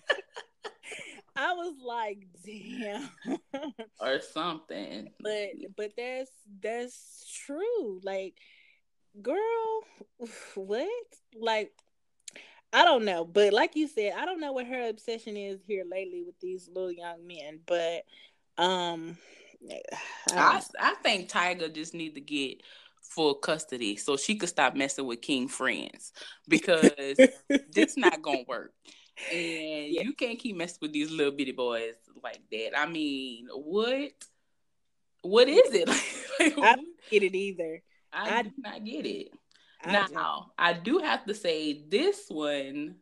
I 1.37 1.53
was 1.53 1.75
like, 1.85 2.27
damn, 2.45 3.09
or 4.01 4.21
something. 4.21 5.09
But 5.21 5.51
but 5.77 5.93
that's 5.97 6.31
that's 6.63 7.41
true. 7.47 8.01
Like, 8.03 8.35
girl, 9.23 9.81
what? 10.57 10.89
Like, 11.37 11.73
I 12.73 12.85
don't 12.85 13.05
know, 13.05 13.25
but 13.25 13.53
like 13.53 13.77
you 13.77 13.87
said, 13.87 14.15
I 14.17 14.25
don't 14.25 14.41
know 14.41 14.53
what 14.53 14.67
her 14.67 14.89
obsession 14.89 15.37
is 15.37 15.61
here 15.65 15.85
lately 15.89 16.25
with 16.25 16.39
these 16.41 16.69
little 16.69 16.91
young 16.91 17.27
men, 17.27 17.61
but 17.67 18.05
um 18.57 19.17
I, 20.33 20.63
I 20.81 20.95
think 21.03 21.31
Tyga 21.31 21.73
just 21.73 21.95
need 21.95 22.15
to 22.15 22.21
get 22.21 22.63
full 23.01 23.35
custody 23.35 23.97
so 23.97 24.17
she 24.17 24.35
could 24.35 24.49
stop 24.49 24.75
messing 24.75 25.07
with 25.07 25.21
King 25.21 25.49
friends 25.49 26.13
because 26.49 27.17
this 27.73 27.97
not 27.97 28.23
gonna 28.23 28.45
work. 28.49 28.73
And 29.33 29.93
yeah. 29.93 30.01
you 30.03 30.13
can't 30.13 30.41
keep 30.41 30.57
messing 30.57 30.79
with 30.83 30.93
these 30.93 31.09
little 31.09 31.31
bitty 31.31 31.53
boys 31.53 31.95
like 32.21 32.41
that. 32.51 32.77
I 32.77 32.87
mean, 32.87 33.47
what? 33.55 34.11
What 35.23 35.49
is 35.49 35.73
it? 35.73 35.87
like, 36.41 36.59
I 36.59 36.75
don't 36.75 36.99
get 37.09 37.23
it 37.23 37.37
either. 37.37 37.81
I, 38.13 38.39
I 38.39 38.43
do 38.43 38.51
not 38.59 38.85
get 38.85 39.07
it. 39.07 39.29
I 39.85 39.93
now, 39.93 40.07
do. 40.09 40.53
I 40.59 40.73
do 40.73 40.99
have 40.99 41.25
to 41.27 41.35
say 41.35 41.85
this 41.89 42.25
one, 42.29 42.97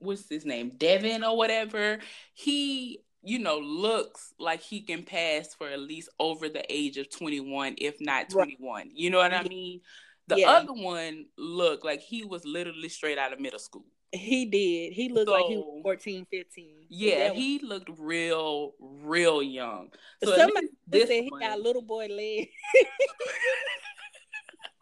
what's 0.00 0.28
his 0.28 0.44
name? 0.44 0.70
Devin 0.76 1.24
or 1.24 1.34
whatever. 1.34 1.98
He 2.34 3.00
you 3.24 3.38
know, 3.38 3.58
looks 3.58 4.34
like 4.38 4.60
he 4.60 4.80
can 4.80 5.02
pass 5.02 5.54
for 5.54 5.68
at 5.68 5.80
least 5.80 6.08
over 6.20 6.48
the 6.48 6.64
age 6.68 6.98
of 6.98 7.10
21, 7.10 7.76
if 7.78 8.00
not 8.00 8.28
21. 8.30 8.58
Right. 8.60 8.90
You 8.94 9.10
know 9.10 9.18
what 9.18 9.32
I 9.32 9.42
mean? 9.42 9.80
The 10.28 10.40
yeah. 10.40 10.50
other 10.50 10.72
one 10.72 11.26
looked 11.36 11.84
like 11.84 12.00
he 12.00 12.24
was 12.24 12.44
literally 12.44 12.88
straight 12.88 13.18
out 13.18 13.32
of 13.32 13.40
middle 13.40 13.58
school. 13.58 13.84
He 14.12 14.44
did. 14.44 14.92
He 14.92 15.08
looked 15.08 15.28
so, 15.28 15.32
like 15.32 15.46
he 15.46 15.56
was 15.56 15.80
14, 15.82 16.26
15. 16.30 16.86
Yeah, 16.88 17.32
he 17.32 17.58
looked 17.58 17.90
real, 17.98 18.74
real 18.78 19.42
young. 19.42 19.88
So 20.22 20.36
Somebody 20.36 20.68
said 20.92 21.08
he 21.08 21.30
got 21.40 21.60
little 21.60 21.82
boy 21.82 22.06
legs. 22.06 22.48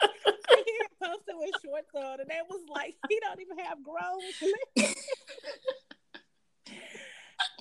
he 0.02 0.80
posted 1.02 1.34
with 1.34 1.50
shorts 1.64 1.88
on, 1.94 2.20
and 2.20 2.28
that 2.28 2.44
was 2.48 2.60
like, 2.68 2.94
he 3.08 3.18
don't 3.20 3.40
even 3.40 3.58
have 3.58 3.82
grown 3.82 4.20
legs. 4.76 4.94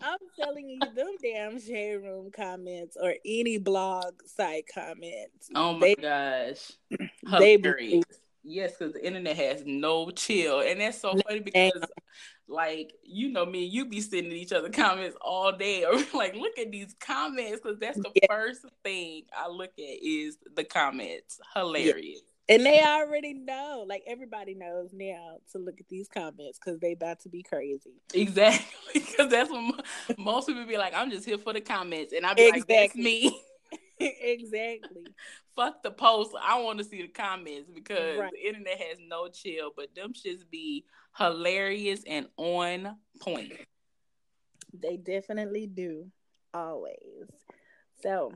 I'm 0.02 0.20
telling 0.40 0.70
you, 0.70 0.80
them 0.80 1.16
damn 1.22 1.60
shade 1.60 1.98
room 1.98 2.32
comments 2.36 2.98
or 3.02 3.16
any 3.26 3.58
blog 3.58 4.14
site 4.26 4.66
comments. 4.74 5.50
Oh 5.56 5.74
my 5.74 5.80
they, 5.80 5.96
gosh, 5.96 6.72
hilarious. 7.28 8.06
Yes, 8.44 8.74
because 8.78 8.94
the 8.94 9.06
internet 9.06 9.36
has 9.36 9.64
no 9.66 10.10
chill, 10.10 10.62
and 10.62 10.82
that's 10.82 11.00
so 11.00 11.16
funny 11.28 11.42
because, 11.42 11.84
like, 12.48 12.94
you 13.04 13.30
know 13.30 13.46
me, 13.46 13.66
you 13.66 13.86
be 13.86 14.02
sending 14.02 14.32
each 14.32 14.52
other 14.52 14.70
comments 14.72 15.16
all 15.22 15.52
day, 15.52 15.86
or 15.86 15.94
like, 16.18 16.36
look 16.36 16.58
at 16.58 16.72
these 16.72 16.96
comments 17.00 17.60
because 17.62 17.78
that's 17.80 18.00
the 18.00 18.12
yeah. 18.16 18.26
first 18.28 18.66
thing 18.84 19.24
I 19.36 19.48
look 19.48 19.72
at 19.78 20.04
is 20.04 20.38
the 20.56 20.64
comments. 20.64 21.40
Hilarious. 21.56 22.22
And 22.52 22.66
they 22.66 22.82
already 22.82 23.34
know, 23.34 23.86
like 23.88 24.04
everybody 24.08 24.54
knows 24.54 24.90
now 24.94 25.38
to 25.52 25.58
look 25.58 25.80
at 25.80 25.88
these 25.88 26.08
comments 26.08 26.60
because 26.60 26.80
they 26.80 26.94
about 26.94 27.22
to 27.22 27.30
be 27.30 27.44
crazy. 27.44 28.02
Exactly, 28.14 28.66
because 28.94 29.30
that's 29.30 29.50
what 29.50 29.86
most 30.18 30.48
people 30.48 30.66
be 30.66 30.78
like. 30.78 30.94
I'm 30.96 31.10
just 31.10 31.26
here 31.26 31.38
for 31.38 31.54
the 31.54 31.62
comments, 31.62 32.14
and 32.14 32.26
I 32.26 32.34
be 32.34 32.48
exactly. 32.48 32.76
like, 32.76 32.94
that's 32.94 32.96
me. 32.96 33.42
exactly. 34.22 35.06
Fuck 35.56 35.84
the 35.84 35.92
post. 35.92 36.32
I 36.42 36.62
want 36.62 36.80
to 36.80 36.84
see 36.84 37.02
the 37.02 37.08
comments 37.08 37.70
because 37.74 38.20
right. 38.20 38.32
the 38.32 38.48
internet 38.48 38.80
has 38.80 38.98
no 39.08 39.28
chill. 39.28 39.72
But 39.76 39.94
them 39.96 40.14
shits 40.14 40.44
be 40.50 40.86
hilarious 41.18 42.02
and 42.08 42.28
on 42.38 42.98
point. 43.20 43.54
They 44.74 44.98
definitely 44.98 45.68
do. 45.68 46.08
Always. 46.54 47.28
So, 48.02 48.34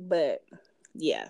but 0.00 0.42
yeah, 0.94 1.28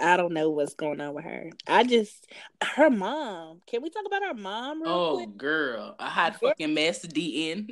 I 0.00 0.16
don't 0.16 0.32
know 0.32 0.50
what's 0.50 0.74
going 0.74 1.00
on 1.00 1.14
with 1.14 1.24
her. 1.24 1.50
I 1.66 1.84
just 1.84 2.26
her 2.62 2.90
mom. 2.90 3.60
Can 3.66 3.82
we 3.82 3.90
talk 3.90 4.04
about 4.06 4.22
her 4.22 4.34
mom? 4.34 4.82
oh, 4.84 5.16
quick? 5.16 5.36
girl, 5.36 5.94
a 5.98 6.06
hot 6.06 6.40
fucking 6.40 6.74
mess. 6.74 7.04
DN. 7.06 7.68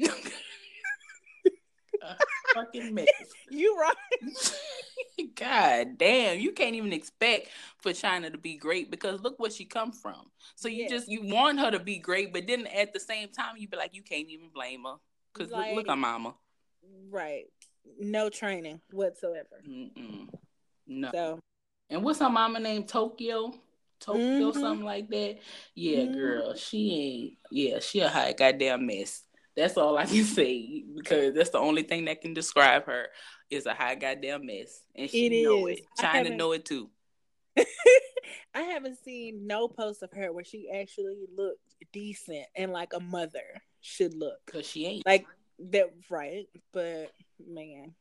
a 2.03 2.17
fucking 2.55 2.95
mess. 2.95 3.07
You 3.51 3.77
right. 3.79 3.95
God 5.35 5.99
damn, 5.99 6.39
you 6.39 6.53
can't 6.53 6.75
even 6.75 6.93
expect 6.93 7.49
for 7.79 7.93
Chyna 7.93 8.31
to 8.31 8.39
be 8.39 8.57
great 8.57 8.91
because 8.91 9.21
look 9.21 9.39
where 9.39 9.51
she 9.51 9.65
come 9.65 9.91
from. 9.91 10.31
So 10.55 10.69
you 10.69 10.85
yeah. 10.85 10.89
just 10.89 11.09
you 11.09 11.23
want 11.23 11.59
her 11.59 11.71
to 11.71 11.81
be 11.81 11.99
great, 11.99 12.33
but 12.33 12.47
then 12.47 12.67
at 12.69 12.93
the 12.93 13.01
same 13.01 13.29
time 13.29 13.57
you 13.57 13.67
be 13.69 13.77
like 13.77 13.95
you 13.95 14.03
can't 14.03 14.29
even 14.29 14.49
blame 14.55 14.85
her 14.85 14.97
because 15.33 15.51
like, 15.51 15.75
look, 15.75 15.87
look 15.87 15.89
at 15.89 15.99
Mama. 15.99 16.35
Right. 17.11 17.47
No 17.99 18.29
training 18.29 18.81
whatsoever. 18.93 19.63
Mm-mm. 19.69 20.29
No. 20.87 21.11
So 21.13 21.41
and 21.91 22.03
what's 22.03 22.21
her 22.21 22.31
mama 22.31 22.61
name? 22.61 22.85
Tokyo? 22.85 23.55
Tokyo, 24.01 24.51
mm-hmm. 24.51 24.61
something 24.61 24.85
like 24.85 25.09
that. 25.09 25.39
Yeah, 25.75 26.01
mm-hmm. 26.01 26.19
girl. 26.19 26.55
She 26.55 26.93
ain't 26.93 27.39
yeah, 27.51 27.79
she 27.81 28.01
a 28.01 28.09
hot 28.09 28.37
goddamn 28.37 28.87
mess. 28.87 29.23
That's 29.57 29.77
all 29.77 29.97
I 29.97 30.05
can 30.05 30.25
say 30.25 30.85
because 30.95 31.35
that's 31.35 31.51
the 31.51 31.59
only 31.59 31.83
thing 31.83 32.05
that 32.07 32.21
can 32.21 32.35
describe 32.35 32.87
her 32.87 33.09
is 33.51 33.67
a 33.67 33.75
high 33.75 33.95
goddamn 33.95 34.47
mess, 34.47 34.83
and 34.95 35.09
she 35.09 35.27
it 35.27 35.45
know 35.45 35.67
is. 35.67 35.79
it. 35.79 35.85
Chyna 35.99 36.37
know 36.37 36.53
it 36.53 36.65
too. 36.65 36.91
I 38.55 38.63
haven't 38.63 38.99
seen 39.05 39.47
no 39.47 39.69
post 39.69 40.03
of 40.03 40.11
her 40.13 40.33
where 40.33 40.45
she 40.45 40.71
actually 40.71 41.27
looked 41.37 41.61
decent 41.93 42.47
and 42.57 42.73
like 42.73 42.93
a 42.95 43.01
mother 43.01 43.63
should 43.81 44.15
look. 44.15 44.39
Cause 44.47 44.67
she 44.67 44.87
ain't 44.87 45.07
like 45.07 45.27
that, 45.71 45.91
right? 46.11 46.47
But 46.73 47.13
man, 47.47 47.95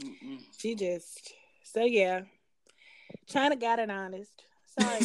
Mm-mm. 0.00 0.40
she 0.58 0.74
just 0.74 1.32
so 1.62 1.84
yeah. 1.84 2.22
Chyna 3.30 3.60
got 3.60 3.78
it 3.78 3.90
honest. 3.90 4.42
Sorry, 4.78 5.00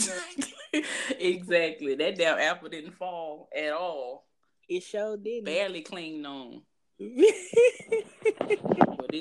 exactly. 1.19 1.95
That 1.95 2.17
damn 2.17 2.37
apple 2.37 2.69
didn't 2.69 2.95
fall 2.95 3.49
at 3.55 3.71
all. 3.73 4.25
It 4.67 4.83
sure 4.83 5.15
didn't. 5.17 5.45
Barely 5.45 5.81
cleaned 5.81 6.27
on. 6.27 6.61
but 6.99 7.07
it, 7.09 8.59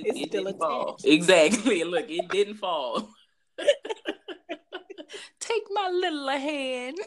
it's 0.07 0.21
it 0.21 0.29
still 0.29 0.45
didn't 0.45 0.49
attached. 0.49 0.59
fall. 0.61 0.99
Exactly. 1.05 1.85
Look, 1.85 2.11
it 2.11 2.29
didn't 2.29 2.57
fall. 2.57 3.09
Take 5.41 5.63
my 5.71 5.89
little 5.89 6.29
hand. 6.29 6.99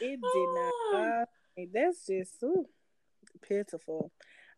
did 0.00 0.20
not. 0.20 0.72
Uh, 0.94 1.24
that's 1.72 2.06
just 2.06 2.42
ooh, 2.42 2.66
pitiful. 3.42 4.10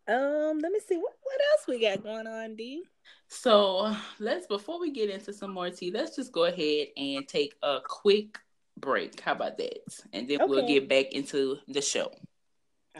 Um, 0.06 0.58
let 0.58 0.72
me 0.72 0.80
see 0.86 0.96
what 0.96 1.14
what 1.22 1.40
else 1.52 1.66
we 1.66 1.80
got 1.80 2.02
going 2.02 2.26
on, 2.26 2.56
D. 2.56 2.84
So 3.28 3.94
let's 4.18 4.46
before 4.46 4.80
we 4.80 4.90
get 4.90 5.10
into 5.10 5.32
some 5.32 5.52
more 5.52 5.70
tea, 5.70 5.90
let's 5.90 6.16
just 6.16 6.32
go 6.32 6.44
ahead 6.44 6.88
and 6.96 7.26
take 7.26 7.54
a 7.62 7.78
quick 7.82 8.38
break. 8.76 9.18
How 9.20 9.32
about 9.32 9.56
that? 9.58 10.04
And 10.12 10.28
then 10.28 10.42
okay. 10.42 10.48
we'll 10.48 10.68
get 10.68 10.88
back 10.88 11.12
into 11.12 11.58
the 11.68 11.80
show. 11.80 12.12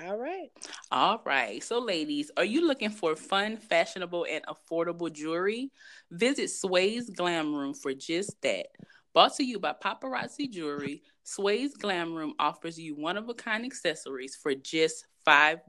All 0.03 0.17
right. 0.17 0.51
All 0.91 1.23
right. 1.25 1.63
So, 1.63 1.79
ladies, 1.79 2.31
are 2.37 2.45
you 2.45 2.67
looking 2.67 2.91
for 2.91 3.15
fun, 3.15 3.57
fashionable, 3.57 4.27
and 4.29 4.45
affordable 4.47 5.13
jewelry? 5.13 5.71
Visit 6.11 6.51
Sway's 6.51 7.11
Glam 7.11 7.55
Room 7.55 7.75
for 7.75 7.95
just 7.95 8.41
that. 8.43 8.67
Brought 9.13 9.37
to 9.37 9.45
you 9.45 9.61
by 9.61 9.73
Paparazzi 9.73 10.51
Jewelry, 10.51 11.03
Sway's 11.23 11.75
Glam 11.75 12.13
Room 12.13 12.35
offers 12.41 12.77
you 12.77 12.97
one 12.97 13.17
of 13.17 13.29
a 13.29 13.35
kind 13.35 13.65
accessories 13.65 14.35
for 14.35 14.57
just 14.57 15.07
$5. 15.25 15.63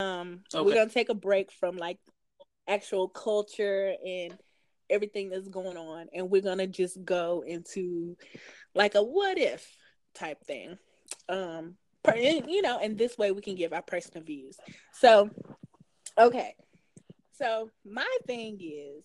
um 0.00 0.40
okay. 0.52 0.64
we're 0.64 0.74
gonna 0.74 0.90
take 0.90 1.08
a 1.08 1.14
break 1.14 1.52
from 1.52 1.76
like 1.76 1.98
actual 2.68 3.08
culture 3.08 3.94
and 4.04 4.36
everything 4.90 5.30
that's 5.30 5.48
going 5.48 5.76
on 5.76 6.06
and 6.12 6.30
we're 6.30 6.42
gonna 6.42 6.66
just 6.66 7.02
go 7.04 7.44
into 7.46 8.16
like 8.74 8.94
a 8.94 9.02
what 9.02 9.38
if 9.38 9.66
type 10.14 10.42
thing. 10.44 10.78
Um 11.28 11.76
you 12.16 12.62
know 12.62 12.78
and 12.78 12.98
this 12.98 13.16
way 13.16 13.32
we 13.32 13.40
can 13.40 13.54
give 13.54 13.72
our 13.72 13.82
personal 13.82 14.24
views. 14.24 14.56
So 14.92 15.30
okay. 16.18 16.54
So 17.32 17.70
my 17.84 18.16
thing 18.26 18.60
is 18.60 19.04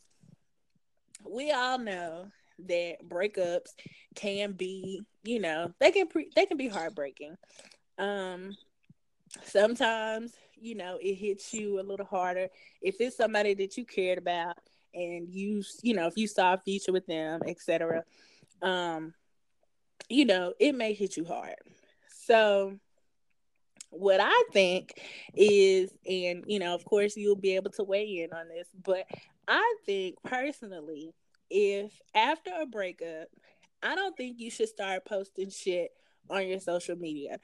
we 1.28 1.52
all 1.52 1.78
know 1.78 2.28
that 2.68 2.98
breakups 3.08 3.70
can 4.16 4.52
be 4.52 5.02
you 5.24 5.40
know 5.40 5.74
they 5.80 5.92
can 5.92 6.08
pre- 6.08 6.32
they 6.36 6.46
can 6.46 6.58
be 6.58 6.68
heartbreaking. 6.68 7.36
Um 7.98 8.56
sometimes 9.44 10.34
you 10.60 10.76
know 10.76 10.98
it 11.02 11.16
hits 11.16 11.54
you 11.54 11.80
a 11.80 11.84
little 11.84 12.06
harder 12.06 12.48
if 12.82 12.96
it's 13.00 13.18
somebody 13.18 13.54
that 13.54 13.78
you 13.78 13.86
cared 13.86 14.18
about 14.18 14.58
and 14.94 15.30
you 15.30 15.64
you 15.82 15.94
know 15.94 16.08
if 16.08 16.18
you 16.18 16.28
saw 16.28 16.54
a 16.54 16.58
future 16.58 16.92
with 16.92 17.06
them 17.08 17.42
etc 17.48 18.04
um 18.62 19.14
you 20.10 20.26
know 20.26 20.54
it 20.60 20.74
may 20.74 20.94
hit 20.94 21.18
you 21.18 21.26
hard. 21.26 21.56
So 22.08 22.74
what 23.92 24.20
i 24.22 24.44
think 24.54 24.94
is 25.34 25.92
and 26.08 26.44
you 26.46 26.60
know 26.60 26.76
of 26.76 26.86
course 26.86 27.18
you'll 27.18 27.36
be 27.36 27.56
able 27.56 27.72
to 27.72 27.84
weigh 27.84 28.22
in 28.22 28.32
on 28.32 28.48
this 28.48 28.68
but 28.84 29.04
i 29.48 29.76
think 29.84 30.16
personally 30.24 31.12
if 31.50 31.92
after 32.14 32.52
a 32.62 32.68
breakup 32.68 33.28
i 33.82 33.96
don't 33.96 34.16
think 34.16 34.40
you 34.40 34.52
should 34.52 34.70
start 34.70 35.04
posting 35.06 35.50
shit 35.50 35.90
on 36.30 36.48
your 36.48 36.60
social 36.60 36.96
media. 36.96 37.40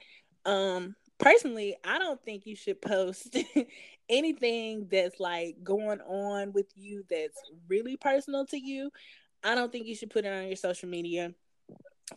Um 0.46 0.96
personally, 1.18 1.76
I 1.84 2.00
don't 2.00 2.22
think 2.24 2.46
you 2.46 2.56
should 2.56 2.82
post 2.82 3.38
anything 4.10 4.88
that's 4.92 5.20
like 5.20 5.58
going 5.64 6.02
on 6.02 6.54
with 6.54 6.68
you 6.76 7.04
that's 7.10 7.40
really 7.68 7.98
personal 7.98 8.46
to 8.48 8.58
you. 8.58 8.92
I 9.44 9.56
don't 9.56 9.72
think 9.72 9.88
you 9.88 9.96
should 9.96 10.10
put 10.10 10.26
it 10.26 10.34
on 10.34 10.48
your 10.48 10.56
social 10.56 10.90
media 10.90 11.34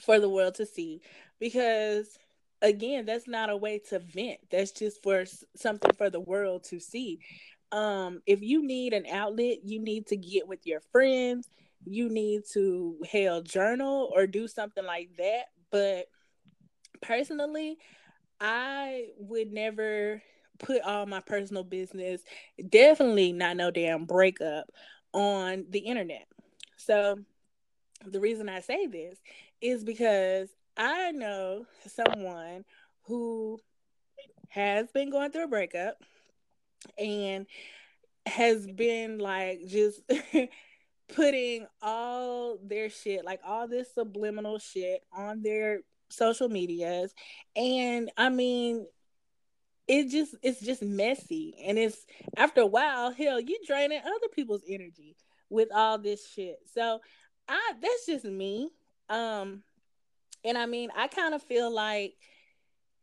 for 0.00 0.18
the 0.20 0.28
world 0.28 0.54
to 0.56 0.66
see 0.66 1.00
because 1.38 2.18
again, 2.60 3.06
that's 3.06 3.28
not 3.28 3.50
a 3.50 3.56
way 3.56 3.78
to 3.90 3.98
vent. 4.00 4.38
That's 4.50 4.72
just 4.72 5.02
for 5.02 5.24
something 5.56 5.92
for 5.96 6.10
the 6.10 6.20
world 6.20 6.64
to 6.64 6.80
see. 6.80 7.20
Um 7.70 8.22
if 8.26 8.42
you 8.42 8.66
need 8.66 8.92
an 8.92 9.06
outlet, 9.06 9.58
you 9.64 9.80
need 9.80 10.06
to 10.08 10.16
get 10.16 10.48
with 10.48 10.66
your 10.66 10.80
friends, 10.92 11.48
you 11.84 12.08
need 12.08 12.42
to 12.52 12.98
hell 13.10 13.42
journal 13.42 14.10
or 14.14 14.26
do 14.26 14.48
something 14.48 14.84
like 14.84 15.10
that, 15.18 15.44
but 15.70 16.06
personally, 17.00 17.78
I 18.40 19.08
would 19.18 19.52
never 19.52 20.22
put 20.58 20.82
all 20.82 21.06
my 21.06 21.20
personal 21.20 21.64
business, 21.64 22.22
definitely 22.68 23.32
not 23.32 23.56
no 23.56 23.70
damn 23.70 24.04
breakup 24.04 24.70
on 25.12 25.66
the 25.70 25.80
internet. 25.80 26.26
So 26.76 27.18
the 28.06 28.20
reason 28.20 28.48
I 28.48 28.60
say 28.60 28.86
this 28.86 29.18
is 29.60 29.84
because 29.84 30.48
I 30.76 31.12
know 31.12 31.66
someone 31.86 32.64
who 33.02 33.58
has 34.48 34.90
been 34.92 35.10
going 35.10 35.30
through 35.30 35.44
a 35.44 35.48
breakup 35.48 35.96
and 36.96 37.46
has 38.26 38.66
been 38.66 39.18
like 39.18 39.66
just 39.66 40.00
putting 41.14 41.66
all 41.82 42.58
their 42.62 42.90
shit, 42.90 43.24
like 43.24 43.40
all 43.44 43.66
this 43.66 43.92
subliminal 43.94 44.58
shit 44.58 45.02
on 45.12 45.42
their 45.42 45.80
social 46.10 46.48
medias. 46.48 47.14
And 47.56 48.10
I 48.16 48.28
mean, 48.28 48.86
it 49.86 50.10
just 50.10 50.34
it's 50.42 50.60
just 50.60 50.82
messy. 50.82 51.54
And 51.64 51.78
it's 51.78 52.06
after 52.36 52.60
a 52.60 52.66
while, 52.66 53.12
hell, 53.12 53.40
you 53.40 53.58
draining 53.66 54.00
other 54.00 54.28
people's 54.34 54.62
energy 54.68 55.16
with 55.50 55.68
all 55.74 55.98
this 55.98 56.28
shit. 56.28 56.58
So 56.72 57.00
I 57.48 57.72
that's 57.80 58.06
just 58.06 58.24
me. 58.24 58.70
Um 59.08 59.62
and 60.44 60.56
I 60.56 60.66
mean, 60.66 60.90
I 60.96 61.08
kind 61.08 61.34
of 61.34 61.42
feel 61.42 61.72
like 61.72 62.14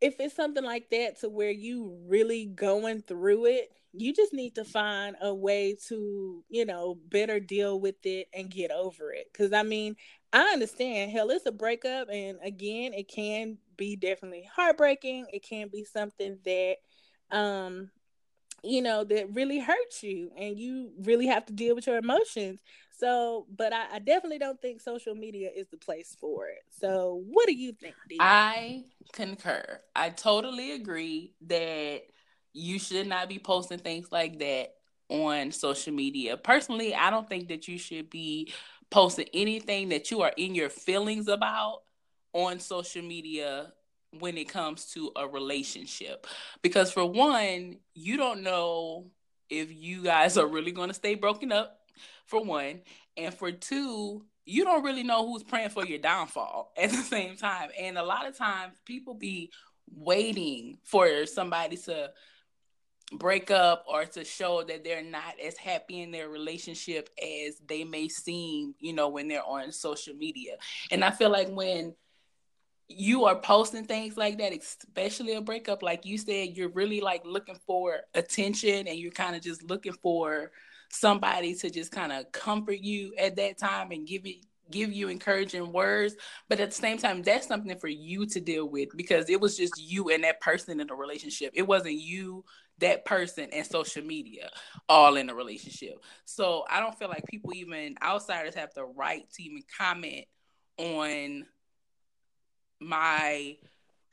if 0.00 0.20
it's 0.20 0.34
something 0.34 0.64
like 0.64 0.90
that 0.90 1.20
to 1.20 1.28
where 1.28 1.50
you 1.50 1.98
really 2.06 2.46
going 2.46 3.02
through 3.02 3.46
it, 3.46 3.70
you 3.92 4.12
just 4.12 4.34
need 4.34 4.54
to 4.56 4.64
find 4.64 5.16
a 5.22 5.34
way 5.34 5.76
to, 5.88 6.44
you 6.50 6.66
know, 6.66 6.98
better 7.08 7.40
deal 7.40 7.80
with 7.80 8.04
it 8.04 8.28
and 8.34 8.50
get 8.50 8.70
over 8.70 9.12
it. 9.12 9.26
Cause 9.36 9.52
I 9.52 9.62
mean, 9.62 9.96
I 10.32 10.42
understand. 10.52 11.12
Hell, 11.12 11.30
it's 11.30 11.46
a 11.46 11.52
breakup, 11.52 12.08
and 12.10 12.38
again, 12.42 12.92
it 12.92 13.08
can 13.08 13.56
be 13.76 13.96
definitely 13.96 14.48
heartbreaking. 14.54 15.26
It 15.32 15.42
can 15.42 15.68
be 15.68 15.84
something 15.84 16.38
that, 16.44 16.76
um, 17.30 17.90
you 18.62 18.82
know, 18.82 19.04
that 19.04 19.34
really 19.34 19.58
hurts 19.58 20.02
you, 20.02 20.30
and 20.36 20.58
you 20.58 20.90
really 21.02 21.26
have 21.26 21.46
to 21.46 21.52
deal 21.52 21.74
with 21.74 21.86
your 21.86 21.98
emotions. 21.98 22.60
So, 22.98 23.46
but 23.54 23.72
I, 23.72 23.86
I 23.94 23.98
definitely 23.98 24.38
don't 24.38 24.60
think 24.60 24.80
social 24.80 25.14
media 25.14 25.50
is 25.54 25.68
the 25.68 25.76
place 25.76 26.16
for 26.18 26.48
it. 26.48 26.62
So, 26.80 27.22
what 27.28 27.46
do 27.46 27.54
you 27.54 27.72
think? 27.72 27.94
Dee? 28.08 28.18
I 28.20 28.84
concur. 29.12 29.80
I 29.94 30.10
totally 30.10 30.72
agree 30.72 31.34
that 31.46 32.02
you 32.52 32.78
should 32.78 33.06
not 33.06 33.28
be 33.28 33.38
posting 33.38 33.78
things 33.78 34.10
like 34.10 34.38
that 34.38 34.74
on 35.08 35.52
social 35.52 35.92
media. 35.92 36.36
Personally, 36.36 36.94
I 36.94 37.10
don't 37.10 37.28
think 37.28 37.48
that 37.48 37.68
you 37.68 37.78
should 37.78 38.10
be 38.10 38.52
posting 38.90 39.26
anything 39.34 39.90
that 39.90 40.10
you 40.10 40.22
are 40.22 40.32
in 40.36 40.54
your 40.54 40.70
feelings 40.70 41.28
about 41.28 41.82
on 42.32 42.60
social 42.60 43.02
media 43.02 43.72
when 44.18 44.36
it 44.38 44.48
comes 44.48 44.86
to 44.92 45.10
a 45.16 45.26
relationship. 45.26 46.26
Because 46.62 46.92
for 46.92 47.04
one, 47.04 47.78
you 47.94 48.16
don't 48.16 48.42
know 48.42 49.10
if 49.48 49.72
you 49.72 50.02
guys 50.02 50.36
are 50.36 50.46
really 50.46 50.72
going 50.72 50.88
to 50.88 50.94
stay 50.94 51.14
broken 51.14 51.52
up, 51.52 51.78
for 52.26 52.42
one. 52.44 52.82
And 53.16 53.32
for 53.32 53.50
two, 53.52 54.24
you 54.44 54.64
don't 54.64 54.84
really 54.84 55.02
know 55.02 55.26
who's 55.26 55.42
praying 55.42 55.70
for 55.70 55.84
your 55.84 55.98
downfall 55.98 56.72
at 56.76 56.90
the 56.90 56.96
same 56.96 57.36
time. 57.36 57.70
And 57.78 57.96
a 57.98 58.02
lot 58.02 58.26
of 58.26 58.36
times 58.36 58.74
people 58.84 59.14
be 59.14 59.50
waiting 59.94 60.78
for 60.84 61.26
somebody 61.26 61.76
to 61.76 62.10
break 63.12 63.52
up 63.52 63.84
or 63.86 64.04
to 64.04 64.24
show 64.24 64.64
that 64.64 64.82
they're 64.82 65.04
not 65.04 65.34
as 65.44 65.56
happy 65.56 66.00
in 66.00 66.10
their 66.10 66.28
relationship 66.28 67.08
as 67.22 67.56
they 67.68 67.84
may 67.84 68.08
seem, 68.08 68.74
you 68.80 68.92
know, 68.92 69.08
when 69.08 69.28
they're 69.28 69.46
on 69.46 69.70
social 69.70 70.14
media. 70.14 70.56
And 70.90 71.04
I 71.04 71.12
feel 71.12 71.30
like 71.30 71.48
when 71.48 71.94
you 72.88 73.24
are 73.24 73.38
posting 73.40 73.84
things 73.84 74.16
like 74.16 74.38
that, 74.38 74.52
especially 74.52 75.34
a 75.34 75.40
breakup, 75.40 75.82
like 75.82 76.06
you 76.06 76.18
said, 76.18 76.56
you're 76.56 76.68
really 76.70 77.00
like 77.00 77.22
looking 77.24 77.58
for 77.66 78.00
attention 78.14 78.86
and 78.86 78.98
you're 78.98 79.10
kind 79.10 79.34
of 79.34 79.42
just 79.42 79.62
looking 79.64 79.94
for 79.94 80.52
somebody 80.90 81.54
to 81.54 81.68
just 81.68 81.90
kind 81.90 82.12
of 82.12 82.30
comfort 82.32 82.78
you 82.78 83.12
at 83.18 83.36
that 83.36 83.58
time 83.58 83.90
and 83.90 84.06
give 84.06 84.24
it 84.24 84.36
give 84.68 84.92
you 84.92 85.08
encouraging 85.08 85.72
words 85.72 86.16
but 86.48 86.58
at 86.58 86.70
the 86.70 86.76
same 86.76 86.98
time 86.98 87.22
that's 87.22 87.46
something 87.46 87.78
for 87.78 87.86
you 87.86 88.26
to 88.26 88.40
deal 88.40 88.68
with 88.68 88.88
because 88.96 89.30
it 89.30 89.40
was 89.40 89.56
just 89.56 89.80
you 89.80 90.08
and 90.10 90.24
that 90.24 90.40
person 90.40 90.80
in 90.80 90.90
a 90.90 90.94
relationship 90.94 91.52
it 91.54 91.64
wasn't 91.64 91.94
you 91.94 92.44
that 92.78 93.04
person 93.04 93.48
and 93.52 93.66
social 93.66 94.04
media 94.04 94.50
all 94.88 95.16
in 95.16 95.30
a 95.30 95.34
relationship. 95.34 96.02
So 96.24 96.64
I 96.70 96.80
don't 96.80 96.96
feel 96.98 97.08
like 97.08 97.24
people 97.26 97.54
even 97.54 97.96
outsiders 98.02 98.54
have 98.54 98.74
the 98.74 98.84
right 98.84 99.24
to 99.34 99.42
even 99.42 99.62
comment 99.78 100.26
on 100.78 101.46
my 102.80 103.56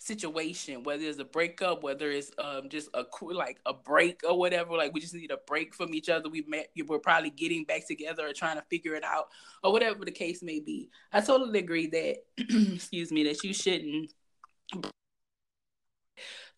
situation, 0.03 0.83
whether 0.83 1.03
it's 1.03 1.19
a 1.19 1.25
breakup, 1.25 1.81
whether 1.81 2.11
it's 2.11 2.31
um 2.37 2.69
just 2.69 2.89
a 2.93 3.05
cool 3.05 3.35
like 3.35 3.59
a 3.65 3.73
break 3.73 4.21
or 4.27 4.37
whatever. 4.37 4.75
Like 4.75 4.93
we 4.93 4.99
just 4.99 5.13
need 5.13 5.31
a 5.31 5.39
break 5.47 5.73
from 5.73 5.93
each 5.93 6.09
other. 6.09 6.29
We 6.29 6.43
met, 6.47 6.69
we're 6.87 6.99
probably 6.99 7.29
getting 7.29 7.63
back 7.63 7.87
together 7.87 8.27
or 8.27 8.33
trying 8.33 8.57
to 8.57 8.63
figure 8.69 8.95
it 8.95 9.03
out 9.03 9.27
or 9.63 9.71
whatever 9.71 10.03
the 10.03 10.11
case 10.11 10.43
may 10.43 10.59
be. 10.59 10.89
I 11.11 11.21
totally 11.21 11.59
agree 11.59 11.87
that 11.87 12.15
excuse 12.73 13.11
me 13.11 13.23
that 13.23 13.43
you 13.43 13.53
shouldn't 13.53 14.13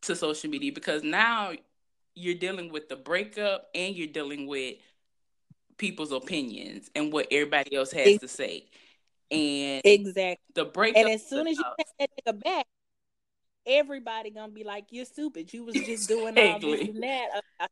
to 0.02 0.16
social 0.16 0.50
media 0.50 0.72
because 0.74 1.04
now 1.04 1.52
you're 2.16 2.36
dealing 2.36 2.72
with 2.72 2.90
the 2.90 2.96
breakup 2.96 3.68
and 3.76 3.96
you're 3.96 4.08
dealing 4.08 4.48
with 4.48 4.78
people's 5.78 6.12
opinions 6.12 6.90
and 6.96 7.12
what 7.12 7.28
everybody 7.32 7.76
else 7.76 7.92
has 7.92 8.18
to 8.20 8.28
say. 8.28 8.66
And 9.32 9.82
exactly 9.84 10.38
the 10.54 10.66
breakup. 10.66 11.02
And 11.02 11.10
as 11.10 11.28
soon 11.28 11.48
as 11.48 11.58
you 11.58 11.64
take 11.78 11.88
that 12.00 12.10
nigga 12.26 12.44
back, 12.44 12.66
everybody 13.66 14.32
gonna 14.32 14.52
be 14.52 14.64
like, 14.64 14.86
"You're 14.92 15.06
stupid. 15.06 15.52
You 15.54 15.66
was 15.66 15.76
just 15.76 16.08
doing 16.08 16.38
all 16.38 16.60
this 16.60 16.88
and 16.90 17.04
that." 17.04 17.42
Uh, 17.60 17.68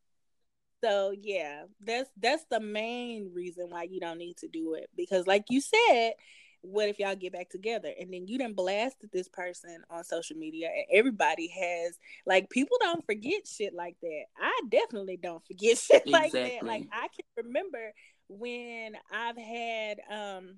so 0.84 1.14
yeah, 1.22 1.64
that's 1.82 2.10
that's 2.18 2.46
the 2.50 2.60
main 2.60 3.32
reason 3.34 3.70
why 3.70 3.84
you 3.84 4.00
don't 4.00 4.18
need 4.18 4.38
to 4.38 4.48
do 4.48 4.74
it 4.74 4.90
because, 4.96 5.28
like 5.28 5.46
you 5.50 5.62
said, 5.62 6.14
what 6.64 6.88
if 6.88 6.98
y'all 6.98 7.16
get 7.16 7.34
back 7.34 7.50
together 7.50 7.92
and 8.00 8.12
then 8.14 8.26
you 8.26 8.38
done 8.38 8.54
blasted 8.54 9.10
this 9.12 9.28
person 9.28 9.84
on 9.90 10.04
social 10.04 10.38
media 10.38 10.70
and 10.70 10.86
everybody 10.92 11.48
has 11.50 11.98
like 12.26 12.50
people 12.50 12.78
don't 12.80 13.06
forget 13.06 13.46
shit 13.46 13.74
like 13.74 13.98
that 14.02 14.24
i 14.40 14.62
definitely 14.70 15.18
don't 15.18 15.46
forget 15.46 15.78
shit 15.78 16.04
exactly. 16.06 16.12
like 16.12 16.32
that 16.32 16.66
like 16.66 16.88
i 16.94 17.08
can 17.10 17.46
remember 17.46 17.94
when 18.30 18.94
i've 19.14 19.38
had 19.38 20.00
um 20.10 20.56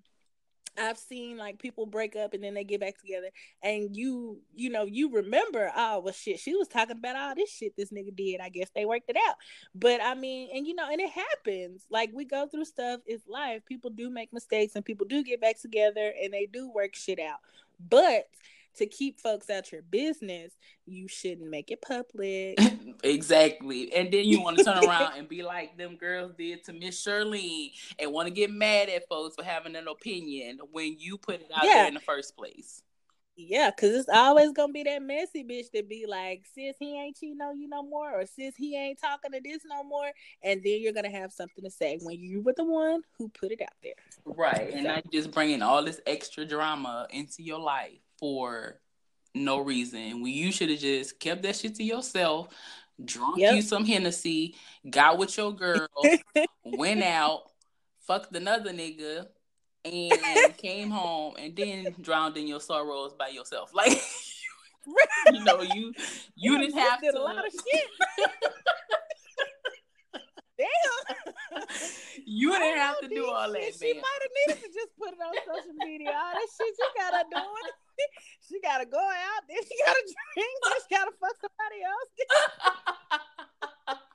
I've 0.78 0.98
seen 0.98 1.38
like 1.38 1.60
people 1.60 1.86
break 1.86 2.16
up 2.16 2.34
and 2.34 2.44
then 2.44 2.54
they 2.54 2.64
get 2.64 2.80
back 2.80 3.00
together, 3.00 3.30
and 3.62 3.96
you, 3.96 4.40
you 4.54 4.70
know, 4.70 4.86
you 4.86 5.12
remember, 5.12 5.72
oh 5.76 6.00
well, 6.00 6.14
shit, 6.14 6.40
she 6.40 6.56
was 6.56 6.68
talking 6.68 6.98
about 6.98 7.16
all 7.16 7.36
this 7.36 7.50
shit 7.52 7.76
this 7.78 7.92
nigga 7.92 8.16
did. 8.16 8.40
I 8.42 8.50
guess 8.50 8.70
they 8.76 8.86
worked 8.86 9.10
it 9.10 9.18
out, 9.28 9.36
but 9.74 10.02
I 10.02 10.16
mean, 10.16 10.50
and 10.54 10.68
you 10.68 10.76
know, 10.76 10.90
and 10.90 11.02
it 11.02 11.12
happens. 11.12 11.86
Like 11.90 12.12
we 12.14 12.26
go 12.26 12.48
through 12.48 12.66
stuff. 12.66 13.02
It's 13.06 13.28
life. 13.28 13.66
People 13.66 13.90
do 13.90 14.10
make 14.10 14.34
mistakes, 14.34 14.76
and 14.76 14.86
people 14.86 15.06
do 15.06 15.24
get 15.24 15.42
back 15.42 15.60
together, 15.60 16.12
and 16.22 16.34
they 16.34 16.46
do 16.46 16.72
work 16.72 16.96
shit 16.96 17.20
out. 17.20 17.40
But 17.80 18.28
to 18.78 18.86
keep 18.86 19.20
folks 19.20 19.50
out 19.50 19.72
your 19.72 19.82
business, 19.84 20.54
you 20.86 21.08
shouldn't 21.08 21.50
make 21.50 21.72
it 21.72 21.82
public. 21.82 22.60
exactly. 23.04 23.94
And 23.94 24.12
then 24.12 24.26
you 24.26 24.42
want 24.42 24.58
to 24.58 24.64
turn 24.64 24.84
around 24.84 25.14
and 25.18 25.28
be 25.28 25.44
like 25.44 25.78
them 25.78 25.96
girls 25.96 26.34
did 26.38 26.64
to 26.66 26.74
Miss 26.74 27.04
Shirleen 27.04 27.72
and 28.00 28.12
want 28.12 28.28
to 28.28 28.34
get 28.34 28.52
mad 28.52 28.90
at 28.90 29.08
folks 29.08 29.36
for 29.36 29.44
having 29.44 29.76
an 29.76 29.88
opinion 29.88 30.60
when 30.72 30.98
you 31.00 31.18
put 31.18 31.36
it 31.36 31.52
out 31.56 31.64
yeah. 31.64 31.74
there 31.74 31.88
in 31.88 31.94
the 31.94 32.00
first 32.00 32.36
place. 32.38 32.82
Yeah, 33.38 33.70
cause 33.72 33.90
it's 33.90 34.08
always 34.08 34.54
gonna 34.54 34.72
be 34.72 34.84
that 34.84 35.02
messy 35.02 35.44
bitch 35.44 35.66
that 35.74 35.90
be 35.90 36.06
like, 36.08 36.46
sis, 36.54 36.78
he 36.80 36.98
ain't 36.98 37.18
cheating 37.18 37.42
on 37.42 37.60
you 37.60 37.68
no 37.68 37.84
more, 37.84 38.22
or 38.22 38.26
sis, 38.26 38.56
he 38.56 38.78
ain't 38.78 39.00
talking 39.00 39.32
to 39.34 39.42
this 39.44 39.62
no 39.70 39.84
more, 39.84 40.10
and 40.42 40.62
then 40.64 40.80
you're 40.80 40.94
gonna 40.94 41.12
have 41.12 41.34
something 41.34 41.64
to 41.66 41.70
say 41.70 42.00
when 42.02 42.18
you 42.18 42.42
were 42.42 42.54
the 42.56 42.64
one 42.64 43.02
who 43.18 43.28
put 43.28 43.52
it 43.52 43.62
out 43.62 43.76
there. 43.84 43.94
Right, 44.24 44.72
and 44.74 44.86
not 44.86 45.12
just 45.12 45.32
bringing 45.32 45.62
all 45.62 45.84
this 45.84 46.00
extra 46.08 46.46
drama 46.46 47.08
into 47.10 47.44
your 47.44 47.60
life 47.60 48.00
for 48.26 48.80
no 49.36 49.60
reason. 49.60 50.24
When 50.24 50.34
you 50.34 50.52
should 50.52 50.72
have 50.72 50.80
just 50.80 51.20
kept 51.20 51.44
that 51.44 51.56
shit 51.56 51.76
to 51.76 51.84
yourself, 51.84 52.48
drunk 53.04 53.38
yep. 53.38 53.54
you 53.54 53.62
some 53.62 53.86
Hennessy, 53.86 54.56
got 54.90 55.20
with 55.20 55.38
your 55.38 55.54
girl, 55.54 55.88
went 56.64 57.04
out, 57.04 57.44
fucked 58.08 58.36
another 58.36 58.72
nigga, 58.72 59.28
and 59.84 60.12
came 60.58 60.90
home 60.90 61.36
and 61.38 61.56
then 61.56 61.94
drowned 62.02 62.36
in 62.38 62.48
your 62.48 62.60
sorrows 62.60 63.14
by 63.14 63.28
yourself. 63.28 63.72
Like 63.76 64.02
you 65.32 65.44
know, 65.44 65.62
you 65.62 65.94
you 66.36 66.60
didn't 66.60 66.78
have 66.78 67.02
to. 67.02 67.18
A 67.18 67.20
lot 67.20 67.38
of 67.38 67.52
shit. 67.52 67.90
Damn. 70.58 71.64
you 72.26 72.52
didn't 72.52 72.78
have 72.78 73.00
to 73.02 73.08
do 73.08 73.28
all 73.28 73.52
that. 73.52 73.74
She 73.76 73.94
might 73.94 74.22
have 74.22 74.32
needed 74.48 74.64
to 74.64 74.70
just 74.72 74.96
put 74.98 75.14
it 75.14 75.20
on 75.20 75.36
social 75.46 75.74
media. 75.84 76.10
All 76.16 76.34
that 76.34 76.48
shit 76.48 76.76
you 76.80 76.90
gotta 76.98 77.26
do 77.30 77.38
it. 77.38 77.74
She 78.48 78.60
gotta 78.62 78.86
go 78.86 79.00
out, 79.00 79.44
then 79.48 79.58
she 79.64 79.76
gotta 79.86 80.02
drink, 80.04 80.16
then 80.36 80.74
she 80.82 80.96
gotta 80.96 81.12
fuck 81.20 81.36
somebody 81.40 81.82
else. 81.82 82.12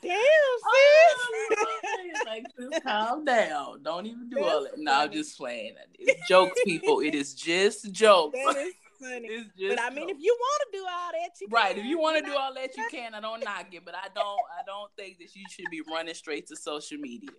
Damn, 0.00 0.12
oh, 0.14 1.48
sis. 1.50 1.58
Oh, 1.58 2.24
like, 2.26 2.44
just 2.58 2.84
calm 2.84 3.24
down. 3.24 3.82
Don't 3.82 4.06
even 4.06 4.30
do 4.30 4.36
That's 4.36 4.48
all 4.48 4.62
that. 4.62 4.78
No, 4.78 4.92
I'm 4.92 5.12
just 5.12 5.36
playing. 5.36 5.74
It's 5.98 6.28
jokes, 6.28 6.60
people. 6.64 7.00
It 7.00 7.16
is 7.16 7.34
just 7.34 7.90
jokes. 7.90 8.38
That 8.46 8.56
is 8.56 8.74
funny. 9.00 9.44
but 9.68 9.80
I 9.80 9.90
mean, 9.90 10.08
if 10.08 10.16
you 10.20 10.36
want 10.38 10.62
to 10.66 10.78
do 10.78 10.84
all 10.84 11.10
that, 11.12 11.40
you 11.40 11.48
right. 11.50 11.74
Can. 11.74 11.84
If 11.84 11.86
you 11.86 11.98
want 11.98 12.18
to 12.18 12.30
do 12.30 12.36
all 12.36 12.54
that, 12.54 12.76
you 12.76 12.86
can. 12.90 13.14
I 13.14 13.20
don't 13.20 13.42
knock 13.44 13.66
it, 13.72 13.84
but 13.84 13.94
I 13.94 14.08
don't. 14.14 14.40
I 14.58 14.62
don't 14.66 14.90
think 14.96 15.18
that 15.18 15.34
you 15.34 15.44
should 15.50 15.66
be 15.70 15.82
running 15.90 16.14
straight 16.14 16.46
to 16.48 16.56
social 16.56 16.98
media. 16.98 17.30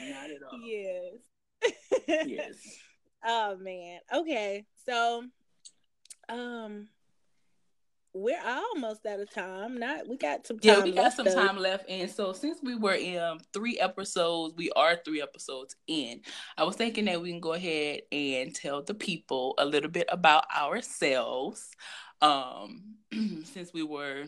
Not 0.00 0.30
at 0.30 0.42
all. 0.50 0.60
Yes. 0.64 2.24
yes. 2.26 2.54
Oh 3.24 3.56
man. 3.60 4.00
Okay. 4.12 4.66
So, 4.84 5.22
um, 6.28 6.88
we're 8.14 8.42
almost 8.44 9.06
out 9.06 9.20
of 9.20 9.30
time. 9.30 9.78
Not 9.78 10.08
we 10.08 10.16
got 10.16 10.46
some 10.46 10.58
Yeah, 10.62 10.82
we 10.82 10.92
got 10.92 11.12
some 11.12 11.24
though. 11.24 11.34
time 11.34 11.56
left. 11.56 11.88
And 11.88 12.10
so 12.10 12.32
since 12.32 12.58
we 12.62 12.74
were 12.74 12.94
in 12.94 13.38
three 13.52 13.78
episodes, 13.78 14.54
we 14.56 14.70
are 14.72 14.96
three 14.96 15.22
episodes 15.22 15.76
in. 15.86 16.20
I 16.56 16.64
was 16.64 16.76
thinking 16.76 17.06
that 17.06 17.20
we 17.22 17.30
can 17.30 17.40
go 17.40 17.54
ahead 17.54 18.02
and 18.10 18.54
tell 18.54 18.82
the 18.82 18.94
people 18.94 19.54
a 19.58 19.64
little 19.64 19.90
bit 19.90 20.08
about 20.10 20.44
ourselves. 20.54 21.70
Um, 22.20 22.96
since 23.44 23.72
we 23.72 23.82
were 23.82 24.24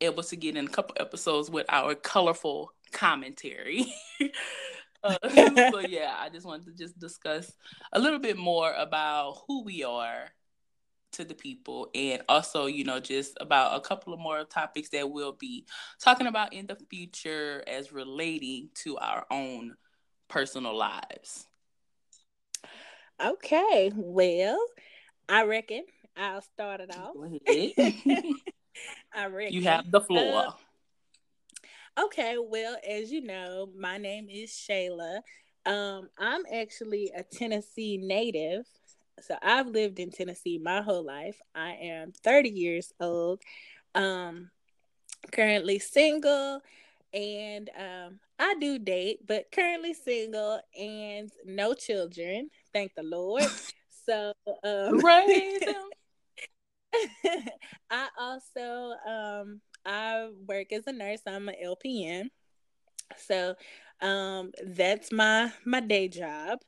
able 0.00 0.22
to 0.22 0.36
get 0.36 0.56
in 0.56 0.66
a 0.66 0.70
couple 0.70 0.96
episodes 1.00 1.50
with 1.50 1.66
our 1.68 1.94
colorful 1.94 2.72
commentary. 2.92 3.86
uh, 5.02 5.16
so 5.34 5.80
yeah, 5.80 6.14
I 6.18 6.28
just 6.28 6.46
wanted 6.46 6.66
to 6.66 6.72
just 6.72 6.98
discuss 6.98 7.50
a 7.92 7.98
little 7.98 8.18
bit 8.18 8.36
more 8.36 8.72
about 8.72 9.42
who 9.48 9.64
we 9.64 9.84
are 9.84 10.28
to 11.14 11.24
the 11.24 11.34
people 11.34 11.88
and 11.94 12.22
also 12.28 12.66
you 12.66 12.84
know 12.84 12.98
just 13.00 13.36
about 13.40 13.76
a 13.76 13.80
couple 13.80 14.12
of 14.12 14.18
more 14.18 14.44
topics 14.44 14.88
that 14.90 15.08
we'll 15.08 15.32
be 15.32 15.64
talking 16.00 16.26
about 16.26 16.52
in 16.52 16.66
the 16.66 16.76
future 16.90 17.62
as 17.66 17.92
relating 17.92 18.68
to 18.74 18.98
our 18.98 19.24
own 19.30 19.74
personal 20.28 20.76
lives. 20.76 21.46
Okay 23.24 23.92
well 23.94 24.58
i 25.28 25.44
reckon 25.44 25.84
i'll 26.16 26.42
start 26.42 26.80
it 26.80 26.90
off. 26.90 27.14
i 29.14 29.26
reckon. 29.26 29.54
you 29.54 29.62
have 29.62 29.90
the 29.90 30.00
floor. 30.00 30.48
uh, 31.98 32.04
okay 32.04 32.36
well 32.38 32.76
as 32.88 33.12
you 33.12 33.20
know 33.20 33.68
my 33.78 33.98
name 33.98 34.28
is 34.28 34.50
shayla. 34.50 35.20
Um, 35.64 36.08
i'm 36.18 36.42
actually 36.52 37.12
a 37.16 37.22
tennessee 37.22 37.98
native 37.98 38.66
so 39.20 39.36
I've 39.42 39.68
lived 39.68 39.98
in 39.98 40.10
Tennessee 40.10 40.58
my 40.58 40.82
whole 40.82 41.04
life. 41.04 41.40
I 41.54 41.72
am 41.72 42.12
30 42.12 42.50
years 42.50 42.92
old. 43.00 43.40
Um 43.94 44.50
currently 45.32 45.78
single 45.78 46.60
and 47.12 47.70
um 47.78 48.20
I 48.38 48.56
do 48.60 48.78
date, 48.78 49.20
but 49.26 49.50
currently 49.52 49.94
single 49.94 50.60
and 50.78 51.30
no 51.44 51.74
children. 51.74 52.50
Thank 52.72 52.94
the 52.94 53.02
Lord. 53.02 53.44
So 54.06 54.34
um 54.62 55.00
right. 55.00 55.60
I 57.90 58.08
also 58.18 58.92
um 59.08 59.62
I 59.86 60.28
work 60.46 60.72
as 60.72 60.86
a 60.86 60.92
nurse. 60.92 61.20
I'm 61.26 61.48
an 61.48 61.54
LPN. 61.64 62.28
So 63.16 63.54
um 64.02 64.52
that's 64.62 65.10
my 65.10 65.52
my 65.64 65.80
day 65.80 66.08
job. 66.08 66.58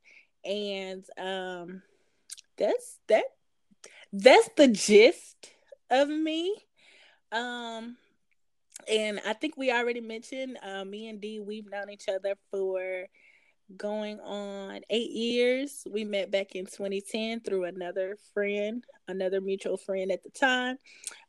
And 0.46 1.04
um 1.18 1.82
that's 2.58 2.98
that 3.08 3.24
that's 4.12 4.48
the 4.56 4.68
gist 4.68 5.50
of 5.90 6.08
me. 6.08 6.54
Um 7.32 7.96
and 8.88 9.20
I 9.26 9.32
think 9.32 9.56
we 9.56 9.72
already 9.72 10.00
mentioned 10.00 10.58
uh, 10.62 10.84
me 10.84 11.08
and 11.08 11.20
Dee, 11.20 11.40
we've 11.40 11.68
known 11.68 11.90
each 11.90 12.08
other 12.08 12.34
for 12.50 13.06
going 13.76 14.20
on 14.20 14.80
eight 14.90 15.10
years. 15.10 15.82
We 15.90 16.04
met 16.04 16.30
back 16.30 16.54
in 16.54 16.66
2010 16.66 17.40
through 17.40 17.64
another 17.64 18.16
friend, 18.32 18.84
another 19.08 19.40
mutual 19.40 19.76
friend 19.76 20.12
at 20.12 20.22
the 20.22 20.30
time. 20.30 20.78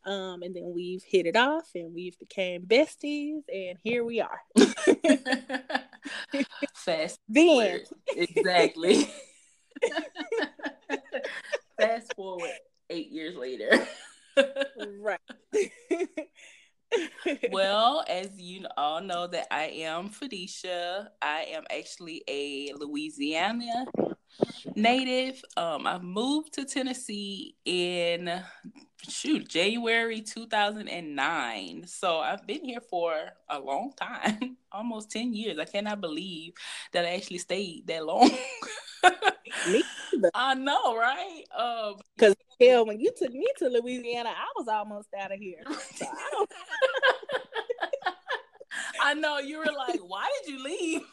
Um, 0.05 0.43
and 0.43 0.55
then 0.55 0.71
we've 0.73 1.03
hit 1.03 1.25
it 1.25 1.35
off 1.35 1.69
and 1.73 1.93
we've 1.93 2.17
became 2.19 2.63
besties, 2.63 3.41
and 3.51 3.77
here 3.81 4.03
we 4.03 4.21
are. 4.21 4.41
Fast. 6.75 7.19
Then. 7.27 7.81
Exactly. 8.15 9.09
Fast 11.79 12.13
forward 12.15 12.51
eight 12.89 13.11
years 13.11 13.35
later. 13.35 13.69
right. 14.99 15.19
well, 17.51 18.03
as 18.07 18.39
you 18.39 18.65
all 18.77 19.01
know, 19.01 19.27
that 19.27 19.47
I 19.51 19.65
am 19.65 20.09
Fadicia. 20.09 21.07
I 21.21 21.47
am 21.51 21.63
actually 21.69 22.23
a 22.27 22.73
Louisiana 22.77 23.85
native. 24.75 25.41
Um, 25.55 25.87
I 25.87 25.99
moved 25.99 26.53
to 26.53 26.65
Tennessee 26.65 27.55
in 27.65 28.41
shoot 29.07 29.47
January 29.47 30.21
2009. 30.21 31.85
So 31.87 32.19
I've 32.19 32.45
been 32.47 32.63
here 32.63 32.81
for 32.81 33.15
a 33.49 33.59
long 33.59 33.93
time, 33.95 34.57
almost 34.71 35.11
10 35.11 35.33
years. 35.33 35.59
I 35.59 35.65
cannot 35.65 36.01
believe 36.01 36.53
that 36.93 37.05
I 37.05 37.15
actually 37.15 37.39
stayed 37.39 37.87
that 37.87 38.05
long. 38.05 38.29
Me 39.69 39.83
either. 40.13 40.31
I 40.33 40.53
know, 40.55 40.97
right? 40.97 41.43
Um, 41.57 41.95
because 42.15 42.35
hell, 42.59 42.85
when 42.85 42.99
you 42.99 43.11
took 43.17 43.31
me 43.31 43.47
to 43.59 43.69
Louisiana, 43.69 44.29
I 44.29 44.47
was 44.55 44.67
almost 44.67 45.07
out 45.19 45.31
of 45.31 45.39
here. 45.39 45.63
So 45.95 46.05
I, 46.05 46.45
I 49.01 49.13
know 49.13 49.39
you 49.39 49.59
were 49.59 49.65
like, 49.65 49.99
"Why 49.99 50.27
did 50.43 50.53
you 50.53 50.63
leave?" 50.63 51.01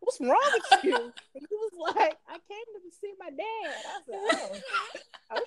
What's 0.00 0.20
wrong 0.20 0.38
with 0.70 0.84
you? 0.84 0.96
And 0.96 1.46
he 1.48 1.54
was 1.54 1.94
like, 1.96 2.16
"I 2.28 2.32
came 2.32 2.66
to 2.74 2.80
see 3.00 3.12
my 3.18 3.30
dad." 3.30 3.74
I 3.86 4.00
said, 4.06 4.62
"Oh." 5.30 5.40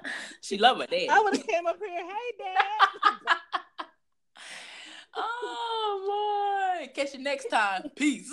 she 0.40 0.58
loved 0.58 0.80
her 0.80 0.86
dad. 0.86 1.08
I 1.10 1.20
would 1.20 1.36
have 1.36 1.46
came 1.46 1.66
up 1.66 1.78
here, 1.78 2.06
"Hey, 2.06 2.32
dad." 2.38 2.56
Oh 5.16 6.78
boy! 6.80 6.88
Catch 6.94 7.14
you 7.14 7.20
next 7.20 7.46
time. 7.46 7.90
Peace. 7.96 8.32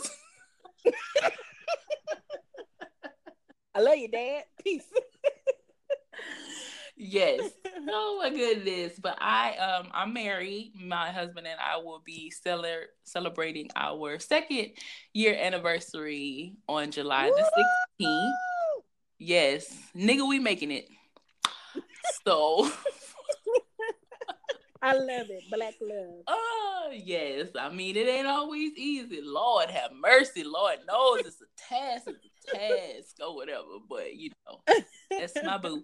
I 3.75 3.82
love 3.82 3.97
you, 3.97 4.07
Dad. 4.09 4.43
Peace. 4.63 4.86
yes. 6.95 7.51
Oh 7.89 8.19
my 8.21 8.30
goodness. 8.30 8.99
But 9.01 9.17
I 9.21 9.55
um 9.55 9.88
I'm 9.93 10.13
married. 10.13 10.73
My 10.75 11.09
husband 11.09 11.47
and 11.47 11.57
I 11.57 11.78
will 11.78 12.01
be 12.03 12.32
cel- 12.32 12.65
celebrating 13.05 13.69
our 13.78 14.19
second 14.19 14.71
year 15.13 15.38
anniversary 15.39 16.55
on 16.67 16.91
July 16.91 17.30
Woo! 17.30 17.36
the 17.38 17.65
16th. 18.05 18.32
Yes. 19.19 19.78
Nigga, 19.95 20.28
we 20.28 20.39
making 20.39 20.71
it. 20.71 20.89
So 22.25 22.69
I 24.82 24.93
love 24.93 25.28
it. 25.30 25.43
Black 25.51 25.75
love. 25.82 26.23
Oh, 26.28 26.89
yes. 26.93 27.49
I 27.59 27.69
mean, 27.69 27.95
it 27.95 28.07
ain't 28.07 28.28
always 28.28 28.71
easy. 28.78 29.21
Lord 29.23 29.69
have 29.69 29.91
mercy. 29.93 30.43
Lord 30.43 30.78
knows 30.88 31.19
it's 31.19 31.41
a 31.41 31.45
task. 31.69 32.07
It's 32.07 32.53
a 32.53 32.57
task 32.57 33.15
or 33.21 33.36
whatever. 33.36 33.80
But, 33.89 34.15
you 34.15 34.32
know, 34.45 34.75
that's 35.09 35.34
my 35.43 35.57
boo. 35.57 35.84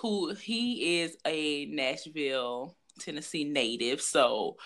Who 0.00 0.34
he 0.34 1.00
is 1.00 1.16
a 1.26 1.66
Nashville, 1.66 2.76
Tennessee 2.98 3.44
native. 3.44 4.00
So 4.00 4.56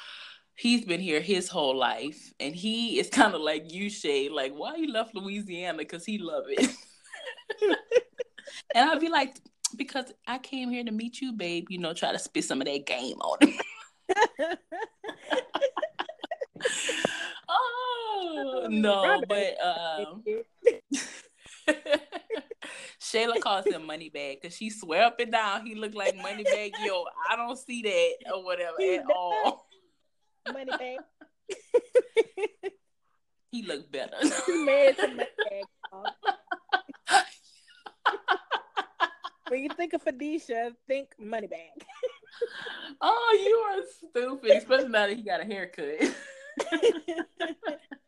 he's 0.55 0.85
been 0.85 1.01
here 1.01 1.21
his 1.21 1.49
whole 1.49 1.77
life. 1.77 2.33
And 2.41 2.55
he 2.55 2.99
is 2.99 3.09
kind 3.11 3.35
of 3.35 3.41
like 3.41 3.73
you, 3.73 3.91
Shay. 3.91 4.29
Like, 4.29 4.53
why 4.53 4.77
you 4.77 4.93
left 4.93 5.15
Louisiana? 5.15 5.79
Because 5.79 6.05
he 6.05 6.19
love 6.19 6.45
it. 6.49 6.71
and 8.75 8.91
I'd 8.91 9.01
be 9.01 9.09
like, 9.09 9.37
because 9.75 10.13
I 10.27 10.39
came 10.39 10.71
here 10.71 10.85
to 10.85 10.93
meet 10.93 11.21
you, 11.21 11.33
babe. 11.33 11.67
You 11.69 11.79
know, 11.79 11.93
try 11.93 12.13
to 12.13 12.19
spit 12.19 12.45
some 12.45 12.61
of 12.61 12.67
that 12.67 12.87
game 12.87 13.19
on 13.21 13.49
him. 13.49 13.55
oh 17.49 18.67
no, 18.71 19.23
but 19.29 19.57
um, 19.65 20.23
Shayla 23.01 23.41
calls 23.41 23.67
him 23.67 23.87
money 23.87 24.09
bag 24.09 24.41
because 24.41 24.57
she 24.57 24.71
swear 24.71 25.05
up 25.05 25.21
and 25.21 25.33
down 25.33 25.67
he 25.67 25.75
look 25.75 25.95
like 25.95 26.17
money 26.17 26.45
bag. 26.45 26.73
Yo, 26.85 27.05
I 27.31 27.37
don't 27.37 27.59
see 27.59 27.83
that 27.83 28.33
or 28.35 28.45
whatever 28.45 28.77
at 28.81 29.05
all. 29.15 29.67
Money 30.53 30.73
bag. 30.79 30.99
he 33.51 33.63
look 33.63 33.91
better. 33.91 34.17
He 34.47 34.65
married 34.65 34.97
to 34.97 35.09
money 35.09 35.27
bag. 35.51 35.65
when 39.49 39.63
you 39.63 39.69
think 39.77 39.84
of 39.95 40.05
Fadicia, 40.05 40.73
think 40.87 41.15
money 41.19 41.47
bag. 41.47 41.87
oh, 43.01 43.39
you 43.45 43.57
are 43.57 43.83
stupid, 44.09 44.51
especially 44.51 44.89
now 44.89 45.07
that 45.07 45.17
he 45.17 45.23
got 45.23 45.41
a 45.41 45.45
haircut. 45.45 46.01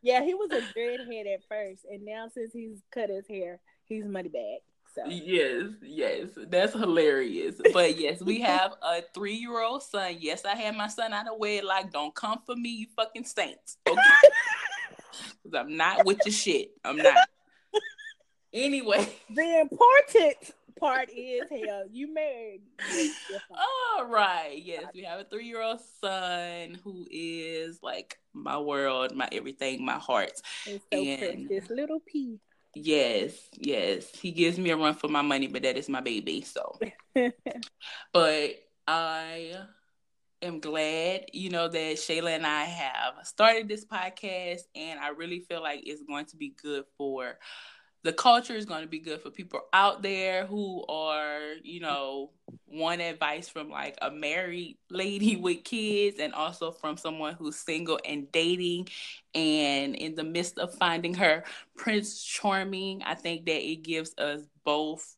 yeah, 0.03 0.23
he 0.23 0.35
was 0.35 0.51
a 0.53 0.61
dreadhead 0.79 1.33
at 1.33 1.41
first, 1.49 1.85
and 1.91 2.05
now 2.05 2.29
since 2.33 2.53
he's 2.53 2.83
cut 2.91 3.11
his 3.11 3.27
hair, 3.27 3.61
he's 3.85 4.05
money 4.05 4.29
bag. 4.29 4.59
So. 4.95 5.03
Yes, 5.09 5.73
yes, 5.83 6.29
that's 6.49 6.73
hilarious. 6.73 7.57
But 7.75 7.99
yes, 7.99 8.23
we 8.23 8.41
have 8.41 8.73
a 8.81 9.03
three-year-old 9.15 9.83
son. 9.83 10.17
Yes, 10.21 10.47
I 10.47 10.55
had 10.57 10.75
my 10.75 10.89
son 10.89 11.13
out 11.13 11.29
of 11.29 11.39
wedlock. 11.39 11.93
Don't 11.93 12.15
come 12.15 12.39
for 12.47 12.57
me, 12.57 12.71
you 12.71 12.87
fucking 12.97 13.25
saints. 13.25 13.77
Okay, 13.87 14.01
because 15.43 15.59
I'm 15.59 15.77
not 15.77 16.07
with 16.07 16.21
your 16.25 16.33
shit. 16.33 16.71
I'm 16.83 16.97
not. 16.97 17.17
Anyway, 18.55 19.07
the 19.29 19.61
important 19.61 20.55
part 20.79 21.11
is 21.11 21.43
hell, 21.51 21.85
you 21.91 22.13
married. 22.13 22.63
All 23.99 24.07
right. 24.07 24.61
Yes, 24.63 24.85
we 24.95 25.03
have 25.03 25.21
a 25.21 25.25
three 25.25 25.47
year 25.47 25.63
old 25.63 25.81
son 26.01 26.79
who 26.85 27.07
is 27.11 27.81
like 27.83 28.19
my 28.33 28.59
world, 28.59 29.15
my 29.15 29.29
everything, 29.33 29.85
my 29.85 29.99
heart. 29.99 30.33
It's 30.67 30.85
so 30.93 31.03
and 31.03 31.49
this 31.49 31.69
little 31.71 32.01
pea. 32.01 32.39
Yes, 32.75 33.33
yes. 33.57 34.11
He 34.15 34.33
gives 34.33 34.59
me 34.59 34.71
a 34.71 34.77
run 34.77 34.95
for 34.95 35.09
my 35.09 35.23
money, 35.23 35.47
but 35.47 35.63
that 35.63 35.77
is 35.77 35.89
my 35.89 36.01
baby. 36.01 36.43
So, 36.43 36.79
but 38.13 38.51
I 38.87 39.55
am 40.43 40.61
glad, 40.61 41.27
you 41.33 41.51
know, 41.51 41.69
that 41.69 41.97
Shayla 41.97 42.37
and 42.37 42.47
I 42.47 42.65
have 42.65 43.15
started 43.25 43.69
this 43.69 43.85
podcast, 43.85 44.61
and 44.75 45.01
I 45.01 45.09
really 45.09 45.41
feel 45.41 45.63
like 45.63 45.83
it's 45.87 46.03
going 46.03 46.27
to 46.27 46.37
be 46.37 46.55
good 46.63 46.85
for 46.99 47.39
the 48.07 48.13
culture 48.13 48.55
is 48.55 48.65
going 48.65 48.83
to 48.83 48.89
be 48.89 49.01
good 49.01 49.21
for 49.21 49.31
people 49.31 49.61
out 49.73 50.01
there 50.01 50.47
who 50.47 50.85
are, 50.89 51.55
you 51.65 51.81
know, 51.81 52.31
want 52.69 53.01
advice 53.01 53.49
from 53.49 53.69
like 53.69 53.99
a 54.01 54.13
married 54.13 54.79
lady 54.91 55.35
with 55.43 55.65
kids 55.65 56.21
and 56.21 56.33
also 56.33 56.71
from 56.71 56.97
someone 56.97 57.35
who's 57.35 57.57
single 57.57 57.99
and 58.05 58.31
dating 58.31 58.89
and 59.35 59.97
in 59.97 60.15
the 60.15 60.23
midst 60.23 60.57
of 60.61 60.73
finding 60.75 61.15
her 61.15 61.43
prince 61.77 62.23
charming. 62.23 63.03
I 63.03 63.15
think 63.15 63.45
that 63.47 63.69
it 63.69 63.83
gives 63.83 64.15
us 64.19 64.43
both, 64.63 65.17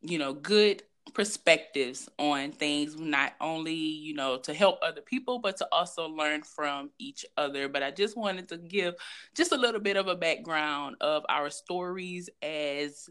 you 0.00 0.18
know, 0.18 0.32
good 0.32 0.82
perspectives 1.14 2.08
on 2.18 2.52
things 2.52 2.96
not 2.98 3.32
only 3.40 3.74
you 3.74 4.14
know 4.14 4.36
to 4.38 4.52
help 4.52 4.78
other 4.82 5.00
people 5.00 5.38
but 5.38 5.56
to 5.56 5.66
also 5.72 6.08
learn 6.08 6.42
from 6.42 6.90
each 6.98 7.24
other. 7.36 7.68
But 7.68 7.82
i 7.82 7.90
just 7.90 8.16
wanted 8.16 8.48
to 8.48 8.58
give 8.58 8.94
just 9.34 9.52
a 9.52 9.56
little 9.56 9.80
bit 9.80 9.96
of 9.96 10.08
a 10.08 10.16
background 10.16 10.96
of 11.00 11.24
our 11.28 11.50
stories 11.50 12.28
as 12.42 13.08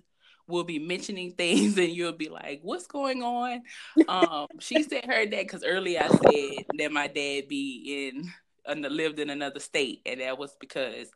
we'll 0.48 0.64
be 0.64 0.80
mentioning 0.80 1.32
things 1.38 1.78
and 1.78 1.90
you'll 1.90 2.12
be 2.12 2.30
like 2.30 2.60
what's 2.64 2.88
going 2.88 3.24
on? 3.24 3.62
Um 4.08 4.48
she 4.60 4.84
said 4.84 5.06
her 5.06 5.26
dad 5.26 5.44
because 5.44 5.64
earlier 5.64 6.02
i 6.04 6.08
said 6.08 6.66
that 6.78 6.92
my 6.92 7.08
dad 7.08 7.48
be 7.48 8.10
in 8.10 8.32
uh, 8.68 8.88
lived 8.90 9.20
in 9.20 9.30
another 9.30 9.60
state 9.60 10.02
and 10.06 10.22
that 10.22 10.38
was 10.38 10.56
because 10.60 11.10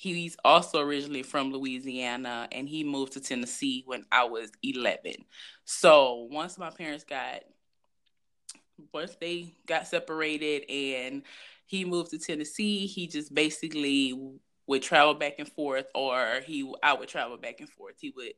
He's 0.00 0.34
also 0.46 0.80
originally 0.80 1.22
from 1.22 1.52
Louisiana 1.52 2.48
and 2.52 2.66
he 2.66 2.84
moved 2.84 3.12
to 3.12 3.20
Tennessee 3.20 3.82
when 3.84 4.06
I 4.10 4.24
was 4.24 4.50
11. 4.62 5.12
So 5.66 6.26
once 6.30 6.56
my 6.56 6.70
parents 6.70 7.04
got, 7.04 7.42
once 8.94 9.14
they 9.20 9.52
got 9.66 9.86
separated 9.86 10.70
and 10.70 11.22
he 11.66 11.84
moved 11.84 12.12
to 12.12 12.18
Tennessee, 12.18 12.86
he 12.86 13.08
just 13.08 13.34
basically 13.34 14.18
would 14.66 14.80
travel 14.80 15.12
back 15.12 15.34
and 15.38 15.52
forth 15.52 15.84
or 15.94 16.40
he 16.46 16.72
I 16.82 16.94
would 16.94 17.10
travel 17.10 17.36
back 17.36 17.60
and 17.60 17.68
forth. 17.68 17.96
He 18.00 18.14
would, 18.16 18.32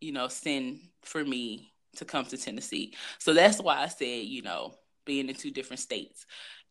you 0.00 0.12
know, 0.12 0.28
send 0.28 0.78
for 1.02 1.24
me 1.24 1.72
to 1.96 2.04
come 2.04 2.24
to 2.26 2.36
Tennessee. 2.36 2.94
So 3.18 3.34
that's 3.34 3.60
why 3.60 3.82
I 3.82 3.88
said, 3.88 4.26
you 4.26 4.42
know, 4.42 4.76
being 5.04 5.28
in 5.28 5.34
two 5.34 5.50
different 5.50 5.80
states. 5.80 6.24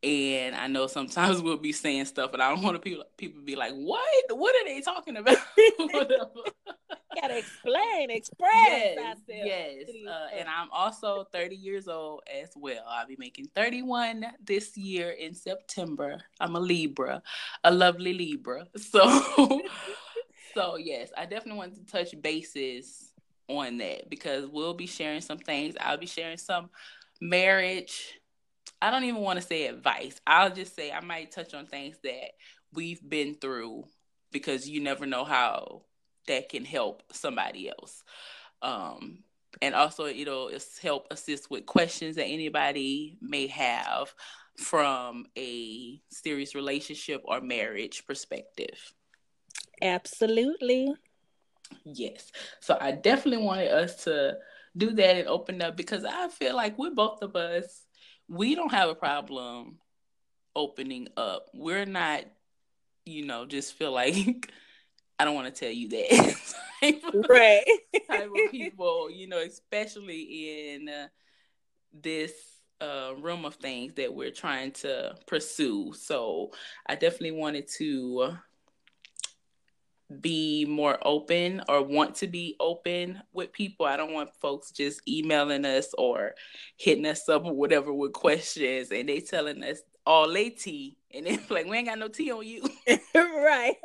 And 0.04 0.56
I 0.56 0.68
know 0.68 0.88
sometimes 0.88 1.42
we'll 1.42 1.58
be 1.58 1.72
saying 1.72 2.06
stuff, 2.06 2.34
and 2.34 2.42
I 2.42 2.50
don't 2.50 2.62
want 2.62 2.76
to 2.76 2.80
people 2.80 3.06
people 3.18 3.42
be 3.42 3.56
like, 3.56 3.74
"What? 3.74 4.04
What 4.30 4.56
are 4.56 4.66
they 4.66 4.82
talking 4.82 5.18
about?" 5.18 5.38
Gotta 7.22 7.38
explain, 7.38 8.10
express. 8.10 8.96
Yes, 8.96 9.18
yes. 9.28 9.84
Uh, 10.08 10.36
and 10.36 10.50
I'm 10.50 10.68
also 10.72 11.28
30 11.32 11.56
years 11.56 11.88
old 11.88 12.22
as 12.42 12.50
well. 12.56 12.84
I'll 12.88 13.08
be 13.08 13.16
making 13.20 13.50
31 13.56 14.26
this 14.44 14.76
year 14.76 15.12
in 15.12 15.36
September. 15.36 16.20
I'm 16.40 16.56
a 16.56 16.60
Libra, 16.60 17.22
a 17.64 17.72
lovely 17.72 18.14
Libra. 18.14 18.68
So, 18.78 19.62
so 20.56 20.78
yes, 20.78 21.12
I 21.16 21.26
definitely 21.26 21.60
want 21.60 21.76
to 21.76 21.86
touch 21.86 22.20
bases 22.20 23.12
on 23.48 23.78
that 23.78 24.10
because 24.10 24.48
we'll 24.48 24.74
be 24.74 24.88
sharing 24.88 25.22
some 25.22 25.38
things. 25.38 25.76
I'll 25.80 25.98
be 25.98 26.08
sharing 26.08 26.38
some 26.38 26.72
marriage 27.22 28.20
I 28.84 28.92
don't 28.92 29.06
even 29.06 29.22
want 29.22 29.40
to 29.40 29.46
say 29.46 29.68
advice. 29.68 30.20
I'll 30.28 30.54
just 30.54 30.76
say 30.76 30.92
I 30.92 31.00
might 31.00 31.32
touch 31.32 31.54
on 31.54 31.68
things 31.68 31.96
that 32.04 32.32
we've 32.74 33.00
been 33.08 33.36
through 33.36 33.86
because 34.30 34.68
you 34.68 34.82
never 34.82 35.06
know 35.06 35.24
how 35.24 35.84
that 36.28 36.50
can 36.50 36.66
help 36.66 37.02
somebody 37.14 37.70
else. 37.70 38.04
Um, 38.62 39.20
and 39.62 39.74
also, 39.74 40.06
it'll 40.06 40.50
it's 40.50 40.78
help 40.80 41.08
assist 41.12 41.50
with 41.50 41.66
questions 41.66 42.18
that 42.18 42.26
anybody 42.26 43.18
may 43.22 43.48
have 43.48 44.14
from 44.58 45.28
a 45.38 46.02
serious 46.10 46.54
relationship 46.54 47.22
or 47.24 47.40
marriage 47.40 48.06
perspective. 48.06 48.94
Absolutely. 49.82 50.94
Yes. 51.86 52.34
So 52.60 52.78
I 52.82 52.92
definitely 52.92 53.46
wanted 53.46 53.72
us 53.72 54.04
to 54.04 54.40
do 54.76 54.92
that 54.92 55.18
and 55.18 55.28
open 55.30 55.62
up 55.62 55.78
because 55.78 56.04
I 56.04 56.28
feel 56.28 56.54
like 56.54 56.78
we're 56.78 56.94
both 56.94 57.22
of 57.22 57.38
us, 57.38 57.83
we 58.28 58.56
don't 58.56 58.72
have 58.72 58.90
a 58.90 58.96
problem 58.96 59.78
opening 60.56 61.08
up. 61.18 61.48
We're 61.54 61.86
not, 61.86 62.26
you 63.06 63.26
know, 63.26 63.46
just 63.46 63.74
feel 63.74 63.92
like 63.92 64.52
I 65.20 65.26
don't 65.26 65.36
want 65.36 65.54
to 65.54 65.60
tell 65.60 65.72
you 65.74 65.90
that. 65.90 66.54
right. 67.30 67.64
type 68.10 68.30
of 68.30 68.52
people, 68.52 69.10
you 69.12 69.28
know, 69.28 69.40
especially 69.40 70.74
in 70.74 70.90
uh, 70.90 71.08
this 71.94 72.34
uh, 72.82 73.14
realm 73.20 73.46
of 73.46 73.56
things 73.56 73.94
that 73.94 74.14
we're 74.14 74.32
trying 74.32 74.72
to 74.72 75.16
pursue. 75.28 75.94
So 75.94 76.52
I 76.88 76.96
definitely 76.96 77.32
wanted 77.32 77.68
to 77.78 78.38
be 80.22 80.66
more 80.66 80.98
open 81.02 81.62
or 81.68 81.84
want 81.84 82.16
to 82.16 82.28
be 82.28 82.56
open 82.60 83.22
with 83.34 83.52
people. 83.52 83.86
I 83.86 83.98
don't 83.98 84.14
want 84.14 84.30
folks 84.42 84.72
just 84.72 85.02
emailing 85.08 85.66
us 85.66 85.94
or 85.98 86.34
hitting 86.78 87.06
us 87.06 87.28
up 87.30 87.46
or 87.46 87.54
whatever 87.54 87.94
with 87.94 88.14
questions 88.14 88.92
and 88.92 89.10
they 89.10 89.20
telling 89.20 89.64
us 89.64 89.80
all 90.06 90.32
they 90.32 90.50
tea 90.50 90.98
and 91.14 91.26
then 91.26 91.40
like 91.50 91.66
we 91.68 91.78
ain't 91.78 91.88
got 91.88 92.00
no 92.00 92.08
tea 92.08 92.32
on 92.32 92.46
you. 92.46 92.64
right. 93.16 93.76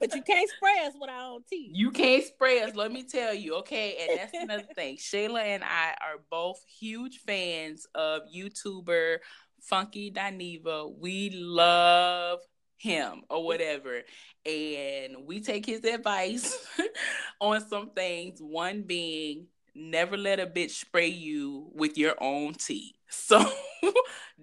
but 0.00 0.14
you 0.14 0.22
can't 0.22 0.50
spray 0.50 0.86
us 0.86 0.94
with 0.98 1.10
our 1.10 1.32
own 1.32 1.42
tea. 1.48 1.70
You 1.72 1.90
can't 1.90 2.24
spray 2.24 2.62
us, 2.62 2.74
let 2.74 2.92
me 2.92 3.04
tell 3.04 3.34
you, 3.34 3.56
okay? 3.56 3.96
And 4.00 4.18
that's 4.18 4.34
another 4.34 4.66
thing. 4.74 4.96
Shayla 4.96 5.42
and 5.42 5.62
I 5.64 5.90
are 6.00 6.22
both 6.30 6.62
huge 6.78 7.18
fans 7.18 7.86
of 7.94 8.22
YouTuber 8.34 9.18
Funky 9.60 10.10
Dineva. 10.10 10.92
We 10.98 11.30
love 11.30 12.40
him 12.82 13.22
or 13.30 13.44
whatever. 13.44 14.02
And 14.44 15.24
we 15.24 15.40
take 15.40 15.64
his 15.64 15.84
advice 15.84 16.66
on 17.40 17.66
some 17.68 17.90
things. 17.90 18.40
One 18.40 18.82
being 18.82 19.46
never 19.74 20.16
let 20.16 20.40
a 20.40 20.46
bitch 20.46 20.72
spray 20.72 21.06
you 21.06 21.70
with 21.74 21.96
your 21.96 22.14
own 22.20 22.54
tea. 22.54 22.94
So 23.14 23.44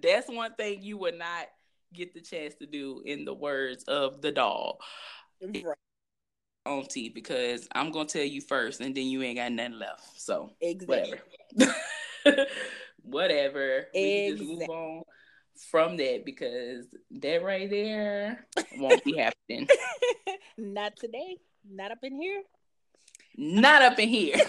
that's 0.00 0.28
one 0.28 0.54
thing 0.54 0.80
you 0.80 0.96
would 0.98 1.18
not 1.18 1.46
get 1.92 2.14
the 2.14 2.20
chance 2.20 2.54
to 2.60 2.66
do 2.66 3.02
in 3.04 3.24
the 3.24 3.34
words 3.34 3.82
of 3.88 4.22
the 4.22 4.30
doll. 4.30 4.78
Right. 5.42 5.64
On 6.66 6.86
tea 6.86 7.08
because 7.08 7.66
I'm 7.74 7.90
gonna 7.90 8.04
tell 8.04 8.22
you 8.22 8.40
first 8.40 8.80
and 8.80 8.94
then 8.94 9.06
you 9.06 9.24
ain't 9.24 9.38
got 9.38 9.50
nothing 9.50 9.80
left. 9.80 10.20
So 10.20 10.52
exactly. 10.60 11.18
whatever. 11.56 11.76
whatever. 13.02 13.86
Exactly. 13.92 14.00
We 14.02 14.28
can 14.28 14.36
just 14.36 14.60
move 14.60 14.70
on 14.70 15.02
from 15.70 15.96
that 15.96 16.24
because 16.24 16.86
that 17.10 17.42
right 17.42 17.68
there 17.68 18.46
won't 18.76 19.04
be 19.04 19.16
happening. 19.16 19.68
Not 20.58 20.96
today. 20.96 21.36
Not 21.68 21.92
up 21.92 21.98
in 22.02 22.14
here. 22.20 22.42
Not 23.36 23.82
up 23.82 23.98
in 23.98 24.08
here. 24.08 24.36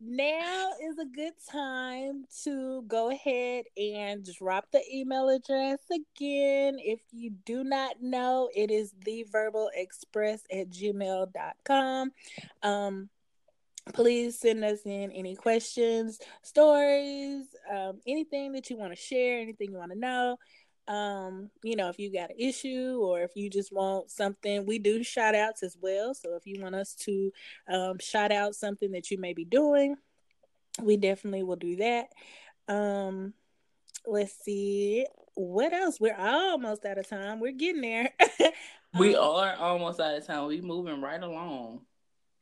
now 0.00 0.70
is 0.82 0.98
a 0.98 1.04
good 1.04 1.32
time 1.50 2.24
to 2.44 2.82
go 2.82 3.10
ahead 3.10 3.64
and 3.76 4.26
drop 4.38 4.66
the 4.72 4.82
email 4.92 5.28
address 5.28 5.80
again. 5.90 6.78
If 6.78 7.00
you 7.10 7.30
do 7.44 7.64
not 7.64 8.00
know, 8.00 8.48
it 8.54 8.70
is 8.70 8.92
the 9.04 9.26
verbal 9.30 9.70
express 9.74 10.42
at 10.52 10.70
gmail.com. 10.70 12.12
Um, 12.62 13.08
please 13.92 14.38
send 14.38 14.64
us 14.64 14.80
in 14.84 15.10
any 15.12 15.34
questions, 15.34 16.18
stories, 16.42 17.46
um, 17.70 18.00
anything 18.06 18.52
that 18.52 18.70
you 18.70 18.76
want 18.76 18.92
to 18.92 19.00
share, 19.00 19.40
anything 19.40 19.72
you 19.72 19.78
want 19.78 19.92
to 19.92 19.98
know. 19.98 20.36
um, 20.88 21.50
you 21.62 21.76
know, 21.76 21.90
if 21.90 21.98
you 21.98 22.10
got 22.10 22.30
an 22.30 22.36
issue 22.38 22.98
or 23.02 23.20
if 23.20 23.32
you 23.36 23.50
just 23.50 23.72
want 23.72 24.10
something, 24.10 24.64
we 24.64 24.78
do 24.78 25.02
shout 25.04 25.34
outs 25.34 25.62
as 25.62 25.76
well. 25.80 26.14
So 26.14 26.34
if 26.34 26.46
you 26.46 26.62
want 26.62 26.74
us 26.74 26.94
to 27.00 27.30
um, 27.70 27.98
shout 27.98 28.32
out 28.32 28.54
something 28.54 28.92
that 28.92 29.10
you 29.10 29.18
may 29.18 29.34
be 29.34 29.44
doing, 29.44 29.96
we 30.82 30.96
definitely 30.96 31.42
will 31.42 31.56
do 31.56 31.76
that. 31.76 32.06
Um, 32.68 33.34
let's 34.06 34.32
see 34.42 35.06
what 35.34 35.74
else. 35.74 36.00
We're 36.00 36.16
almost 36.16 36.86
out 36.86 36.98
of 36.98 37.06
time. 37.06 37.38
We're 37.38 37.52
getting 37.52 37.82
there. 37.82 38.10
we 38.98 39.14
um, 39.14 39.24
are 39.24 39.56
almost 39.56 40.00
out 40.00 40.14
of 40.14 40.26
time. 40.26 40.46
We 40.46 40.62
moving 40.62 41.02
right 41.02 41.22
along. 41.22 41.82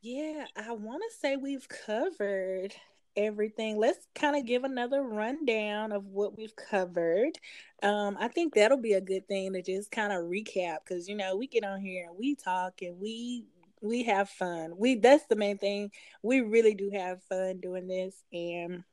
Yeah, 0.09 0.45
I 0.55 0.71
want 0.71 1.03
to 1.03 1.17
say 1.19 1.35
we've 1.35 1.67
covered 1.67 2.73
everything. 3.17 3.77
Let's 3.77 4.07
kind 4.15 4.37
of 4.37 4.45
give 4.45 4.63
another 4.63 5.01
rundown 5.01 5.91
of 5.91 6.05
what 6.05 6.37
we've 6.37 6.55
covered. 6.55 7.37
Um, 7.83 8.15
I 8.17 8.29
think 8.29 8.53
that'll 8.53 8.77
be 8.77 8.93
a 8.93 9.01
good 9.01 9.27
thing 9.27 9.51
to 9.51 9.61
just 9.61 9.91
kind 9.91 10.13
of 10.13 10.19
recap 10.23 10.77
because 10.87 11.09
you 11.09 11.15
know 11.17 11.35
we 11.35 11.45
get 11.45 11.65
on 11.65 11.81
here 11.81 12.07
and 12.07 12.17
we 12.17 12.35
talk 12.35 12.81
and 12.81 12.97
we 13.01 13.47
we 13.81 14.03
have 14.03 14.29
fun. 14.29 14.77
We 14.77 14.95
that's 14.95 15.25
the 15.25 15.35
main 15.35 15.57
thing. 15.57 15.91
We 16.23 16.39
really 16.39 16.73
do 16.73 16.89
have 16.93 17.21
fun 17.23 17.59
doing 17.59 17.87
this 17.87 18.15
and 18.31 18.85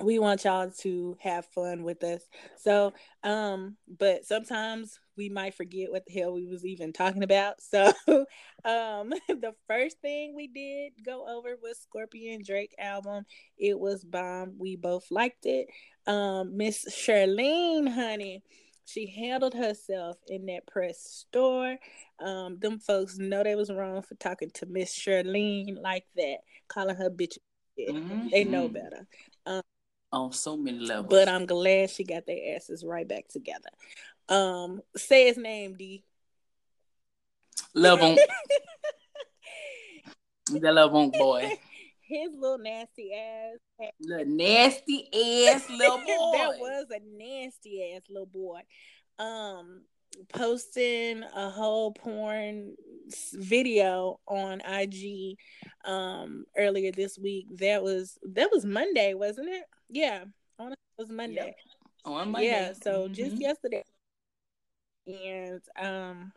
we 0.00 0.18
want 0.18 0.44
y'all 0.44 0.70
to 0.70 1.16
have 1.20 1.46
fun 1.46 1.82
with 1.82 2.02
us. 2.04 2.22
So, 2.56 2.92
um, 3.24 3.76
but 3.98 4.24
sometimes 4.24 4.98
we 5.16 5.28
might 5.28 5.54
forget 5.54 5.90
what 5.90 6.04
the 6.06 6.20
hell 6.20 6.32
we 6.32 6.46
was 6.46 6.64
even 6.64 6.92
talking 6.92 7.22
about. 7.22 7.56
So, 7.70 7.92
um, 8.64 9.10
the 9.28 9.54
first 9.66 10.00
thing 10.00 10.34
we 10.34 10.46
did 10.48 11.04
go 11.04 11.26
over 11.28 11.56
was 11.62 11.78
Scorpion 11.78 12.42
Drake 12.44 12.74
album. 12.78 13.24
It 13.58 13.78
was 13.78 14.04
bomb. 14.04 14.54
We 14.58 14.76
both 14.76 15.10
liked 15.10 15.44
it. 15.44 15.68
Um, 16.06 16.56
Miss 16.56 16.86
Shirleen, 16.88 17.92
honey, 17.92 18.42
she 18.88 19.06
handled 19.06 19.52
herself 19.52 20.16
in 20.28 20.46
that 20.46 20.66
Pressed 20.66 21.20
store. 21.20 21.76
Um, 22.20 22.58
them 22.58 22.78
folks 22.78 23.18
know 23.18 23.44
they 23.44 23.54
was 23.54 23.70
wrong 23.70 24.00
for 24.02 24.14
talking 24.14 24.50
to 24.54 24.66
Miss 24.66 24.98
Shirleen 24.98 25.80
like 25.82 26.06
that, 26.16 26.38
calling 26.68 26.96
her 26.96 27.10
bitch. 27.10 27.36
Mm-hmm. 27.78 28.28
They 28.32 28.44
know 28.44 28.68
better. 28.68 29.06
On 30.10 30.32
so 30.32 30.56
many 30.56 30.78
levels. 30.78 31.08
But 31.10 31.28
I'm 31.28 31.44
glad 31.44 31.90
she 31.90 32.02
got 32.02 32.24
their 32.26 32.56
asses 32.56 32.82
right 32.84 33.06
back 33.06 33.28
together. 33.28 33.68
Um, 34.28 34.80
say 34.96 35.26
his 35.26 35.36
name, 35.36 35.76
D. 35.76 36.02
Love 37.74 38.00
him. 38.00 38.18
the 40.60 40.72
love 40.72 40.92
him 40.92 41.10
boy. 41.10 41.58
His 42.00 42.30
little 42.34 42.58
nasty 42.58 43.12
ass. 43.12 43.90
Little 44.00 44.26
nasty 44.26 45.08
ass 45.46 45.68
little 45.70 45.98
boy. 45.98 46.38
that 46.38 46.58
was 46.58 46.86
a 46.90 47.00
nasty 47.04 47.92
ass 47.94 48.02
little 48.08 48.24
boy. 48.24 48.60
Um, 49.18 49.82
posting 50.32 51.22
a 51.22 51.50
whole 51.50 51.92
porn 51.92 52.74
video 53.34 54.20
on 54.26 54.60
IG 54.60 55.36
um 55.84 56.46
earlier 56.56 56.92
this 56.92 57.18
week. 57.18 57.46
That 57.58 57.82
was 57.82 58.18
that 58.22 58.48
was 58.50 58.64
Monday, 58.64 59.12
wasn't 59.12 59.50
it? 59.50 59.64
Yeah, 59.88 60.24
on 60.58 60.72
it 60.72 60.78
was 60.98 61.10
Monday. 61.10 61.46
Yep. 61.46 61.56
On 62.04 62.30
Monday. 62.30 62.48
Yeah, 62.48 62.72
so 62.72 63.04
mm-hmm. 63.04 63.14
just 63.14 63.40
yesterday, 63.40 63.84
and 65.06 65.60
um, 65.78 66.32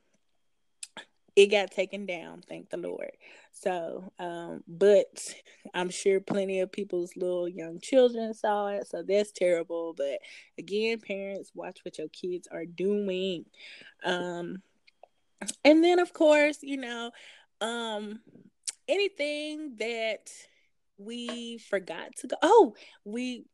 it 1.36 1.48
got 1.48 1.72
taken 1.72 2.06
down. 2.06 2.42
Thank 2.48 2.70
the 2.70 2.78
Lord. 2.78 3.12
So, 3.54 4.12
um, 4.20 4.64
but 4.68 5.34
I'm 5.74 5.90
sure 5.90 6.20
plenty 6.20 6.60
of 6.60 6.72
people's 6.72 7.16
little 7.16 7.48
young 7.48 7.80
children 7.80 8.34
saw 8.34 8.68
it. 8.68 8.88
So 8.88 9.04
that's 9.04 9.32
terrible. 9.32 9.94
But 9.96 10.20
again, 10.58 11.00
parents, 11.00 11.52
watch 11.54 11.80
what 11.84 11.98
your 11.98 12.10
kids 12.10 12.48
are 12.52 12.66
doing. 12.66 13.46
Um, 14.04 14.62
and 15.64 15.84
then 15.84 16.00
of 16.00 16.14
course, 16.14 16.60
you 16.62 16.78
know, 16.78 17.12
um, 17.62 18.22
anything 18.88 19.76
that 19.78 20.32
we 21.06 21.58
forgot 21.58 22.16
to 22.18 22.28
go. 22.28 22.36
Oh, 22.42 22.76
we 23.06 23.46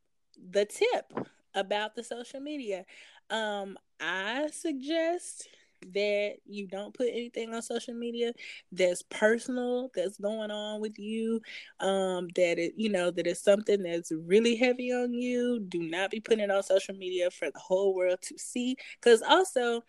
the 0.52 0.66
tip 0.66 1.12
about 1.56 1.96
the 1.96 2.04
social 2.04 2.40
media. 2.40 2.86
Um, 3.30 3.78
I 4.00 4.48
suggest 4.52 5.48
that 5.94 6.36
you 6.46 6.68
don't 6.68 6.94
put 6.94 7.08
anything 7.08 7.54
on 7.54 7.62
social 7.62 7.94
media 7.94 8.34
that's 8.72 9.04
personal 9.04 9.92
that's 9.94 10.18
going 10.18 10.50
on 10.50 10.82
with 10.82 10.98
you 10.98 11.40
um 11.80 12.28
that 12.36 12.58
it 12.58 12.74
you 12.76 12.90
know 12.90 13.12
that 13.12 13.28
is 13.28 13.40
something 13.40 13.84
that's 13.84 14.12
really 14.12 14.56
heavy 14.56 14.92
on 14.92 15.14
you 15.14 15.60
do 15.70 15.80
not 15.80 16.10
be 16.10 16.20
putting 16.20 16.44
it 16.44 16.52
on 16.52 16.64
social 16.64 16.96
media 16.96 17.30
for 17.30 17.52
the 17.52 17.60
whole 17.60 17.94
world 17.94 18.20
to 18.22 18.38
see 18.40 18.76
because 19.00 19.22
also 19.22 19.84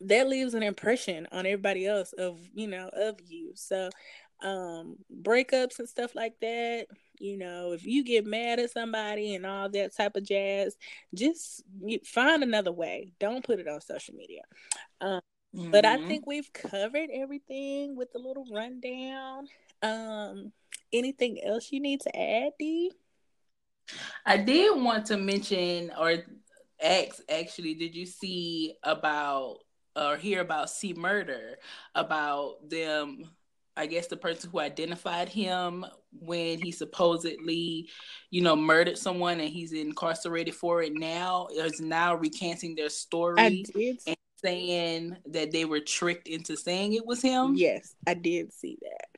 that 0.00 0.28
leaves 0.28 0.54
an 0.54 0.62
impression 0.62 1.26
on 1.32 1.46
everybody 1.46 1.86
else 1.86 2.12
of 2.14 2.38
you 2.54 2.66
know 2.66 2.88
of 2.92 3.16
you 3.26 3.52
so 3.54 3.90
um 4.42 4.96
breakups 5.22 5.78
and 5.78 5.88
stuff 5.88 6.14
like 6.14 6.34
that. 6.40 6.86
You 7.18 7.38
know 7.38 7.72
if 7.72 7.86
you 7.86 8.04
get 8.04 8.26
mad 8.26 8.58
at 8.58 8.70
somebody 8.70 9.34
and 9.34 9.46
all 9.46 9.68
that 9.70 9.96
type 9.96 10.16
of 10.16 10.24
jazz 10.24 10.76
just 11.14 11.62
find 12.04 12.42
another 12.42 12.72
way. 12.72 13.12
Don't 13.20 13.44
put 13.44 13.60
it 13.60 13.68
on 13.68 13.80
social 13.80 14.14
media. 14.14 14.42
Um 15.00 15.20
mm-hmm. 15.54 15.70
but 15.70 15.84
i 15.84 15.96
mm-hmm. 15.96 16.08
think 16.08 16.26
we've 16.26 16.52
covered 16.52 17.10
everything 17.12 17.96
with 17.96 18.08
a 18.14 18.18
little 18.18 18.46
rundown. 18.52 19.46
Um 19.82 20.52
anything 20.92 21.42
else 21.44 21.72
you 21.72 21.80
need 21.80 22.00
to 22.00 22.16
add 22.16 22.52
dee 22.58 22.92
i 24.24 24.36
did 24.36 24.80
want 24.80 25.04
to 25.06 25.16
mention 25.16 25.90
or 25.98 26.14
ask 26.80 27.20
actually 27.28 27.74
did 27.74 27.94
you 27.94 28.06
see 28.06 28.76
about 28.82 29.58
or 29.96 30.16
hear 30.16 30.40
about 30.40 30.70
C 30.70 30.92
murder? 30.92 31.58
About 31.94 32.68
them 32.68 33.30
I 33.76 33.86
guess 33.86 34.06
the 34.06 34.16
person 34.16 34.50
who 34.50 34.60
identified 34.60 35.28
him 35.28 35.84
when 36.12 36.60
he 36.60 36.70
supposedly, 36.70 37.88
you 38.30 38.40
know, 38.40 38.54
murdered 38.54 38.98
someone 38.98 39.40
and 39.40 39.48
he's 39.50 39.72
incarcerated 39.72 40.54
for 40.54 40.82
it 40.82 40.92
now 40.94 41.48
is 41.52 41.80
now 41.80 42.14
recanting 42.14 42.76
their 42.76 42.88
story 42.88 43.64
and 44.06 44.16
saying 44.42 45.16
that 45.26 45.50
they 45.50 45.64
were 45.64 45.80
tricked 45.80 46.28
into 46.28 46.56
saying 46.56 46.92
it 46.92 47.04
was 47.04 47.20
him. 47.20 47.54
Yes, 47.56 47.94
I 48.06 48.14
did 48.14 48.52
see 48.52 48.78
that. 48.82 49.08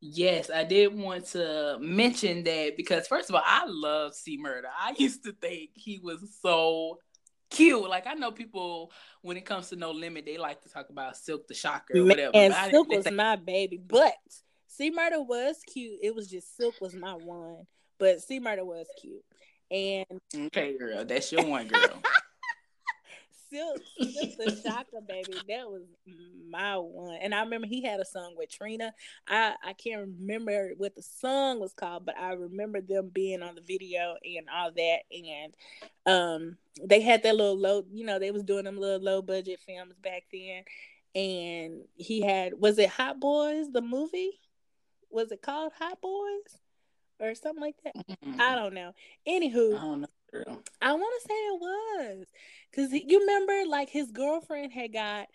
Yes, 0.00 0.50
I 0.50 0.64
did 0.64 0.98
want 0.98 1.26
to 1.26 1.78
mention 1.80 2.42
that 2.42 2.76
because 2.76 3.06
first 3.06 3.28
of 3.28 3.36
all, 3.36 3.42
I 3.44 3.66
love 3.68 4.14
C 4.14 4.36
Murder. 4.36 4.68
I 4.76 4.94
used 4.98 5.22
to 5.24 5.32
think 5.32 5.70
he 5.74 6.00
was 6.02 6.18
so 6.42 6.98
cute. 7.52 7.88
Like 7.88 8.06
I 8.06 8.14
know 8.14 8.30
people 8.30 8.92
when 9.22 9.36
it 9.36 9.44
comes 9.44 9.68
to 9.70 9.76
No 9.76 9.90
Limit, 9.92 10.24
they 10.26 10.38
like 10.38 10.62
to 10.62 10.68
talk 10.68 10.90
about 10.90 11.14
Silkk 11.14 11.46
the 11.46 11.54
Shocker 11.54 11.98
or 11.98 12.04
whatever. 12.04 12.32
And 12.34 12.54
Silkk 12.54 12.88
was 12.88 13.10
my 13.10 13.36
baby, 13.36 13.78
but 13.78 14.14
C 14.66 14.90
Murder 14.90 15.22
was 15.22 15.56
cute. 15.66 15.98
It 16.02 16.14
was 16.14 16.28
just 16.28 16.58
Silkk 16.58 16.80
was 16.80 16.94
my 16.94 17.12
one, 17.12 17.66
but 17.98 18.20
C 18.20 18.40
Murder 18.40 18.64
was 18.64 18.86
cute. 19.00 19.22
And 19.70 20.20
okay, 20.34 20.76
girl, 20.76 21.04
that's 21.04 21.32
your 21.32 21.46
one, 21.46 21.68
girl. 21.68 22.02
Silkk, 23.52 23.82
Silkk 24.00 24.36
the 24.36 24.62
Shocker, 24.62 25.00
baby. 25.06 25.34
That 25.48 25.68
was 25.68 25.82
my 26.48 26.76
one. 26.76 27.18
And 27.20 27.34
I 27.34 27.42
remember 27.42 27.66
he 27.66 27.82
had 27.82 28.00
a 28.00 28.04
song 28.04 28.34
with 28.36 28.50
Trina. 28.50 28.92
I, 29.28 29.54
I 29.64 29.72
can't 29.74 30.00
remember 30.00 30.72
what 30.76 30.94
the 30.94 31.02
song 31.02 31.60
was 31.60 31.72
called, 31.72 32.06
but 32.06 32.18
I 32.18 32.32
remember 32.32 32.80
them 32.80 33.10
being 33.12 33.42
on 33.42 33.54
the 33.54 33.60
video 33.60 34.16
and 34.24 34.48
all 34.52 34.70
that. 34.72 34.98
And 35.12 35.54
um 36.06 36.56
they 36.82 37.00
had 37.00 37.22
that 37.22 37.36
little 37.36 37.58
low, 37.58 37.84
you 37.92 38.04
know, 38.04 38.18
they 38.18 38.30
was 38.30 38.44
doing 38.44 38.64
them 38.64 38.78
little 38.78 39.02
low 39.02 39.22
budget 39.22 39.60
films 39.66 39.94
back 40.02 40.24
then. 40.32 40.64
And 41.14 41.82
he 41.94 42.22
had 42.22 42.54
was 42.58 42.78
it 42.78 42.88
Hot 42.90 43.20
Boyz, 43.20 43.72
the 43.72 43.82
movie? 43.82 44.40
Was 45.10 45.30
it 45.30 45.42
called 45.42 45.72
Hot 45.78 45.98
Boyz? 46.02 46.56
Or 47.20 47.34
something 47.36 47.60
like 47.60 47.76
that. 47.84 47.94
Mm-hmm. 47.94 48.40
I 48.40 48.56
don't 48.56 48.74
know. 48.74 48.94
Anywho, 49.28 49.78
I 49.78 49.80
don't 49.80 50.00
know. 50.00 50.08
I 50.80 50.92
want 50.92 51.22
to 51.22 51.28
say 51.28 51.34
it 51.34 51.60
was 51.60 52.26
because 52.70 52.92
you 52.92 53.20
remember, 53.20 53.68
like 53.68 53.88
his 53.88 54.10
girlfriend 54.10 54.72
had 54.72 54.92
got 54.92 55.28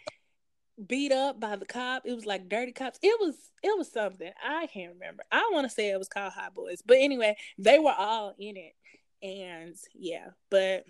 beat 0.85 1.11
up 1.11 1.39
by 1.39 1.55
the 1.55 1.65
cop. 1.65 2.03
It 2.05 2.13
was 2.13 2.25
like 2.25 2.49
dirty 2.49 2.71
cops. 2.71 2.99
It 3.01 3.17
was 3.19 3.35
it 3.63 3.77
was 3.77 3.91
something 3.91 4.31
I 4.43 4.67
can't 4.67 4.93
remember. 4.93 5.23
I 5.31 5.49
want 5.51 5.65
to 5.65 5.73
say 5.73 5.89
it 5.89 5.97
was 5.97 6.09
called 6.09 6.33
Hot 6.33 6.53
Boyz, 6.55 6.81
but 6.85 6.97
anyway, 6.99 7.35
they 7.57 7.79
were 7.79 7.95
all 7.97 8.35
in 8.39 8.57
it, 8.57 8.73
and 9.21 9.75
yeah. 9.93 10.29
But 10.49 10.85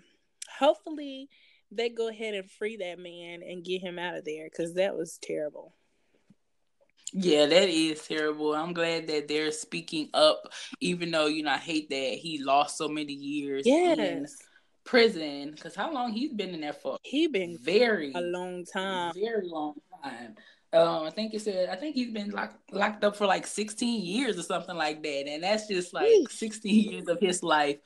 hopefully, 0.58 1.28
they 1.70 1.88
go 1.88 2.08
ahead 2.08 2.34
and 2.34 2.50
free 2.50 2.76
that 2.78 2.98
man 2.98 3.42
and 3.42 3.64
get 3.64 3.82
him 3.82 3.98
out 3.98 4.16
of 4.16 4.24
there 4.24 4.48
because 4.50 4.74
that 4.74 4.96
was 4.96 5.18
terrible. 5.22 5.74
Yeah, 7.12 7.46
that 7.46 7.68
is 7.68 8.06
terrible. 8.06 8.54
I'm 8.54 8.72
glad 8.72 9.06
that 9.08 9.28
they're 9.28 9.52
speaking 9.52 10.10
up, 10.14 10.42
even 10.80 11.10
though 11.10 11.26
you 11.26 11.42
know 11.42 11.52
I 11.52 11.58
hate 11.58 11.90
that 11.90 12.18
he 12.20 12.42
lost 12.42 12.76
so 12.76 12.88
many 12.88 13.12
years 13.12 13.64
yes. 13.66 13.98
in 13.98 14.26
prison. 14.84 15.52
Because 15.52 15.74
how 15.74 15.92
long 15.92 16.12
he's 16.12 16.32
been 16.32 16.50
in 16.50 16.60
there 16.60 16.72
for? 16.72 16.98
He 17.02 17.26
been 17.26 17.56
very 17.60 18.12
a 18.14 18.20
long 18.20 18.64
time, 18.64 19.12
very 19.14 19.48
long 19.48 19.74
time. 20.02 20.34
Um, 20.72 21.04
I 21.04 21.10
think 21.10 21.32
it 21.32 21.40
said 21.40 21.70
I 21.70 21.76
think 21.76 21.94
he's 21.94 22.12
been 22.12 22.30
locked 22.30 22.56
locked 22.72 23.02
up 23.02 23.16
for 23.16 23.26
like 23.26 23.46
16 23.46 24.04
years 24.04 24.38
or 24.38 24.42
something 24.42 24.76
like 24.76 25.02
that, 25.02 25.28
and 25.28 25.42
that's 25.42 25.66
just 25.66 25.94
like 25.94 26.06
Eesh. 26.06 26.30
16 26.30 26.90
years 26.90 27.08
of 27.08 27.18
his 27.20 27.42
life 27.42 27.78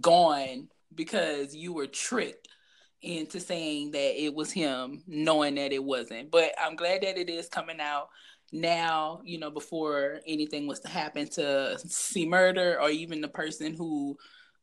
gone 0.00 0.68
because 0.94 1.54
you 1.54 1.72
were 1.72 1.86
tricked 1.86 2.48
into 3.02 3.38
saying 3.40 3.92
that 3.92 4.22
it 4.22 4.34
was 4.34 4.50
him, 4.50 5.02
knowing 5.06 5.54
that 5.54 5.72
it 5.72 5.82
wasn't. 5.82 6.30
But 6.30 6.52
I'm 6.60 6.76
glad 6.76 7.02
that 7.02 7.18
it 7.18 7.30
is 7.30 7.48
coming 7.48 7.80
out 7.80 8.08
now, 8.52 9.20
you 9.24 9.38
know, 9.38 9.50
before 9.50 10.20
anything 10.26 10.66
was 10.66 10.80
to 10.80 10.88
happen 10.88 11.28
to 11.30 11.78
C 11.86 12.26
Murder 12.26 12.80
or 12.80 12.90
even 12.90 13.20
the 13.20 13.28
person 13.28 13.74
who 13.74 14.16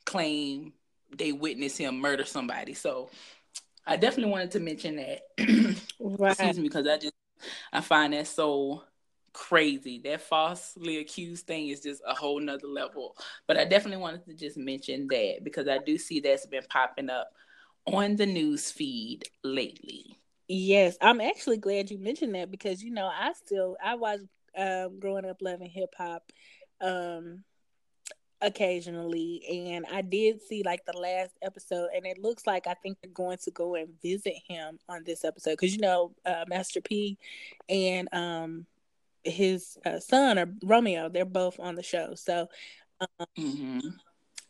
claimed 0.06 0.74
they 1.18 1.32
witnessed 1.32 1.78
him 1.78 2.00
murder 2.00 2.26
somebody. 2.26 2.74
So 2.74 3.10
I 3.86 3.98
definitely 3.98 4.32
wanted 4.32 4.52
to 4.52 4.60
mention 4.60 4.96
that. 4.96 5.22
right. 6.00 6.32
Excuse 6.32 6.58
me, 6.58 6.64
because 6.64 6.88
I 6.88 6.98
just 6.98 7.14
I 7.72 7.82
find 7.82 8.14
that 8.14 8.28
so 8.28 8.84
crazy. 9.34 10.00
That 10.04 10.22
falsely 10.22 11.00
accused 11.00 11.46
thing 11.46 11.68
is 11.68 11.82
just 11.82 12.02
a 12.08 12.14
whole 12.14 12.40
nother 12.40 12.68
level. 12.68 13.18
But 13.48 13.58
I 13.58 13.66
definitely 13.66 14.02
wanted 14.02 14.26
to 14.26 14.34
just 14.34 14.58
mention 14.58 15.08
that 15.10 15.40
because 15.44 15.68
I 15.68 15.80
do 15.80 15.98
see 15.98 16.20
that's 16.20 16.46
been 16.46 16.64
popping 16.70 17.10
up 17.10 17.30
on 17.86 18.16
the 18.16 18.26
news 18.26 18.72
feed 18.72 19.24
lately. 19.44 20.18
Yes, 20.56 20.98
I'm 21.02 21.20
actually 21.20 21.58
glad 21.58 21.90
you 21.90 21.98
mentioned 21.98 22.36
that 22.36 22.52
because 22.52 22.84
you 22.84 22.92
know 22.92 23.08
I 23.08 23.34
still 23.34 23.76
I 23.84 23.96
was 23.96 24.20
um, 24.56 25.00
growing 25.00 25.26
up 25.26 25.42
loving 25.42 25.68
hip 25.68 25.96
hop 25.98 26.32
um, 26.80 27.44
occasionally, 28.40 29.42
and 29.50 29.84
I 29.92 30.04
did 30.04 30.44
see 30.44 30.62
like 30.62 30.86
the 30.86 30.96
last 30.96 31.32
episode, 31.42 31.90
and 31.96 32.06
it 32.06 32.20
looks 32.20 32.46
like 32.46 32.68
I 32.68 32.76
think 32.76 33.00
they're 33.02 33.12
going 33.12 33.40
to 33.40 33.50
go 33.50 33.74
and 33.74 34.00
visit 34.00 34.36
him 34.48 34.78
on 34.88 35.04
this 35.04 35.26
episode 35.26 35.54
because 35.54 35.74
you 35.74 35.82
know 35.82 36.14
uh, 36.24 36.46
Master 36.48 36.82
P 36.82 37.18
and 37.68 38.08
um, 38.14 38.68
his 39.24 39.80
uh, 39.88 40.00
son 40.00 40.38
or 40.38 40.54
Romeo, 40.62 41.10
they're 41.10 41.26
both 41.26 41.60
on 41.60 41.74
the 41.74 41.84
show, 41.84 42.14
so. 42.14 42.48
Um, 43.02 43.28
mm-hmm. 43.38 43.80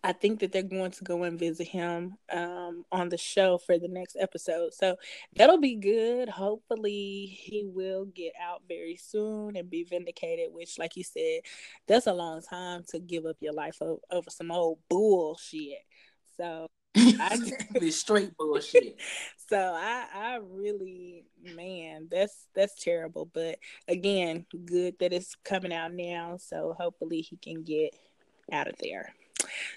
I 0.03 0.11
think 0.11 0.39
that 0.39 0.51
they're 0.51 0.63
going 0.63 0.91
to 0.91 1.03
go 1.03 1.23
and 1.23 1.39
visit 1.39 1.67
him 1.67 2.15
um, 2.31 2.83
on 2.91 3.09
the 3.09 3.17
show 3.17 3.57
for 3.57 3.77
the 3.77 3.87
next 3.87 4.17
episode. 4.19 4.73
So 4.73 4.97
that'll 5.35 5.59
be 5.59 5.75
good. 5.75 6.27
Hopefully, 6.27 7.25
he 7.25 7.63
will 7.65 8.05
get 8.05 8.33
out 8.41 8.63
very 8.67 8.97
soon 8.97 9.55
and 9.55 9.69
be 9.69 9.83
vindicated, 9.83 10.49
which, 10.51 10.77
like 10.77 10.97
you 10.97 11.03
said, 11.03 11.41
that's 11.87 12.07
a 12.07 12.13
long 12.13 12.41
time 12.41 12.83
to 12.89 12.99
give 12.99 13.25
up 13.25 13.37
your 13.39 13.53
life 13.53 13.77
over, 13.81 14.01
over 14.11 14.29
some 14.29 14.51
old 14.51 14.79
bullshit. 14.89 15.85
So. 16.37 16.67
I 16.95 17.37
just, 17.81 17.99
straight 17.99 18.37
bullshit. 18.37 18.97
so 19.49 19.57
I 19.57 20.05
I 20.13 20.39
really 20.43 21.25
man 21.41 22.07
that's 22.11 22.47
that's 22.53 22.81
terrible 22.83 23.29
but 23.33 23.57
again 23.87 24.45
good 24.65 24.93
that 24.99 25.11
it's 25.11 25.35
coming 25.43 25.73
out 25.73 25.91
now 25.91 26.37
so 26.37 26.75
hopefully 26.79 27.21
he 27.21 27.35
can 27.37 27.63
get 27.63 27.95
out 28.51 28.67
of 28.67 28.75
there. 28.79 29.13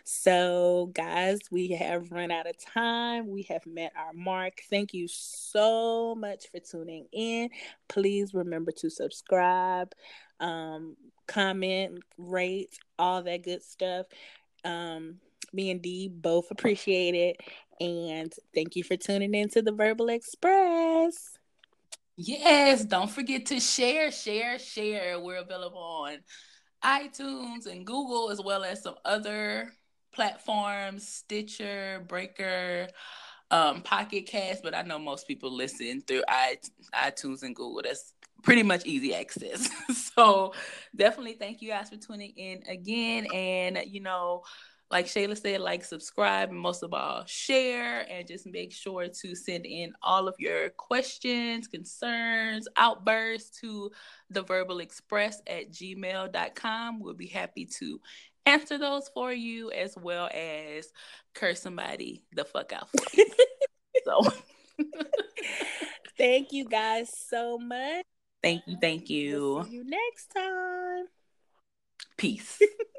So, 0.05 0.91
guys, 0.95 1.41
we 1.51 1.69
have 1.69 2.13
run 2.13 2.31
out 2.31 2.49
of 2.49 2.57
time. 2.59 3.29
We 3.29 3.43
have 3.45 3.67
met 3.67 3.93
our 3.97 4.13
mark. 4.13 4.63
Thank 4.71 4.95
you 4.95 5.09
so 5.09 6.15
much 6.15 6.51
for 6.51 6.61
tuning 6.61 7.07
in. 7.13 7.51
Please 7.89 8.35
remember 8.35 8.73
to 8.79 8.91
subscribe, 8.91 9.93
um, 10.41 10.97
comment, 11.27 11.99
rate, 12.19 12.79
all 12.99 13.23
that 13.23 13.43
good 13.43 13.63
stuff. 13.63 14.07
Um, 14.65 15.17
me 15.53 15.71
and 15.71 15.83
Dee 15.83 16.09
both 16.09 16.51
appreciate 16.51 17.15
it. 17.15 17.37
And 17.81 18.33
thank 18.55 18.77
you 18.77 18.85
for 18.85 18.97
tuning 18.97 19.35
in 19.35 19.49
to 19.51 19.63
the 19.63 19.73
Verbal 19.73 20.09
Express. 20.09 21.39
Yes, 22.17 22.85
don't 22.85 23.11
forget 23.11 23.47
to 23.47 23.61
share, 23.61 24.11
share, 24.11 24.59
share. 24.59 25.21
We're 25.21 25.37
available 25.37 25.79
on 25.79 26.19
iTunes 26.87 27.67
and 27.67 27.85
Google, 27.85 28.31
as 28.31 28.41
well 28.41 28.63
as 28.63 28.83
some 28.83 28.95
other 29.05 29.73
platforms, 30.13 31.07
Stitcher, 31.07 32.05
Breaker, 32.07 32.87
um, 33.51 33.83
Pocket 33.83 34.27
Cast. 34.27 34.63
But 34.63 34.75
I 34.75 34.83
know 34.83 34.99
most 34.99 35.27
people 35.27 35.51
listen 35.51 36.01
through 36.03 36.23
iTunes 36.31 37.43
and 37.43 37.55
Google. 37.57 37.83
That's 37.83 38.15
pretty 38.43 38.63
much 38.63 38.87
easy 38.87 39.15
access. 39.15 39.69
so 40.15 40.55
definitely 40.95 41.35
thank 41.35 41.61
you 41.61 41.69
guys 41.69 41.91
for 41.91 41.97
tuning 41.97 42.33
in 42.37 42.63
again. 42.69 43.27
And 43.35 43.81
you 43.87 44.01
know, 44.01 44.45
like 44.91 45.07
Shayla 45.07 45.37
said, 45.37 45.61
like, 45.61 45.85
subscribe, 45.85 46.51
and 46.51 46.59
most 46.59 46.83
of 46.83 46.95
all, 46.95 47.25
share, 47.27 48.07
and 48.09 48.27
just 48.27 48.47
make 48.47 48.73
sure 48.73 49.09
to 49.09 49.35
send 49.35 49.67
in 49.67 49.93
all 50.03 50.29
of 50.29 50.37
your 50.39 50.71
questions, 50.71 51.67
concerns, 51.67 52.69
outbursts 52.77 53.61
to 53.61 53.91
the 54.31 54.43
verbal 54.43 54.79
express 54.79 55.43
at 55.47 55.73
gmail.com. 55.73 57.01
We'll 57.01 57.15
be 57.15 57.27
happy 57.27 57.67
to 57.79 58.01
answer 58.47 58.79
those 58.79 59.09
for 59.13 59.33
you 59.33 59.73
as 59.73 59.97
well 59.97 60.31
as 60.33 60.93
curse 61.35 61.61
somebody 61.61 62.23
the 62.33 62.45
fuck 62.45 62.73
out 62.73 62.89
for 62.89 63.17
you. 63.17 63.27
so 64.05 64.21
thank 66.19 66.53
you 66.53 66.65
guys 66.65 67.11
so 67.29 67.59
much. 67.59 68.05
Thank 68.43 68.63
you. 68.67 68.77
Thank 68.81 69.11
you. 69.11 69.55
We'll 69.55 69.65
see 69.65 69.71
you 69.73 69.85
next 69.85 70.27
time. 70.29 71.07
Peace. 72.17 72.63